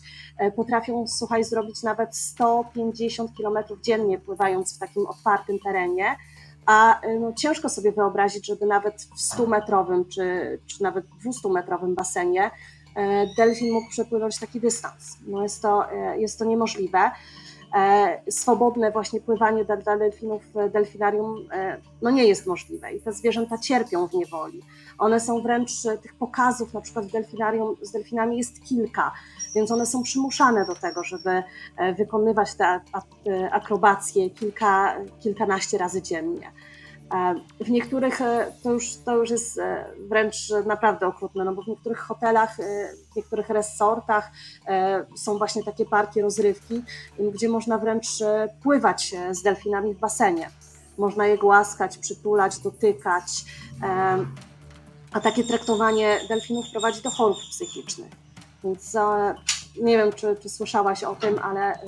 potrafią, 0.56 1.08
słuchaj, 1.08 1.44
zrobić 1.44 1.84
nawet 1.84 2.16
150 2.16 3.32
km 3.38 3.58
dziennie 3.82 4.20
pływając 4.20 4.76
w 4.76 4.80
takim 4.80 5.08
otwartym 5.08 5.60
terenie, 5.60 6.16
a 6.66 7.02
no, 7.20 7.34
ciężko 7.34 7.70
sobie 7.70 7.92
wyobrazić, 7.92 8.48
żeby 8.48 8.66
nawet 8.66 9.02
w 9.02 9.36
100-metrowym 9.36 10.08
czy, 10.08 10.60
czy 10.66 10.84
nawet 10.84 11.06
200-metrowym 11.26 11.96
basenie 11.96 12.52
delfin 13.38 13.74
mógł 13.74 13.90
przepłynąć 13.90 14.40
taki 14.40 14.60
dystans. 14.60 15.18
No 15.28 15.44
jest, 15.44 15.62
to, 15.62 15.86
jest 16.18 16.40
to 16.40 16.46
niemożliwe. 16.46 17.12
Swobodne 18.30 18.92
właśnie 18.92 19.22
pływanie 19.22 19.66
dla, 19.66 19.98
delfinów 19.98 20.42
w 20.54 20.72
delfinarium 20.72 21.36
no 22.02 22.12
nie 22.12 22.26
jest 22.26 22.48
możliwe 22.48 22.94
i 22.94 23.02
te 23.02 23.14
zwierzęta 23.14 23.58
cierpią 23.58 24.08
w 24.08 24.14
niewoli. 24.14 24.62
One 24.98 25.20
są 25.20 25.42
wręcz, 25.42 25.72
tych 26.02 26.16
pokazów 26.16 26.74
na 26.74 26.82
przykład 26.82 27.06
w 27.06 27.12
delfinarium 27.12 27.76
z 27.82 27.92
delfinami 27.92 28.38
jest 28.38 28.64
kilka, 28.64 29.12
więc 29.56 29.72
one 29.72 29.86
są 29.86 30.04
przymuszane 30.04 30.66
do 30.66 30.76
tego, 30.76 31.04
żeby 31.04 31.44
wykonywać 31.98 32.56
te 32.56 32.82
akrobacje 33.52 34.30
kilka, 34.30 34.96
kilkanaście 35.20 35.78
razy 35.78 36.02
dziennie. 36.02 36.52
E, 37.14 37.36
w 37.64 37.70
niektórych 37.70 38.22
e, 38.22 38.52
to 38.64 38.72
już, 38.72 38.98
to 39.06 39.16
już 39.16 39.30
jest 39.30 39.60
e, 39.60 39.86
wręcz 40.00 40.36
naprawdę 40.66 41.08
okrutne, 41.08 41.44
no 41.44 41.56
bo 41.56 41.62
w 41.62 41.68
niektórych 41.68 42.00
hotelach, 42.00 42.58
w 43.12 43.16
niektórych 43.16 43.50
resortach 43.50 44.32
są 45.18 45.38
właśnie 45.38 45.64
takie 45.64 45.86
parki 45.86 46.22
rozrywki, 46.22 46.84
gdzie 47.34 47.50
można 47.50 47.78
wręcz 47.78 48.08
pływać 48.64 49.16
z 49.32 49.42
delfinami 49.42 49.94
w 49.94 50.00
basenie. 50.00 50.50
Można 50.98 51.28
je 51.28 51.38
głaskać, 51.38 51.98
przytulać, 51.98 52.60
dotykać. 52.60 53.46
A 55.12 55.20
takie 55.20 55.44
traktowanie 55.44 56.20
delfinów 56.30 56.66
prowadzi 56.72 57.02
do 57.02 57.10
chorób 57.10 57.38
psychicznych. 57.38 58.12
Więc 58.64 58.96
nie 59.82 59.98
wiem, 59.98 60.14
czy, 60.14 60.36
czy 60.42 60.50
słyszałaś 60.50 61.04
o 61.04 61.16
tym, 61.16 61.40
ale 61.40 61.80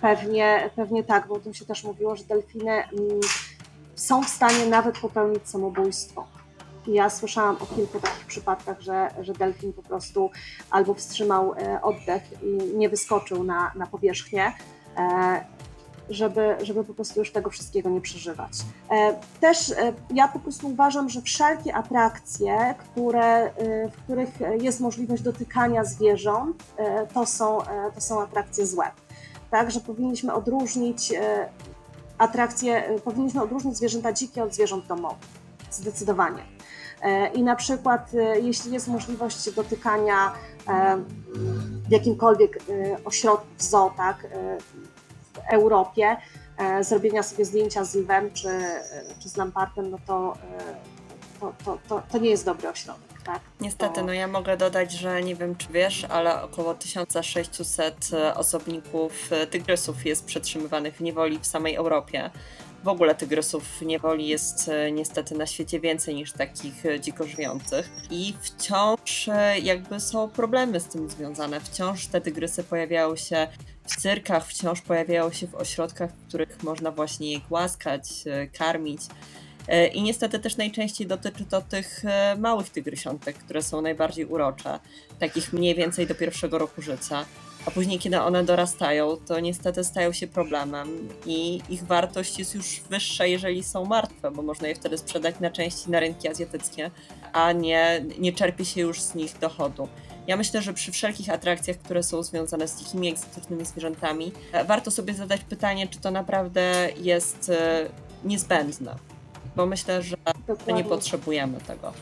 pewnie, 0.00 0.70
pewnie 0.76 1.04
tak, 1.04 1.28
bo 1.28 1.34
o 1.34 1.40
tym 1.40 1.54
się 1.54 1.64
też 1.64 1.84
mówiło, 1.84 2.16
że 2.16 2.24
delfiny 2.24 2.72
mm, 2.72 3.20
są 4.00 4.22
w 4.22 4.28
stanie 4.28 4.66
nawet 4.66 4.98
popełnić 4.98 5.48
samobójstwo. 5.48 6.26
Ja 6.86 7.10
słyszałam 7.10 7.56
o 7.60 7.66
kilku 7.66 8.00
takich 8.00 8.26
przypadkach, 8.26 8.80
że, 8.80 9.10
że 9.20 9.32
delfin 9.32 9.72
po 9.72 9.82
prostu 9.82 10.30
albo 10.70 10.94
wstrzymał 10.94 11.54
e, 11.54 11.82
oddech 11.82 12.22
i 12.42 12.76
nie 12.76 12.88
wyskoczył 12.88 13.44
na, 13.44 13.72
na 13.76 13.86
powierzchnię, 13.86 14.52
e, 14.96 15.44
żeby, 16.10 16.56
żeby 16.62 16.84
po 16.84 16.94
prostu 16.94 17.20
już 17.20 17.32
tego 17.32 17.50
wszystkiego 17.50 17.90
nie 17.90 18.00
przeżywać. 18.00 18.52
E, 18.90 19.20
też 19.40 19.72
ja 20.14 20.28
po 20.28 20.38
prostu 20.38 20.68
uważam, 20.68 21.08
że 21.08 21.22
wszelkie 21.22 21.74
atrakcje, 21.74 22.74
które, 22.78 23.50
w 23.92 24.02
których 24.04 24.28
jest 24.60 24.80
możliwość 24.80 25.22
dotykania 25.22 25.84
zwierząt, 25.84 26.64
to 27.14 27.26
są, 27.26 27.58
to 27.94 28.00
są 28.00 28.22
atrakcje 28.22 28.66
złe. 28.66 28.84
Także 29.50 29.80
powinniśmy 29.80 30.34
odróżnić 30.34 31.12
atrakcje, 32.20 32.90
y, 32.90 33.00
powinniśmy 33.00 33.42
odróżnić 33.42 33.76
zwierzęta 33.76 34.12
dzikie 34.12 34.44
od 34.44 34.54
zwierząt 34.54 34.86
domowych. 34.86 35.28
Zdecydowanie. 35.70 36.42
E, 37.02 37.26
I 37.28 37.42
na 37.42 37.56
przykład, 37.56 38.14
y, 38.14 38.40
jeśli 38.40 38.72
jest 38.72 38.88
możliwość 38.88 39.50
dotykania 39.50 40.32
e, 40.68 40.96
w 41.88 41.90
jakimkolwiek 41.90 42.56
y, 42.56 42.96
ośrodku 43.04 43.46
zoo, 43.58 43.92
tak, 43.96 44.26
w 45.32 45.52
Europie, 45.52 46.16
e, 46.56 46.84
zrobienia 46.84 47.22
sobie 47.22 47.44
zdjęcia 47.44 47.84
z 47.84 47.94
lwem 47.94 48.30
czy, 48.32 48.48
czy 49.18 49.28
z 49.28 49.36
lampartem, 49.36 49.90
no 49.90 49.98
to, 50.06 50.34
to, 51.40 51.54
to, 51.64 51.78
to, 51.88 52.02
to 52.12 52.18
nie 52.18 52.30
jest 52.30 52.44
dobry 52.44 52.68
ośrodek 52.68 53.10
tak. 53.24 53.40
Niestety, 53.60 54.02
no 54.02 54.12
ja 54.12 54.28
mogę 54.28 54.56
dodać, 54.56 54.92
że 54.92 55.22
nie 55.22 55.34
wiem 55.34 55.56
czy 55.56 55.72
wiesz, 55.72 56.04
ale 56.04 56.42
około 56.42 56.74
1600 56.74 58.10
e, 58.12 58.34
osobników 58.34 59.32
e, 59.32 59.46
tygrysów 59.46 60.06
jest 60.06 60.24
przetrzymywanych 60.24 60.96
w 60.96 61.00
niewoli 61.00 61.38
w 61.38 61.46
samej 61.46 61.74
Europie. 61.74 62.30
W 62.84 62.88
ogóle 62.88 63.14
tygrysów 63.14 63.64
w 63.64 63.82
niewoli 63.82 64.28
jest 64.28 64.68
e, 64.68 64.92
niestety 64.92 65.34
na 65.34 65.46
świecie 65.46 65.80
więcej 65.80 66.14
niż 66.14 66.32
takich 66.32 66.82
dziko 67.00 67.26
żyjących. 67.26 67.90
I 68.10 68.34
wciąż 68.40 69.28
jakby 69.62 70.00
są 70.00 70.28
problemy 70.28 70.80
z 70.80 70.84
tym 70.84 71.10
związane. 71.10 71.60
Wciąż 71.60 72.06
te 72.06 72.20
tygrysy 72.20 72.64
pojawiają 72.64 73.16
się 73.16 73.48
w 73.84 73.96
cyrkach, 73.96 74.46
wciąż 74.46 74.80
pojawiają 74.80 75.32
się 75.32 75.46
w 75.46 75.54
ośrodkach, 75.54 76.10
w 76.10 76.28
których 76.28 76.62
można 76.62 76.90
właśnie 76.90 77.32
je 77.32 77.40
głaskać, 77.40 78.02
karmić. 78.58 79.00
E, 79.70 79.86
I 79.86 80.02
niestety 80.02 80.38
też 80.38 80.56
najczęściej 80.56 81.06
dotyczy 81.06 81.44
to 81.44 81.60
tych 81.60 82.04
e, 82.04 82.36
małych 82.38 82.70
tygrysiątek, 82.70 83.36
które 83.36 83.62
są 83.62 83.82
najbardziej 83.82 84.24
urocze, 84.26 84.78
takich 85.18 85.52
mniej 85.52 85.74
więcej 85.74 86.06
do 86.06 86.14
pierwszego 86.14 86.58
roku 86.58 86.82
życia. 86.82 87.24
A 87.66 87.70
później, 87.70 87.98
kiedy 87.98 88.20
one 88.20 88.44
dorastają, 88.44 89.16
to 89.16 89.40
niestety 89.40 89.84
stają 89.84 90.12
się 90.12 90.26
problemem 90.26 91.08
i 91.26 91.60
ich 91.68 91.84
wartość 91.84 92.38
jest 92.38 92.54
już 92.54 92.80
wyższa, 92.90 93.26
jeżeli 93.26 93.64
są 93.64 93.84
martwe, 93.84 94.30
bo 94.30 94.42
można 94.42 94.68
je 94.68 94.74
wtedy 94.74 94.98
sprzedać 94.98 95.40
na 95.40 95.50
części 95.50 95.90
na 95.90 96.00
rynki 96.00 96.28
azjatyckie, 96.28 96.90
a 97.32 97.52
nie, 97.52 98.04
nie 98.18 98.32
czerpie 98.32 98.64
się 98.64 98.80
już 98.80 99.00
z 99.00 99.14
nich 99.14 99.38
dochodu. 99.38 99.88
Ja 100.26 100.36
myślę, 100.36 100.62
że 100.62 100.74
przy 100.74 100.92
wszelkich 100.92 101.30
atrakcjach, 101.30 101.76
które 101.76 102.02
są 102.02 102.22
związane 102.22 102.68
z 102.68 102.78
dzikimi, 102.78 103.08
egzotycznymi 103.08 103.64
zwierzętami, 103.64 104.32
e, 104.52 104.64
warto 104.64 104.90
sobie 104.90 105.14
zadać 105.14 105.40
pytanie, 105.44 105.88
czy 105.88 105.98
to 106.00 106.10
naprawdę 106.10 106.88
jest 106.96 107.52
niezbędne 108.24 108.94
bo 109.56 109.66
myślę, 109.66 110.02
że 110.02 110.16
Dokładnie. 110.46 110.74
nie 110.74 110.84
potrzebujemy 110.84 111.60
tego. 111.60 111.92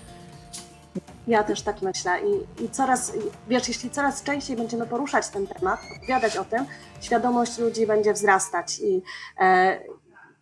Ja 1.26 1.44
też 1.44 1.62
tak 1.62 1.82
myślę 1.82 2.20
I, 2.20 2.64
i 2.64 2.70
coraz, 2.70 3.12
wiesz, 3.48 3.68
jeśli 3.68 3.90
coraz 3.90 4.22
częściej 4.22 4.56
będziemy 4.56 4.87
poruszać 4.87 5.28
ten 5.28 5.46
temat, 5.46 5.80
opowiadać 5.96 6.37
o 6.37 6.44
tym, 6.44 6.66
świadomość 7.00 7.58
ludzi 7.58 7.87
będzie 7.87 8.12
wzrastać 8.12 8.78
i, 8.78 9.02
e, 9.40 9.80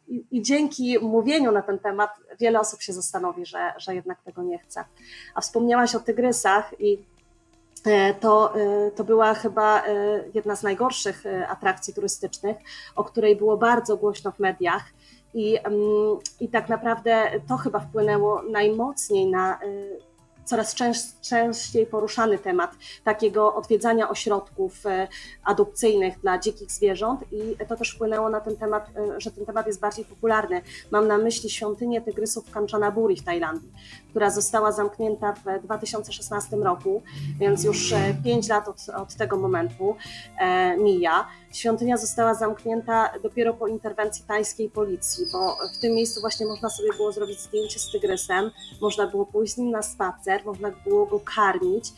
i, 0.08 0.24
i, 0.30 0.42
dzięki 0.42 0.98
mówieniu 0.98 1.52
na 1.52 1.62
ten 1.62 1.78
temat 1.78 2.10
wiele 2.40 2.60
osób 2.60 2.82
się 2.82 2.92
zastanowi, 2.92 3.46
że, 3.46 3.72
że 3.78 3.94
jednak 3.94 4.22
tego 4.22 4.42
nie 4.42 4.58
chce. 4.58 4.84
A 5.34 5.40
wspomniałaś 5.40 5.94
o 5.94 6.00
tygrysach 6.00 6.80
i 6.80 7.04
e, 7.86 8.14
to, 8.14 8.54
e, 8.54 8.90
to 8.90 9.04
była 9.04 9.34
chyba 9.34 9.82
e, 9.82 9.92
jedna 10.34 10.56
z 10.56 10.62
najgorszych 10.62 11.24
atrakcji 11.48 11.94
turystycznych, 11.94 12.56
o 12.96 13.04
której 13.04 13.36
było 13.36 13.56
bardzo 13.56 13.96
głośno 13.96 14.32
w 14.32 14.38
mediach. 14.38 14.84
I, 15.36 15.58
I 16.40 16.48
tak 16.48 16.68
naprawdę 16.68 17.30
to 17.48 17.56
chyba 17.56 17.80
wpłynęło 17.80 18.42
najmocniej 18.42 19.26
na 19.26 19.58
y, 19.62 19.98
coraz 20.46 20.74
częściej 21.20 21.86
poruszany 21.86 22.38
temat 22.38 22.70
takiego 23.04 23.54
odwiedzania 23.54 24.08
ośrodków 24.08 24.86
e, 24.86 25.08
adopcyjnych 25.44 26.20
dla 26.20 26.38
dzikich 26.38 26.70
zwierząt 26.70 27.20
i 27.32 27.66
to 27.68 27.76
też 27.76 27.90
wpłynęło 27.90 28.30
na 28.30 28.40
ten 28.40 28.56
temat, 28.56 28.90
e, 28.96 29.20
że 29.20 29.30
ten 29.30 29.46
temat 29.46 29.66
jest 29.66 29.80
bardziej 29.80 30.04
popularny. 30.04 30.62
Mam 30.90 31.08
na 31.08 31.18
myśli 31.18 31.50
świątynię 31.50 32.00
tygrysów 32.00 32.50
Kanchanaburi 32.50 33.16
w 33.16 33.24
Tajlandii, 33.24 33.72
która 34.10 34.30
została 34.30 34.72
zamknięta 34.72 35.32
w 35.32 35.62
2016 35.62 36.56
roku, 36.56 37.02
więc 37.40 37.64
już 37.64 37.94
5 38.24 38.50
e, 38.50 38.54
lat 38.54 38.68
od, 38.68 38.88
od 38.88 39.14
tego 39.14 39.36
momentu 39.36 39.96
mija. 40.78 41.28
Świątynia 41.52 41.96
została 41.96 42.34
zamknięta 42.34 43.10
dopiero 43.22 43.54
po 43.54 43.66
interwencji 43.66 44.24
tajskiej 44.24 44.70
policji, 44.70 45.24
bo 45.32 45.56
w 45.74 45.78
tym 45.78 45.92
miejscu 45.94 46.20
właśnie 46.20 46.46
można 46.46 46.70
sobie 46.70 46.92
było 46.92 47.12
zrobić 47.12 47.40
zdjęcie 47.40 47.78
z 47.78 47.90
tygrysem, 47.90 48.50
można 48.80 49.06
było 49.06 49.26
pójść 49.26 49.54
z 49.54 49.56
nim 49.56 49.70
na 49.70 49.82
spacer, 49.82 50.35
można 50.44 50.70
było 50.84 51.06
go 51.06 51.20
karmić. 51.20 51.92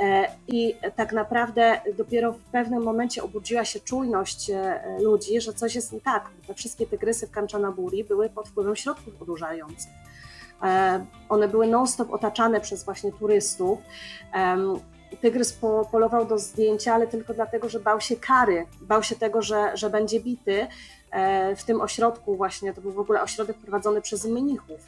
E, 0.00 0.28
I 0.48 0.76
tak 0.96 1.12
naprawdę 1.12 1.80
dopiero 1.96 2.32
w 2.32 2.38
pewnym 2.38 2.82
momencie 2.82 3.22
obudziła 3.22 3.64
się 3.64 3.80
czujność 3.80 4.50
e, 4.50 4.80
ludzi, 5.00 5.40
że 5.40 5.52
coś 5.52 5.74
jest 5.74 5.92
nie 5.92 6.00
tak. 6.00 6.30
Te 6.46 6.54
wszystkie 6.54 6.86
tygrysy 6.86 7.26
w 7.26 7.30
Kanchanaburi 7.30 8.04
były 8.04 8.28
pod 8.28 8.48
wpływem 8.48 8.76
środków 8.76 9.22
odurzających. 9.22 9.90
E, 10.62 11.06
one 11.28 11.48
były 11.48 11.66
non-stop 11.66 12.12
otaczane 12.12 12.60
przez 12.60 12.84
właśnie 12.84 13.12
turystów. 13.12 13.78
Tygrys 15.20 15.58
polował 15.92 16.26
do 16.26 16.38
zdjęcia, 16.38 16.94
ale 16.94 17.06
tylko 17.06 17.34
dlatego, 17.34 17.68
że 17.68 17.80
bał 17.80 18.00
się 18.00 18.16
kary, 18.16 18.66
bał 18.80 19.02
się 19.02 19.16
tego, 19.16 19.42
że, 19.42 19.76
że 19.76 19.90
będzie 19.90 20.20
bity. 20.20 20.66
W 21.56 21.64
tym 21.64 21.80
ośrodku 21.80 22.36
właśnie, 22.36 22.72
to 22.72 22.80
był 22.80 22.92
w 22.92 22.98
ogóle 22.98 23.22
ośrodek 23.22 23.56
prowadzony 23.56 24.00
przez 24.00 24.24
mnichów 24.24 24.80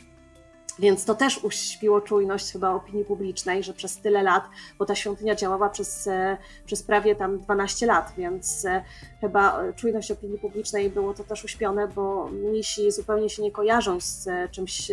więc 0.79 1.05
to 1.05 1.15
też 1.15 1.45
uśpiło 1.45 2.01
czujność 2.01 2.53
chyba 2.53 2.71
opinii 2.71 3.05
publicznej, 3.05 3.63
że 3.63 3.73
przez 3.73 3.99
tyle 3.99 4.23
lat, 4.23 4.45
bo 4.79 4.87
ta 4.87 4.95
świątynia 4.95 5.35
działała 5.35 5.69
przez, 5.69 6.07
e, 6.07 6.37
przez 6.67 6.83
prawie 6.83 7.17
tam 7.17 7.39
12 7.39 7.87
lat, 7.87 8.13
więc 8.19 8.65
e, 8.65 8.85
chyba 9.21 9.63
czujność 9.77 10.11
opinii 10.11 10.39
publicznej 10.39 10.91
było 10.91 11.15
to 11.15 11.25
też 11.25 11.45
uśpione, 11.45 11.89
bo 11.89 12.29
mnisi 12.29 12.93
zupełnie 12.93 13.31
się 13.31 13.43
nie 13.43 13.53
kojarzą 13.53 14.01
z 14.01 14.29
e, 14.29 14.49
czymś, 14.49 14.91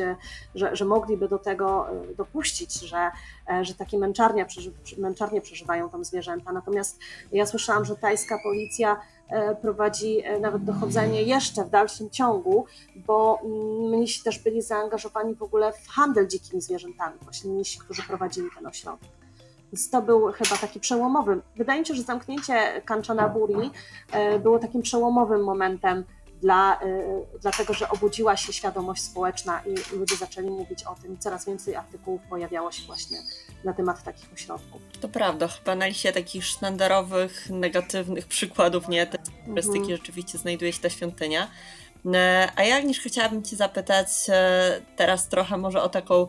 że, 0.55 0.75
że 0.75 0.85
mogliby 0.85 1.27
do 1.27 1.39
tego 1.39 1.87
dopuścić, 2.17 2.73
że, 2.73 3.11
że 3.61 3.75
takie 3.75 3.97
męczarnie, 3.97 4.45
męczarnie 4.97 5.41
przeżywają 5.41 5.89
tam 5.89 6.05
zwierzęta. 6.05 6.51
Natomiast 6.51 6.99
ja 7.31 7.45
słyszałam, 7.45 7.85
że 7.85 7.95
tajska 7.95 8.39
policja 8.43 8.93
E, 8.93 8.97
prowadzi 9.61 10.19
e, 10.23 10.39
nawet 10.39 10.63
dochodzenie 10.63 11.23
jeszcze 11.23 11.65
w 11.65 11.69
dalszym 11.69 12.09
ciągu, 12.09 12.65
bo 12.95 13.39
mnisi 13.89 14.23
też 14.23 14.39
byli 14.39 14.61
zaangażowani 14.61 15.35
w 15.35 15.43
ogóle 15.43 15.73
w 15.73 15.87
handel 15.87 16.27
dzikimi 16.27 16.61
zwierzętami, 16.61 17.15
właśnie 17.21 17.51
mnisi, 17.51 17.79
którzy 17.79 18.03
prowadzili 18.03 18.47
ten 18.57 18.67
ośrodek. 18.67 19.09
Więc 19.73 19.89
to 19.89 20.01
był 20.01 20.31
chyba 20.31 20.57
taki 20.57 20.79
przełomowy. 20.79 21.41
Wydaje 21.55 21.79
mi 21.79 21.85
się, 21.85 21.93
że 21.93 22.03
zamknięcie 22.03 22.81
Kanchanaburi 22.85 23.71
e, 24.11 24.39
było 24.39 24.59
takim 24.59 24.81
przełomowym 24.81 25.43
momentem 25.43 26.03
dla, 26.43 26.79
dlatego 27.41 27.73
że 27.73 27.89
obudziła 27.89 28.37
się 28.37 28.53
świadomość 28.53 29.03
społeczna 29.03 29.61
i 29.65 29.95
ludzie 29.95 30.15
zaczęli 30.15 30.49
mówić 30.49 30.83
o 30.83 30.95
tym. 30.95 31.17
Coraz 31.17 31.45
więcej 31.45 31.75
artykułów 31.75 32.21
pojawiało 32.29 32.71
się 32.71 32.83
właśnie 32.85 33.17
na 33.63 33.73
temat 33.73 34.03
takich 34.03 34.33
ośrodków. 34.33 34.81
To 35.01 35.09
prawda, 35.09 35.47
chyba 35.47 35.75
na 35.75 35.87
liście 35.87 36.13
takich 36.13 36.45
sztandarowych, 36.45 37.49
negatywnych 37.49 38.27
przykładów, 38.27 38.87
nie, 38.87 39.07
te 39.07 39.17
turystyki 39.45 39.79
mhm. 39.79 39.97
rzeczywiście 39.97 40.37
znajduje 40.37 40.73
się 40.73 40.81
ta 40.81 40.89
świątynia. 40.89 41.47
E, 42.13 42.51
a 42.55 42.63
ja, 42.63 42.75
Agnieszka, 42.75 43.09
chciałabym 43.09 43.43
Cię 43.43 43.55
zapytać 43.55 44.07
e, 44.29 44.81
teraz 44.95 45.27
trochę 45.27 45.57
może 45.57 45.81
o 45.81 45.89
taką 45.89 46.27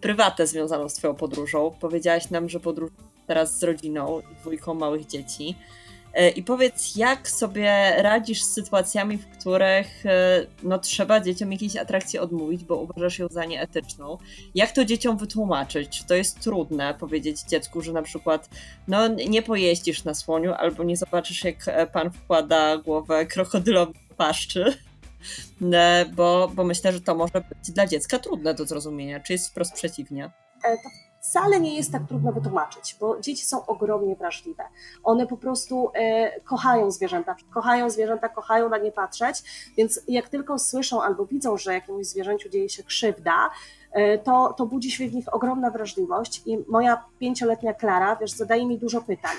prywatę 0.00 0.46
związaną 0.46 0.88
z 0.88 0.94
Twoją 0.94 1.14
podróżą. 1.14 1.76
Powiedziałaś 1.80 2.30
nam, 2.30 2.48
że 2.48 2.60
podróż 2.60 2.90
teraz 3.26 3.58
z 3.58 3.62
rodziną 3.62 4.20
i 4.20 4.36
dwójką 4.36 4.74
małych 4.74 5.06
dzieci. 5.06 5.56
E, 6.16 6.28
I 6.28 6.42
powiedz, 6.42 6.96
jak 6.96 7.30
sobie 7.30 7.94
radzisz 8.02 8.42
z 8.42 8.52
sytuacjami, 8.52 9.18
w 9.18 9.26
których 9.26 10.06
e, 10.06 10.46
no, 10.62 10.78
trzeba 10.78 11.20
dzieciom 11.20 11.52
jakiejś 11.52 11.76
atrakcji 11.76 12.18
odmówić, 12.18 12.64
bo 12.64 12.76
uważasz 12.76 13.18
ją 13.18 13.28
za 13.30 13.44
nieetyczną? 13.44 14.18
Jak 14.54 14.72
to 14.72 14.84
dzieciom 14.84 15.16
wytłumaczyć? 15.16 15.98
Czy 15.98 16.06
to 16.06 16.14
jest 16.14 16.40
trudne 16.40 16.94
powiedzieć 16.94 17.42
dziecku, 17.42 17.82
że 17.82 17.92
na 17.92 18.02
przykład 18.02 18.48
no, 18.88 19.08
nie 19.08 19.42
pojeździsz 19.42 20.04
na 20.04 20.14
słoniu 20.14 20.52
albo 20.52 20.84
nie 20.84 20.96
zobaczysz, 20.96 21.44
jak 21.44 21.56
e, 21.66 21.86
pan 21.86 22.10
wkłada 22.10 22.76
głowę 22.76 23.26
krokodylowi 23.26 23.94
paszczy? 24.16 24.76
Bo, 26.14 26.50
bo 26.54 26.64
myślę, 26.64 26.92
że 26.92 27.00
to 27.00 27.14
może 27.14 27.32
być 27.32 27.70
dla 27.70 27.86
dziecka 27.86 28.18
trudne 28.18 28.54
do 28.54 28.66
zrozumienia. 28.66 29.20
Czy 29.20 29.32
jest 29.32 29.50
wprost 29.50 29.72
przeciwnie? 29.72 30.30
To 30.62 31.05
wcale 31.28 31.60
nie 31.60 31.76
jest 31.76 31.92
tak 31.92 32.02
trudno 32.08 32.32
wytłumaczyć, 32.32 32.96
bo 33.00 33.20
dzieci 33.20 33.46
są 33.46 33.66
ogromnie 33.66 34.16
wrażliwe. 34.16 34.64
One 35.04 35.26
po 35.26 35.36
prostu 35.36 35.90
e, 35.94 36.40
kochają 36.40 36.90
zwierzęta, 36.90 37.36
kochają 37.50 37.90
zwierzęta, 37.90 38.28
kochają 38.28 38.68
na 38.68 38.78
nie 38.78 38.92
patrzeć, 38.92 39.42
więc 39.76 40.00
jak 40.08 40.28
tylko 40.28 40.58
słyszą 40.58 41.02
albo 41.02 41.26
widzą, 41.26 41.56
że 41.56 41.74
jakiemuś 41.74 42.06
zwierzęciu 42.06 42.48
dzieje 42.48 42.68
się 42.68 42.82
krzywda, 42.82 43.50
e, 43.92 44.18
to, 44.18 44.54
to 44.56 44.66
budzi 44.66 44.90
się 44.90 45.08
w 45.08 45.14
nich 45.14 45.34
ogromna 45.34 45.70
wrażliwość 45.70 46.42
i 46.46 46.58
moja 46.68 47.04
pięcioletnia 47.18 47.74
Klara, 47.74 48.16
wiesz, 48.16 48.30
zadaje 48.30 48.66
mi 48.66 48.78
dużo 48.78 49.02
pytań 49.02 49.36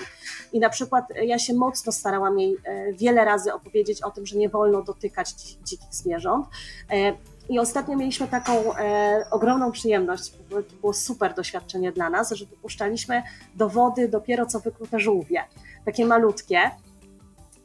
i 0.52 0.60
na 0.60 0.70
przykład 0.70 1.04
ja 1.22 1.38
się 1.38 1.54
mocno 1.54 1.92
starałam 1.92 2.38
jej 2.38 2.56
e, 2.64 2.92
wiele 2.92 3.24
razy 3.24 3.54
opowiedzieć 3.54 4.02
o 4.02 4.10
tym, 4.10 4.26
że 4.26 4.38
nie 4.38 4.48
wolno 4.48 4.82
dotykać 4.82 5.30
dzikich 5.64 5.94
zwierząt, 5.94 6.46
e, 6.90 7.12
i 7.48 7.58
ostatnio 7.58 7.96
mieliśmy 7.96 8.28
taką 8.28 8.76
e, 8.76 9.24
ogromną 9.30 9.72
przyjemność, 9.72 10.32
to 10.50 10.62
było 10.80 10.92
super 10.92 11.34
doświadczenie 11.34 11.92
dla 11.92 12.10
nas, 12.10 12.30
że 12.30 12.46
wypuszczaliśmy 12.46 13.22
do 13.54 13.68
wody 13.68 14.08
dopiero 14.08 14.46
co 14.46 14.60
wyklute 14.60 15.00
żółwie, 15.00 15.44
takie 15.84 16.06
malutkie. 16.06 16.58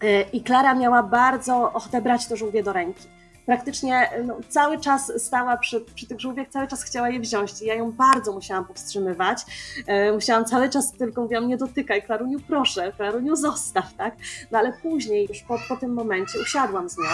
E, 0.04 0.22
I 0.22 0.44
Klara 0.44 0.76
miała 0.76 1.04
bardzo 1.04 1.74
ochotę 1.74 2.02
brać 2.02 2.28
to 2.28 2.36
żółwie 2.36 2.64
do 2.64 2.74
ręki. 2.74 3.08
Praktycznie 3.46 4.10
no, 4.26 4.38
cały 4.50 4.80
czas 4.80 5.12
stała 5.18 5.58
przy, 5.58 5.82
przy 5.96 6.08
tych 6.08 6.20
żółwiach, 6.20 6.48
cały 6.50 6.68
czas 6.68 6.84
chciała 6.84 7.10
je 7.10 7.20
wziąć. 7.20 7.62
I 7.62 7.66
ja 7.66 7.76
ją 7.76 7.92
bardzo 7.92 8.34
musiałam 8.34 8.66
powstrzymywać. 8.66 9.40
E, 9.88 10.12
musiałam 10.12 10.46
cały 10.46 10.70
czas 10.70 10.92
tylko 10.92 11.22
mówiłam, 11.22 11.48
nie 11.48 11.58
dotykaj, 11.58 12.04
Klaruniu, 12.04 12.40
proszę, 12.48 12.92
Klaruniu, 12.92 13.36
zostaw, 13.36 13.94
tak? 13.94 14.16
No 14.52 14.60
ale 14.60 14.74
później, 14.74 15.28
już 15.30 15.42
po, 15.42 15.58
po 15.70 15.78
tym 15.78 15.94
momencie, 15.94 16.40
usiadłam 16.42 16.90
z 16.90 16.98
nią. 16.98 17.10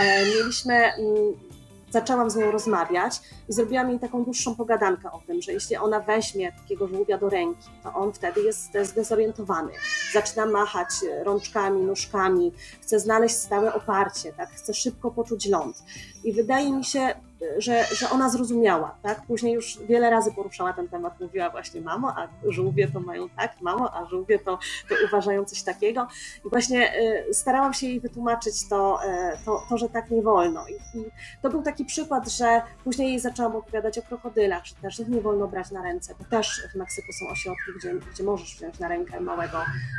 E, 0.00 0.26
mieliśmy. 0.26 0.74
Mm, 0.74 1.49
zaczęłam 1.90 2.30
z 2.30 2.36
nią 2.36 2.50
rozmawiać 2.50 3.20
i 3.48 3.52
zrobiłam 3.52 3.90
jej 3.90 3.98
taką 3.98 4.24
dłuższą 4.24 4.54
pogadankę 4.54 5.12
o 5.12 5.22
tym, 5.26 5.42
że 5.42 5.52
jeśli 5.52 5.76
ona 5.76 6.00
weźmie 6.00 6.52
takiego 6.52 6.88
żółwia 6.88 7.18
do 7.18 7.28
ręki, 7.28 7.68
to 7.82 7.94
on 7.94 8.12
wtedy 8.12 8.42
jest 8.42 8.72
zdezorientowany. 8.82 9.72
Zaczyna 10.12 10.46
machać 10.46 10.88
rączkami, 11.22 11.82
nóżkami, 11.82 12.52
chce 12.82 13.00
znaleźć 13.00 13.36
stałe 13.36 13.74
oparcie, 13.74 14.32
tak? 14.32 14.50
chce 14.50 14.74
szybko 14.74 15.10
poczuć 15.10 15.46
ląd. 15.46 15.82
I 16.24 16.32
wydaje 16.32 16.72
mi 16.72 16.84
się, 16.84 17.14
że, 17.58 17.84
że 17.84 18.10
ona 18.10 18.30
zrozumiała, 18.30 18.98
tak? 19.02 19.26
Później 19.26 19.54
już 19.54 19.78
wiele 19.88 20.10
razy 20.10 20.32
poruszała 20.32 20.72
ten 20.72 20.88
temat, 20.88 21.20
mówiła 21.20 21.50
właśnie 21.50 21.80
mamo, 21.80 22.14
a 22.16 22.28
żółwie 22.48 22.88
to 22.88 23.00
mają 23.00 23.28
tak, 23.28 23.60
mamo, 23.60 23.94
a 23.94 24.06
żółwie 24.06 24.38
to, 24.38 24.58
to 24.88 24.94
uważają 25.08 25.44
coś 25.44 25.62
takiego. 25.62 26.08
I 26.46 26.50
właśnie 26.50 27.00
y, 27.28 27.34
starałam 27.34 27.74
się 27.74 27.86
jej 27.86 28.00
wytłumaczyć 28.00 28.68
to, 28.68 29.00
y, 29.04 29.44
to, 29.44 29.62
to, 29.68 29.78
że 29.78 29.88
tak 29.88 30.10
nie 30.10 30.22
wolno. 30.22 30.64
I, 30.68 30.98
I, 30.98 31.04
to 31.42 31.50
był 31.50 31.62
taki 31.62 31.84
przykład, 31.84 32.28
że 32.28 32.62
później 32.84 33.08
jej 33.08 33.20
zaczęłam 33.20 33.56
opowiadać 33.56 33.98
o 33.98 34.02
krokodylach, 34.02 34.66
że 34.66 34.74
też 34.74 35.00
ich 35.00 35.08
nie 35.08 35.20
wolno 35.20 35.48
brać 35.48 35.70
na 35.70 35.82
ręce, 35.82 36.14
bo 36.18 36.24
też 36.24 36.66
w 36.72 36.74
Meksyku 36.74 37.12
są 37.12 37.28
ośrodki, 37.28 37.72
gdzie, 37.78 37.94
gdzie 37.94 38.24
możesz 38.24 38.56
wziąć 38.56 38.78
na 38.78 38.88
rękę 38.88 39.20
małego, 39.20 39.58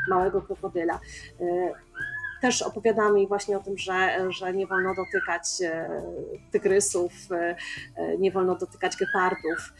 małego 0.09 0.41
krokodyla. 0.41 0.99
Też 2.41 2.61
opowiadamy 2.61 3.19
jej 3.19 3.27
właśnie 3.27 3.57
o 3.57 3.59
tym, 3.59 3.77
że, 3.77 4.27
że 4.29 4.53
nie 4.53 4.67
wolno 4.67 4.95
dotykać 4.95 5.43
e, 5.61 6.01
tygrysów, 6.51 7.11
e, 7.31 7.55
e, 7.95 8.17
nie 8.17 8.31
wolno 8.31 8.55
dotykać 8.55 8.97
gepardów. 8.97 9.73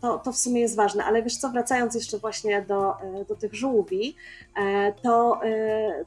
To, 0.00 0.18
to 0.18 0.32
w 0.32 0.36
sumie 0.36 0.60
jest 0.60 0.76
ważne, 0.76 1.04
ale 1.04 1.22
wiesz 1.22 1.36
co, 1.36 1.50
wracając 1.50 1.94
jeszcze 1.94 2.18
właśnie 2.18 2.62
do, 2.62 2.94
do 3.28 3.36
tych 3.36 3.54
żółwi, 3.54 4.16
to, 5.02 5.40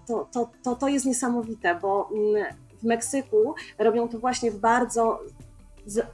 to, 0.07 0.29
to, 0.33 0.49
to, 0.63 0.75
to 0.75 0.87
jest 0.87 1.05
niesamowite, 1.05 1.75
bo 1.75 2.09
mm, 2.11 2.55
w 2.81 2.83
Meksyku 2.83 3.55
robią 3.77 4.09
to 4.09 4.19
właśnie 4.19 4.51
w 4.51 4.59
bardzo 4.59 5.19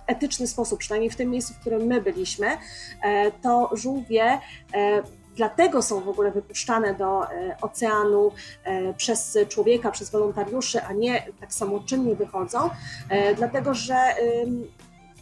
etyczny 0.07 0.47
sposób, 0.47 0.79
przynajmniej 0.79 1.09
w 1.09 1.15
tym 1.15 1.29
miejscu, 1.29 1.53
w 1.53 1.59
którym 1.59 1.81
my 1.81 2.01
byliśmy, 2.01 2.47
to 3.41 3.69
żółwie 3.73 4.39
Dlatego 5.35 5.81
są 5.81 6.01
w 6.01 6.09
ogóle 6.09 6.31
wypuszczane 6.31 6.93
do 6.93 7.31
e, 7.31 7.57
oceanu 7.61 8.31
e, 8.63 8.93
przez 8.93 9.37
człowieka, 9.49 9.91
przez 9.91 10.09
wolontariuszy, 10.09 10.83
a 10.83 10.93
nie 10.93 11.25
tak 11.39 11.53
samoczynnie 11.53 12.15
wychodzą, 12.15 12.69
e, 13.09 13.35
dlatego 13.35 13.73
że 13.73 13.95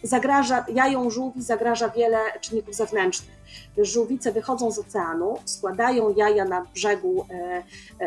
zagraża, 0.03 0.65
jają 0.73 1.09
żółwi 1.09 1.41
zagraża 1.41 1.89
wiele 1.89 2.17
czynników 2.41 2.75
zewnętrznych. 2.75 3.41
Żółwice 3.77 4.31
wychodzą 4.31 4.71
z 4.71 4.79
oceanu, 4.79 5.37
składają 5.45 6.13
jaja 6.15 6.45
na 6.45 6.61
brzegu, 6.61 7.25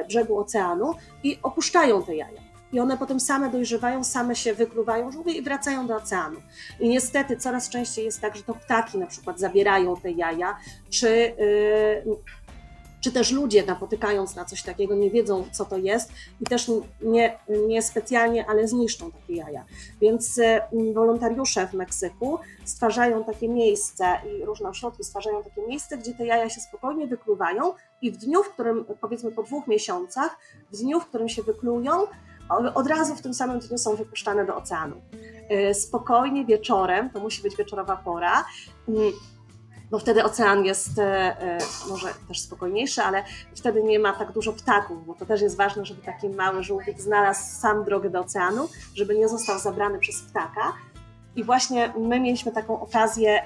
brzegu 0.09 0.38
oceanu 0.38 0.94
i 1.22 1.38
opuszczają 1.42 2.02
te 2.02 2.16
jaja 2.16 2.43
i 2.75 2.81
one 2.81 2.99
potem 2.99 3.20
same 3.20 3.51
dojrzewają, 3.51 4.05
same 4.05 4.37
się 4.37 4.55
wykluwają 4.55 5.12
żółwie 5.12 5.33
i 5.33 5.43
wracają 5.43 5.87
do 5.87 5.97
oceanu. 5.97 6.41
I 6.81 6.89
niestety 6.89 7.37
coraz 7.37 7.68
częściej 7.68 8.05
jest 8.05 8.20
tak, 8.20 8.37
że 8.37 8.43
to 8.43 8.55
ptaki 8.55 8.99
na 8.99 9.07
przykład 9.07 9.41
zabierają 9.41 9.97
te 9.97 10.11
jaja, 10.11 10.57
czy, 10.91 11.35
yy, 12.07 12.16
czy 13.01 13.12
też 13.12 13.33
ludzie 13.33 13.66
napotykając 13.66 14.37
na 14.37 14.45
coś 14.45 14.62
takiego 14.62 14.95
nie 14.95 15.11
wiedzą, 15.11 15.45
co 15.53 15.64
to 15.64 15.79
jest 15.79 16.12
i 16.41 16.45
też 16.45 16.70
nie, 17.03 17.39
nie 17.68 17.83
specjalnie, 17.83 18.47
ale 18.47 18.68
zniszczą 18.68 19.12
takie 19.12 19.35
jaja. 19.35 19.64
Więc 20.01 20.37
yy, 20.72 20.95
wolontariusze 20.95 21.66
w 21.66 21.72
Meksyku 21.72 22.39
stwarzają 22.64 23.25
takie 23.25 23.49
miejsce 23.49 24.05
i 24.27 24.45
różne 24.45 24.68
ośrodki 24.68 25.05
stwarzają 25.05 25.43
takie 25.43 25.62
miejsce, 25.62 25.99
gdzie 25.99 26.14
te 26.14 26.27
jaja 26.27 26.51
się 26.51 26.61
spokojnie 26.61 27.07
wykluwają 27.07 27.72
i 28.03 28.11
w 28.11 28.16
dniu, 28.16 28.43
w 28.43 28.49
którym 28.49 28.85
powiedzmy 29.01 29.33
po 29.33 29.43
dwóch 29.43 29.66
miesiącach, 29.66 30.39
w 30.72 30.77
dniu, 30.77 31.01
w 31.01 31.07
którym 31.07 31.29
się 31.29 31.43
wyklują, 31.43 32.07
od 32.74 32.86
razu 32.86 33.14
w 33.14 33.22
tym 33.22 33.34
samym 33.34 33.59
dniu 33.59 33.78
są 33.78 33.97
wypuszczane 33.97 34.47
do 34.47 34.57
oceanu. 34.57 34.97
E, 35.49 35.74
spokojnie 35.74 36.45
wieczorem, 36.45 37.11
to 37.11 37.20
musi 37.20 37.42
być 37.42 37.57
wieczorowa 37.57 37.97
pora, 37.97 38.45
mm, 38.88 39.12
bo 39.90 39.99
wtedy 39.99 40.24
ocean 40.24 40.64
jest 40.64 40.99
e, 40.99 41.03
e, 41.40 41.59
może 41.88 42.09
też 42.28 42.40
spokojniejszy, 42.40 43.03
ale 43.03 43.24
wtedy 43.55 43.82
nie 43.82 43.99
ma 43.99 44.12
tak 44.12 44.32
dużo 44.32 44.53
ptaków, 44.53 45.07
bo 45.07 45.14
to 45.14 45.26
też 45.26 45.40
jest 45.40 45.57
ważne, 45.57 45.84
żeby 45.84 46.03
taki 46.03 46.28
mały 46.28 46.62
żółwik 46.62 47.01
znalazł 47.01 47.61
sam 47.61 47.84
drogę 47.84 48.11
do 48.11 48.20
oceanu, 48.20 48.68
żeby 48.95 49.18
nie 49.18 49.28
został 49.28 49.59
zabrany 49.59 49.99
przez 49.99 50.22
ptaka. 50.22 50.72
I 51.36 51.45
właśnie 51.45 51.92
my 51.99 52.20
mieliśmy 52.20 52.53
taką 52.53 52.80
okazję 52.80 53.42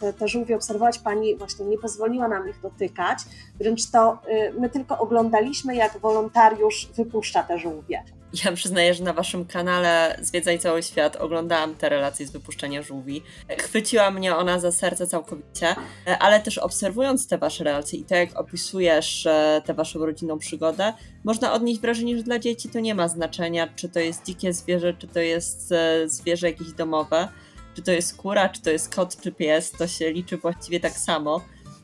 te, 0.00 0.12
te 0.12 0.28
żółwie 0.28 0.56
obserwować. 0.56 0.98
Pani 0.98 1.36
właśnie 1.36 1.66
nie 1.66 1.78
pozwoliła 1.78 2.28
nam 2.28 2.48
ich 2.48 2.60
dotykać, 2.60 3.18
wręcz 3.54 3.90
to 3.90 4.18
my 4.58 4.70
tylko 4.70 4.98
oglądaliśmy, 4.98 5.74
jak 5.74 5.98
wolontariusz 5.98 6.88
wypuszcza 6.96 7.42
te 7.42 7.58
żółwie. 7.58 8.04
Ja 8.44 8.52
przyznaję, 8.52 8.94
że 8.94 9.04
na 9.04 9.12
waszym 9.12 9.44
kanale 9.44 10.18
Zwiedzaj 10.22 10.58
Cały 10.58 10.82
Świat 10.82 11.16
oglądałam 11.16 11.74
te 11.74 11.88
relacje 11.88 12.26
z 12.26 12.30
wypuszczenia 12.30 12.82
żółwi. 12.82 13.22
Chwyciła 13.58 14.10
mnie 14.10 14.36
ona 14.36 14.58
za 14.58 14.72
serce 14.72 15.06
całkowicie, 15.06 15.76
ale 16.20 16.40
też 16.40 16.58
obserwując 16.58 17.28
te 17.28 17.38
wasze 17.38 17.64
relacje 17.64 17.98
i 17.98 18.04
to, 18.04 18.14
jak 18.14 18.40
opisujesz 18.40 19.26
e, 19.26 19.62
tę 19.64 19.74
waszą 19.74 20.06
rodzinną 20.06 20.38
przygodę, 20.38 20.92
można 21.24 21.52
odnieść 21.52 21.80
wrażenie, 21.80 22.16
że 22.16 22.22
dla 22.22 22.38
dzieci 22.38 22.68
to 22.68 22.80
nie 22.80 22.94
ma 22.94 23.08
znaczenia, 23.08 23.68
czy 23.76 23.88
to 23.88 24.00
jest 24.00 24.26
dzikie 24.26 24.52
zwierzę, 24.52 24.94
czy 24.94 25.06
to 25.06 25.20
jest 25.20 25.72
e, 25.72 26.08
zwierzę 26.08 26.50
jakieś 26.50 26.72
domowe, 26.72 27.28
czy 27.74 27.82
to 27.82 27.92
jest 27.92 28.16
kura, 28.16 28.48
czy 28.48 28.62
to 28.62 28.70
jest 28.70 28.94
kot, 28.94 29.20
czy 29.20 29.32
pies, 29.32 29.70
to 29.70 29.88
się 29.88 30.12
liczy 30.12 30.38
właściwie 30.38 30.80
tak 30.80 30.92
samo. 30.92 31.40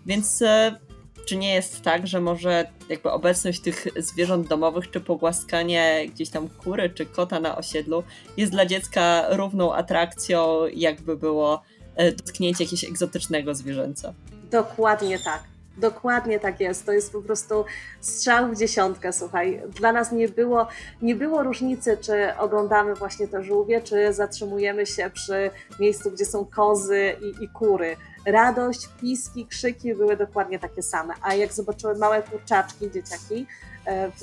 Więc 0.06 0.42
e, 0.42 0.76
czy 1.26 1.36
nie 1.36 1.54
jest 1.54 1.82
tak, 1.82 2.06
że 2.06 2.20
może 2.20 2.66
jakby 2.88 3.10
obecność 3.10 3.60
tych 3.60 3.86
zwierząt 3.96 4.48
domowych, 4.48 4.90
czy 4.90 5.00
pogłaskanie 5.00 6.06
gdzieś 6.14 6.30
tam 6.30 6.48
kury, 6.48 6.90
czy 6.90 7.06
kota 7.06 7.40
na 7.40 7.56
osiedlu 7.56 8.02
jest 8.36 8.52
dla 8.52 8.66
dziecka 8.66 9.24
równą 9.36 9.74
atrakcją, 9.74 10.66
jakby 10.74 11.16
było 11.16 11.62
e, 11.96 12.12
dotknięcie 12.12 12.64
jakiegoś 12.64 12.84
egzotycznego 12.84 13.54
zwierzęcia? 13.54 14.14
Dokładnie 14.50 15.18
tak. 15.18 15.55
Dokładnie 15.76 16.40
tak 16.40 16.60
jest. 16.60 16.86
To 16.86 16.92
jest 16.92 17.12
po 17.12 17.22
prostu 17.22 17.64
strzał 18.00 18.48
w 18.48 18.56
dziesiątkę, 18.56 19.12
słuchaj. 19.12 19.62
Dla 19.68 19.92
nas 19.92 20.12
nie 20.12 20.28
było, 20.28 20.68
nie 21.02 21.14
było 21.14 21.42
różnicy, 21.42 21.96
czy 21.96 22.36
oglądamy 22.38 22.94
właśnie 22.94 23.28
te 23.28 23.42
żółwie, 23.42 23.80
czy 23.80 24.12
zatrzymujemy 24.12 24.86
się 24.86 25.10
przy 25.10 25.50
miejscu, 25.80 26.10
gdzie 26.10 26.24
są 26.24 26.44
kozy 26.44 27.16
i, 27.22 27.44
i 27.44 27.48
kury. 27.48 27.96
Radość, 28.26 28.88
piski, 29.00 29.46
krzyki 29.46 29.94
były 29.94 30.16
dokładnie 30.16 30.58
takie 30.58 30.82
same. 30.82 31.14
A 31.22 31.34
jak 31.34 31.52
zobaczyły 31.52 31.94
małe 31.94 32.22
kurczaczki, 32.22 32.90
dzieciaki, 32.90 33.46
e, 33.84 34.10
w, 34.10 34.22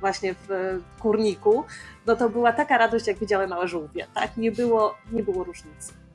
właśnie 0.00 0.34
w 0.48 0.78
kurniku, 1.00 1.64
no 2.06 2.16
to 2.16 2.28
była 2.28 2.52
taka 2.52 2.78
radość, 2.78 3.06
jak 3.06 3.18
widziały 3.18 3.46
małe 3.46 3.68
żółwie. 3.68 4.06
Tak? 4.14 4.36
Nie, 4.36 4.52
było, 4.52 4.94
nie 5.12 5.22
było 5.22 5.44
różnicy. 5.44 6.05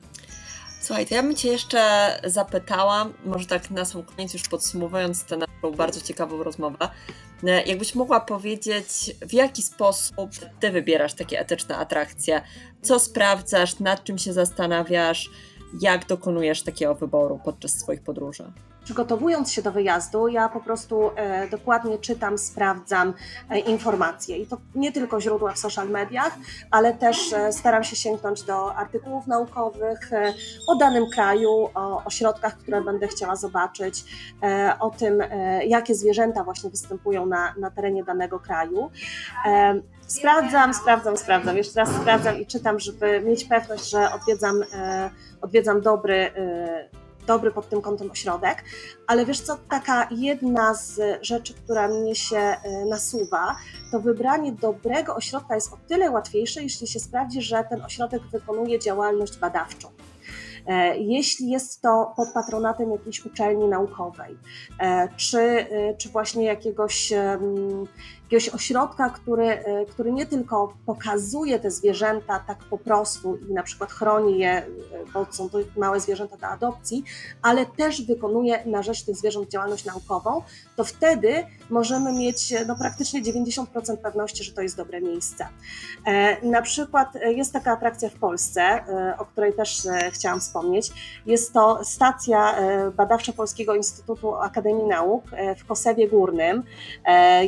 Słuchaj, 0.82 1.06
to 1.06 1.14
ja 1.14 1.22
bym 1.22 1.36
Cię 1.36 1.48
jeszcze 1.48 1.80
zapytała, 2.24 3.08
może 3.24 3.46
tak 3.46 3.70
na 3.70 3.84
sam 3.84 4.02
koniec 4.02 4.34
już 4.34 4.42
podsumowując 4.42 5.24
tę 5.24 5.36
naszą 5.36 5.76
bardzo 5.76 6.00
ciekawą 6.00 6.42
rozmowę, 6.42 6.88
e, 7.44 7.62
jakbyś 7.62 7.94
mogła 7.94 8.20
powiedzieć, 8.20 8.86
w 9.20 9.32
jaki 9.32 9.62
sposób 9.62 10.30
Ty 10.60 10.70
wybierasz 10.70 11.14
takie 11.14 11.40
etyczne 11.40 11.76
atrakcje? 11.76 12.42
Co 12.82 12.98
sprawdzasz, 12.98 13.78
nad 13.78 14.04
czym 14.04 14.18
się 14.18 14.32
zastanawiasz, 14.32 15.30
jak 15.80 16.06
dokonujesz 16.06 16.62
takiego 16.62 16.94
wyboru 16.94 17.40
podczas 17.44 17.78
swoich 17.78 18.02
podróży? 18.02 18.52
Przygotowując 18.84 19.52
się 19.52 19.62
do 19.62 19.72
wyjazdu, 19.72 20.28
ja 20.28 20.48
po 20.48 20.60
prostu 20.60 21.10
e, 21.16 21.48
dokładnie 21.48 21.98
czytam, 21.98 22.38
sprawdzam 22.38 23.14
e, 23.50 23.58
informacje 23.58 24.36
i 24.36 24.46
to 24.46 24.56
nie 24.74 24.92
tylko 24.92 25.20
źródła 25.20 25.52
w 25.52 25.58
social 25.58 25.88
mediach, 25.88 26.32
ale 26.70 26.94
też 26.94 27.32
e, 27.32 27.52
staram 27.52 27.84
się 27.84 27.96
sięgnąć 27.96 28.42
do 28.42 28.74
artykułów 28.74 29.26
naukowych 29.26 30.12
e, 30.12 30.34
o 30.68 30.76
danym 30.76 31.10
kraju, 31.10 31.68
o 31.74 32.04
ośrodkach, 32.04 32.58
które 32.58 32.80
będę 32.80 33.08
chciała 33.08 33.36
zobaczyć, 33.36 34.04
e, 34.42 34.76
o 34.80 34.90
tym, 34.90 35.20
e, 35.20 35.66
jakie 35.66 35.94
zwierzęta 35.94 36.44
właśnie 36.44 36.70
występują 36.70 37.26
na, 37.26 37.54
na 37.58 37.70
terenie 37.70 38.04
danego 38.04 38.40
kraju. 38.40 38.90
Sprawdzam, 40.06 40.74
sprawdzam, 40.74 41.16
sprawdzam, 41.16 41.56
jeszcze 41.56 41.80
raz 41.80 41.88
sprawdzam 41.88 42.40
i 42.40 42.46
czytam, 42.46 42.80
żeby 42.80 43.20
mieć 43.20 43.44
pewność, 43.44 43.90
że 43.90 44.12
odwiedzam, 44.12 44.64
odwiedzam 45.40 45.80
dobry 45.80 46.30
dobry 47.26 47.50
pod 47.50 47.68
tym 47.68 47.80
kątem 47.82 48.10
ośrodek, 48.10 48.64
ale 49.06 49.26
wiesz 49.26 49.40
co, 49.40 49.58
taka 49.70 50.08
jedna 50.10 50.74
z 50.74 51.00
rzeczy, 51.22 51.54
która 51.54 51.88
mnie 51.88 52.14
się 52.14 52.36
e, 52.36 52.84
nasuwa, 52.88 53.56
to 53.92 54.00
wybranie 54.00 54.52
dobrego 54.52 55.14
ośrodka 55.14 55.54
jest 55.54 55.72
o 55.72 55.78
tyle 55.88 56.10
łatwiejsze, 56.10 56.62
jeśli 56.62 56.86
się 56.86 57.00
sprawdzi, 57.00 57.42
że 57.42 57.64
ten 57.70 57.82
ośrodek 57.82 58.22
wykonuje 58.22 58.78
działalność 58.78 59.38
badawczą. 59.38 59.88
E, 60.66 60.96
jeśli 60.98 61.50
jest 61.50 61.82
to 61.82 62.12
pod 62.16 62.28
patronatem 62.34 62.90
jakiejś 62.90 63.26
uczelni 63.26 63.68
naukowej, 63.68 64.38
e, 64.80 65.08
czy, 65.16 65.66
czy 65.98 66.08
właśnie 66.08 66.44
jakiegoś 66.44 67.12
jakiegoś 68.32 68.54
ośrodka, 68.54 69.10
który, 69.10 69.46
e, 69.46 69.86
który 69.86 70.12
nie 70.12 70.26
tylko 70.26 70.74
pokazuje 70.86 71.58
te 71.58 71.70
zwierzęta 71.70 72.38
tak 72.38 72.58
po 72.58 72.78
prostu 72.78 73.36
i 73.36 73.52
na 73.52 73.62
przykład 73.62 73.92
chroni 73.92 74.38
je, 74.38 74.50
e, 74.50 74.66
bo 75.14 75.26
są 75.30 75.50
to 75.50 75.58
małe 75.76 76.00
zwierzęta 76.00 76.36
do 76.36 76.46
adopcji, 76.46 77.04
ale 77.42 77.66
też 77.66 78.06
wykonuje 78.06 78.62
na 78.66 78.82
rzecz 78.82 79.02
tych 79.02 79.16
zwierząt 79.16 79.48
działalność 79.48 79.84
naukową, 79.84 80.42
to 80.76 80.84
wtedy 80.84 81.46
możemy 81.70 82.12
mieć 82.12 82.54
no, 82.66 82.76
praktycznie 82.76 83.22
90% 83.22 83.96
pewności, 83.96 84.44
że 84.44 84.52
to 84.52 84.62
jest 84.62 84.76
dobre 84.76 85.00
miejsce. 85.00 85.48
E, 86.06 86.46
na 86.46 86.62
przykład 86.62 87.08
jest 87.14 87.52
taka 87.52 87.72
atrakcja 87.72 88.08
w 88.08 88.14
Polsce, 88.14 88.84
o 89.18 89.24
której 89.24 89.52
też 89.52 89.88
chciałam 90.10 90.40
wspomnieć. 90.40 90.92
Jest 91.26 91.52
to 91.52 91.84
stacja 91.84 92.54
badawcza 92.96 93.32
Polskiego 93.32 93.74
Instytutu 93.74 94.34
Akademii 94.34 94.84
Nauk 94.84 95.24
w 95.58 95.66
Kosewie 95.66 96.08
Górnym. 96.08 96.62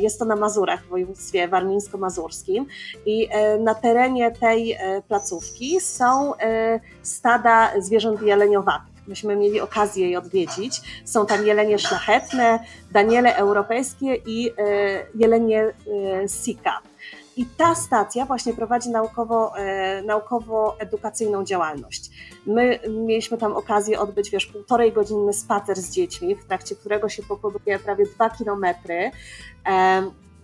Jest 0.00 0.18
to 0.18 0.24
na 0.24 0.36
Mazurach 0.36 0.73
w 0.76 0.88
województwie 0.88 1.48
warmińsko-mazurskim 1.48 2.66
i 3.06 3.28
e, 3.30 3.58
na 3.58 3.74
terenie 3.74 4.30
tej 4.30 4.72
e, 4.72 5.02
placówki 5.08 5.80
są 5.80 6.34
e, 6.36 6.80
stada 7.02 7.80
zwierząt 7.80 8.22
jeleniowatych. 8.22 8.94
Myśmy 9.06 9.36
mieli 9.36 9.60
okazję 9.60 10.10
je 10.10 10.18
odwiedzić. 10.18 10.80
Są 11.04 11.26
tam 11.26 11.46
jelenie 11.46 11.78
szlachetne, 11.78 12.58
daniele 12.92 13.36
europejskie 13.36 14.14
i 14.26 14.50
jelenie 15.14 15.72
sika. 16.26 16.80
I 17.36 17.46
ta 17.46 17.74
stacja 17.74 18.24
właśnie 18.24 18.52
prowadzi 18.52 18.90
naukowo, 18.90 19.52
naukowo-edukacyjną 20.04 21.44
działalność. 21.44 22.10
My 22.46 22.78
mieliśmy 22.88 23.38
tam 23.38 23.52
okazję 23.52 24.00
odbyć, 24.00 24.30
wiesz, 24.30 24.46
półtorej 24.46 24.92
godzinny 24.92 25.32
spacer 25.32 25.76
z 25.76 25.90
dziećmi, 25.90 26.34
w 26.34 26.44
trakcie 26.44 26.76
którego 26.76 27.08
się 27.08 27.22
pokonuje 27.22 27.78
prawie 27.78 28.06
dwa 28.06 28.30
kilometry 28.30 29.10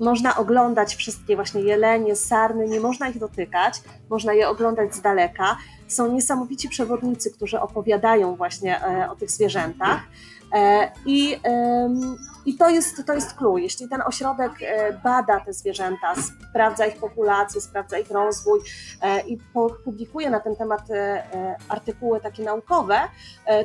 można 0.01 0.37
oglądać 0.37 0.95
wszystkie 0.95 1.37
właśnie 1.37 1.61
jelenie, 1.61 2.17
sarny, 2.17 2.69
nie 2.69 2.81
można 2.81 3.09
ich 3.09 3.19
dotykać, 3.19 3.83
można 4.11 4.33
je 4.33 4.49
oglądać 4.49 4.95
z 4.95 5.01
daleka. 5.01 5.57
Są 5.89 6.13
niesamowici 6.13 6.69
przewodnicy, 6.69 7.31
którzy 7.31 7.61
opowiadają 7.61 8.37
właśnie 8.37 8.85
e, 8.85 9.11
o 9.11 9.17
tych 9.17 9.31
zwierzętach. 9.31 10.01
E, 10.55 10.93
I, 11.07 11.37
i 12.47 12.57
to, 12.57 12.69
jest, 12.69 13.07
to 13.07 13.15
jest 13.15 13.35
clue. 13.35 13.59
Jeśli 13.59 13.89
ten 13.89 14.03
ośrodek 14.07 14.53
e, 14.63 14.93
bada 14.93 15.41
te 15.41 15.53
zwierzęta, 15.53 16.15
sprawdza 16.51 16.87
ich 16.87 16.97
populację, 16.97 17.61
sprawdza 17.61 17.99
ich 17.99 18.11
rozwój 18.11 18.61
i 19.27 19.39
publikuje 19.85 20.31
na 20.31 20.41
ten 20.41 20.57
temat 20.57 20.83
artykuły 21.69 22.21
takie 22.21 22.43
naukowe, 22.43 22.99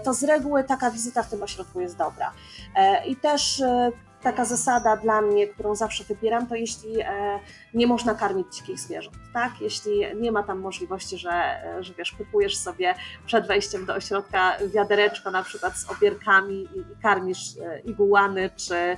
to 0.04 0.14
z 0.14 0.24
reguły 0.24 0.64
taka 0.64 0.92
wizyta 0.92 1.24
w 1.24 1.30
tym 1.30 1.44
ośrodku 1.44 1.80
jest 1.80 1.98
dobra. 1.98 2.32
I 3.08 3.16
też 3.16 3.64
taka 4.26 4.46
zasada 4.46 4.98
dla 4.98 5.22
mnie, 5.22 5.48
którą 5.48 5.76
zawsze 5.76 6.04
wybieram, 6.04 6.48
to 6.48 6.56
jeśli 6.56 7.02
e, 7.02 7.40
nie 7.74 7.88
można 7.88 8.16
karmić 8.16 8.56
dzikich 8.56 8.80
zwierząt, 8.80 9.18
tak? 9.34 9.52
Jeśli 9.62 9.92
nie 10.16 10.32
ma 10.32 10.44
tam 10.44 10.60
możliwości, 10.60 11.18
że, 11.18 11.32
e, 11.32 11.84
że 11.84 11.94
wiesz, 11.94 12.12
kupujesz 12.12 12.58
sobie 12.58 12.96
przed 13.26 13.48
wejściem 13.48 13.86
do 13.86 13.94
ośrodka 13.94 14.58
wiadereczko 14.74 15.32
na 15.32 15.44
przykład 15.44 15.78
z 15.78 15.90
obierkami 15.90 16.56
i, 16.56 16.80
i 16.80 17.02
karmisz 17.02 17.58
e, 17.58 17.80
igułany 17.80 18.50
czy, 18.56 18.98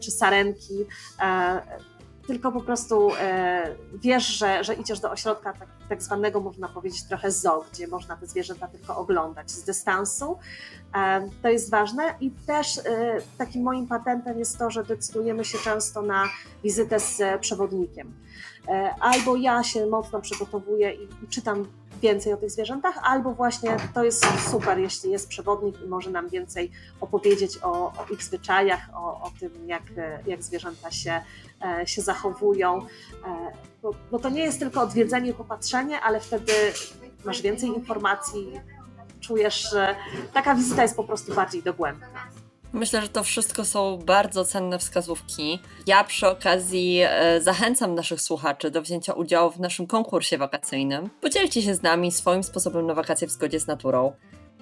czy 0.00 0.10
sarenki, 0.10 0.86
tylko 2.28 2.52
po 2.52 2.60
prostu 2.60 3.10
wiesz, 3.94 4.26
że, 4.26 4.64
że 4.64 4.74
idziesz 4.74 5.00
do 5.00 5.10
ośrodka 5.10 5.52
tak, 5.52 5.68
tak 5.88 6.02
zwanego, 6.02 6.40
można 6.40 6.68
powiedzieć, 6.68 7.02
trochę 7.04 7.30
zoo, 7.30 7.64
gdzie 7.72 7.88
można 7.88 8.16
te 8.16 8.26
zwierzęta 8.26 8.68
tylko 8.68 8.96
oglądać 8.96 9.50
z 9.50 9.62
dystansu, 9.62 10.38
to 11.42 11.48
jest 11.48 11.70
ważne 11.70 12.14
i 12.20 12.30
też 12.30 12.78
e, 12.78 12.82
takim 13.38 13.62
moim 13.62 13.86
patentem 13.86 14.38
jest 14.38 14.58
to, 14.58 14.70
że 14.70 14.84
decydujemy 14.84 15.44
się 15.44 15.58
często 15.58 16.02
na 16.02 16.24
wizytę 16.64 17.00
z 17.00 17.40
przewodnikiem. 17.40 18.14
E, 18.68 18.94
albo 19.00 19.36
ja 19.36 19.62
się 19.62 19.86
mocno 19.86 20.20
przygotowuję 20.20 20.94
i, 20.94 21.04
i 21.24 21.28
czytam 21.28 21.66
więcej 22.00 22.32
o 22.32 22.36
tych 22.36 22.50
zwierzętach, 22.50 22.98
albo 23.02 23.32
właśnie 23.32 23.76
to 23.94 24.04
jest 24.04 24.26
super, 24.50 24.78
jeśli 24.78 25.10
jest 25.10 25.28
przewodnik 25.28 25.80
i 25.80 25.86
może 25.86 26.10
nam 26.10 26.28
więcej 26.28 26.70
opowiedzieć 27.00 27.58
o, 27.62 27.70
o 27.72 28.06
ich 28.12 28.22
zwyczajach, 28.22 28.80
o, 28.94 29.22
o 29.22 29.30
tym, 29.40 29.50
jak, 29.66 29.82
jak 30.26 30.42
zwierzęta 30.42 30.90
się, 30.90 31.20
e, 31.80 31.86
się 31.86 32.02
zachowują. 32.02 32.86
Bo, 33.82 33.94
bo 34.10 34.18
to 34.18 34.28
nie 34.28 34.42
jest 34.42 34.58
tylko 34.58 34.80
odwiedzenie, 34.80 35.34
popatrzenie, 35.34 36.00
ale 36.00 36.20
wtedy 36.20 36.52
masz 37.24 37.42
więcej 37.42 37.68
informacji, 37.68 38.60
czujesz, 39.20 39.70
że 39.70 39.96
taka 40.32 40.54
wizyta 40.54 40.82
jest 40.82 40.96
po 40.96 41.04
prostu 41.04 41.34
bardziej 41.34 41.62
dogłębna. 41.62 42.06
Myślę, 42.72 43.02
że 43.02 43.08
to 43.08 43.24
wszystko 43.24 43.64
są 43.64 43.96
bardzo 43.96 44.44
cenne 44.44 44.78
wskazówki. 44.78 45.58
Ja 45.86 46.04
przy 46.04 46.28
okazji 46.28 47.00
e, 47.02 47.40
zachęcam 47.40 47.94
naszych 47.94 48.20
słuchaczy 48.20 48.70
do 48.70 48.82
wzięcia 48.82 49.12
udziału 49.12 49.50
w 49.50 49.60
naszym 49.60 49.86
konkursie 49.86 50.38
wakacyjnym. 50.38 51.10
Podzielcie 51.20 51.62
się 51.62 51.74
z 51.74 51.82
nami 51.82 52.12
swoim 52.12 52.42
sposobem 52.42 52.86
na 52.86 52.94
wakacje 52.94 53.28
w 53.28 53.30
zgodzie 53.30 53.60
z 53.60 53.66
naturą. 53.66 54.12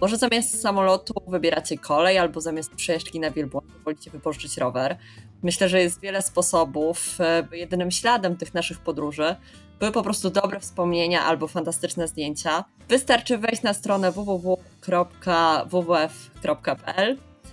Może 0.00 0.16
zamiast 0.16 0.61
samolotu 0.61 1.14
wybieracie 1.26 1.78
kolej, 1.78 2.18
albo 2.18 2.40
zamiast 2.40 2.74
przejażdżki 2.74 3.20
na 3.20 3.30
wielbłądzie 3.30 3.74
wolicie 3.84 4.11
wypożyczyć 4.11 4.57
rower. 4.57 4.96
Myślę, 5.42 5.68
że 5.68 5.80
jest 5.80 6.00
wiele 6.00 6.22
sposobów, 6.22 7.20
e, 7.20 7.42
by 7.42 7.59
jedynym 7.59 7.90
śladem 7.90 8.36
tych 8.36 8.54
naszych 8.54 8.80
podróży 8.80 9.36
były 9.78 9.92
po 9.92 10.02
prostu 10.02 10.30
dobre 10.30 10.61
wspomnienia 10.61 11.24
albo 11.24 11.48
fantastyczne 11.48 12.09
zdjęcia. 12.09 12.64
Wystarczy 12.88 13.38
wejść 13.38 13.62
na 13.62 13.74
stronę 13.74 14.12
www.wwf.pl. 14.12 14.57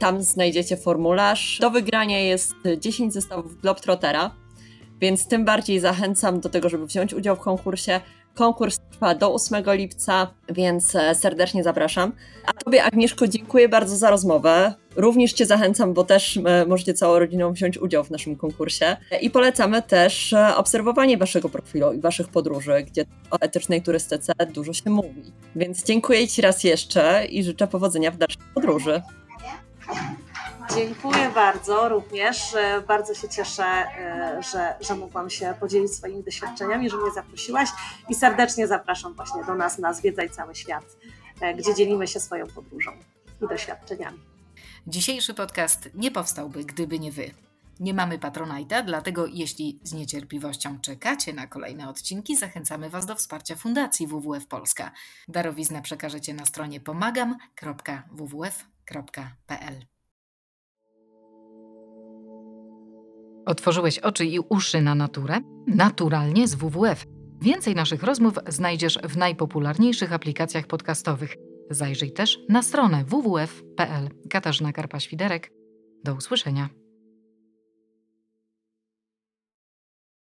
Tam 0.04 0.24
znajdziecie 0.24 0.78
formularz. 0.78 1.58
Do 1.62 1.72
wygrania 1.72 2.20
jest 2.20 2.56
10 2.78 3.14
zestawów 3.14 3.62
Globetrottera, 3.62 4.36
więc 5.02 5.28
tym 5.28 5.46
bardziej 5.46 5.80
zachęcam 5.80 6.40
do 6.40 6.50
tego, 6.50 6.70
żeby 6.70 6.86
wziąć 6.86 7.14
udział 7.14 7.36
w 7.36 7.40
konkursie. 7.40 8.02
Konkurs 8.34 8.80
trwa 8.92 9.16
do 9.16 9.34
8 9.34 9.64
lipca, 9.68 10.34
więc 10.50 10.96
e, 10.96 11.16
serdecznie 11.16 11.64
zapraszam. 11.64 12.12
A 12.46 12.54
Tobie, 12.54 12.84
Agnieszko, 12.84 13.28
dziękuję 13.28 13.70
bardzo 13.70 13.96
za 13.96 14.10
rozmowę. 14.10 14.74
Również 14.96 15.34
Cię 15.34 15.46
zachęcam, 15.46 15.94
bo 15.94 16.04
też 16.04 16.40
e, 16.46 16.66
możecie 16.66 16.94
całą 16.94 17.20
rodziną 17.20 17.54
wziąć 17.54 17.78
udział 17.78 18.04
w 18.04 18.12
naszym 18.12 18.36
konkursie. 18.36 18.98
I 19.22 19.30
polecamy 19.30 19.82
też 19.82 20.34
e, 20.34 20.56
obserwowanie 20.56 21.18
Waszego 21.18 21.50
profilu 21.50 21.94
i 21.94 22.00
Waszych 22.00 22.28
podróży, 22.28 22.86
gdzie 22.88 23.06
o 23.32 23.40
etycznej 23.40 23.82
turystyce 23.82 24.34
dużo 24.54 24.74
się 24.74 24.90
mówi. 24.90 25.24
Więc 25.56 25.84
dziękuję 25.84 26.28
Ci 26.28 26.42
raz 26.42 26.64
jeszcze 26.64 27.26
i 27.26 27.44
życzę 27.44 27.68
powodzenia 27.68 28.12
w 28.12 28.18
dalszej 28.18 28.42
podróży. 28.54 29.02
Dziękuję 30.76 31.32
bardzo 31.36 31.90
również. 31.90 32.56
Bardzo 32.88 33.14
się 33.14 33.30
cieszę, 33.30 33.64
e, 33.66 34.42
że, 34.52 34.76
że 34.82 34.96
mogłam 34.96 35.30
się 35.30 35.54
podzielić 35.60 35.92
swoimi 35.96 36.24
doświadczeniami, 36.24 36.90
że 36.90 36.98
mnie 36.98 37.12
zaprosiłaś 37.12 37.70
i 38.10 38.16
serdecznie 38.16 38.68
zapraszam 38.68 39.14
właśnie 39.14 39.44
do 39.44 39.56
nas 39.56 39.80
na 39.80 39.94
Zwiedzaj 39.94 40.30
Cały 40.30 40.56
Świat, 40.56 40.86
e, 41.42 41.54
gdzie 41.54 41.76
dzielimy 41.76 42.08
się 42.08 42.20
swoją 42.20 42.48
podróżą 42.48 42.92
i 43.42 43.48
doświadczeniami. 43.48 44.20
Dzisiejszy 44.88 45.34
podcast 45.34 45.90
nie 45.94 46.12
powstałby, 46.12 46.64
gdyby 46.64 47.00
nie 47.00 47.12
Wy. 47.12 47.32
Nie 47.80 47.94
mamy 47.94 48.18
Patronite'a, 48.18 48.86
dlatego 48.86 49.26
jeśli 49.26 49.80
z 49.84 49.94
niecierpliwością 49.94 50.80
czekacie 50.82 51.34
na 51.34 51.48
kolejne 51.48 51.90
odcinki, 51.90 52.38
zachęcamy 52.38 52.90
Was 52.90 53.06
do 53.06 53.16
wsparcia 53.16 53.56
Fundacji 53.56 54.08
WWF 54.08 54.48
Polska. 54.48 54.92
Darowiznę 55.28 55.82
przekażecie 55.82 56.34
na 56.34 56.46
stronie 56.46 56.80
pomagam.wwf.pl. 56.80 58.73
Otworzyłeś 63.46 64.00
oczy 64.00 64.26
i 64.26 64.40
uszy 64.40 64.82
na 64.82 64.96
naturę? 64.96 65.40
Naturalnie 65.68 66.48
z 66.48 66.56
WWF. 66.56 67.06
Więcej 67.42 67.76
naszych 67.76 68.04
rozmów 68.04 68.34
znajdziesz 68.48 69.00
w 69.04 69.18
najpopularniejszych 69.18 70.14
aplikacjach 70.14 70.68
podcastowych. 70.68 71.36
Zajrzyj 71.70 72.12
też 72.12 72.40
na 72.50 72.62
stronę 72.62 73.04
www.pl. 73.06 74.10
Katarzyna 74.30 74.72
Karpa-Świderek. 74.72 75.52
Do 76.04 76.16
usłyszenia. 76.16 76.83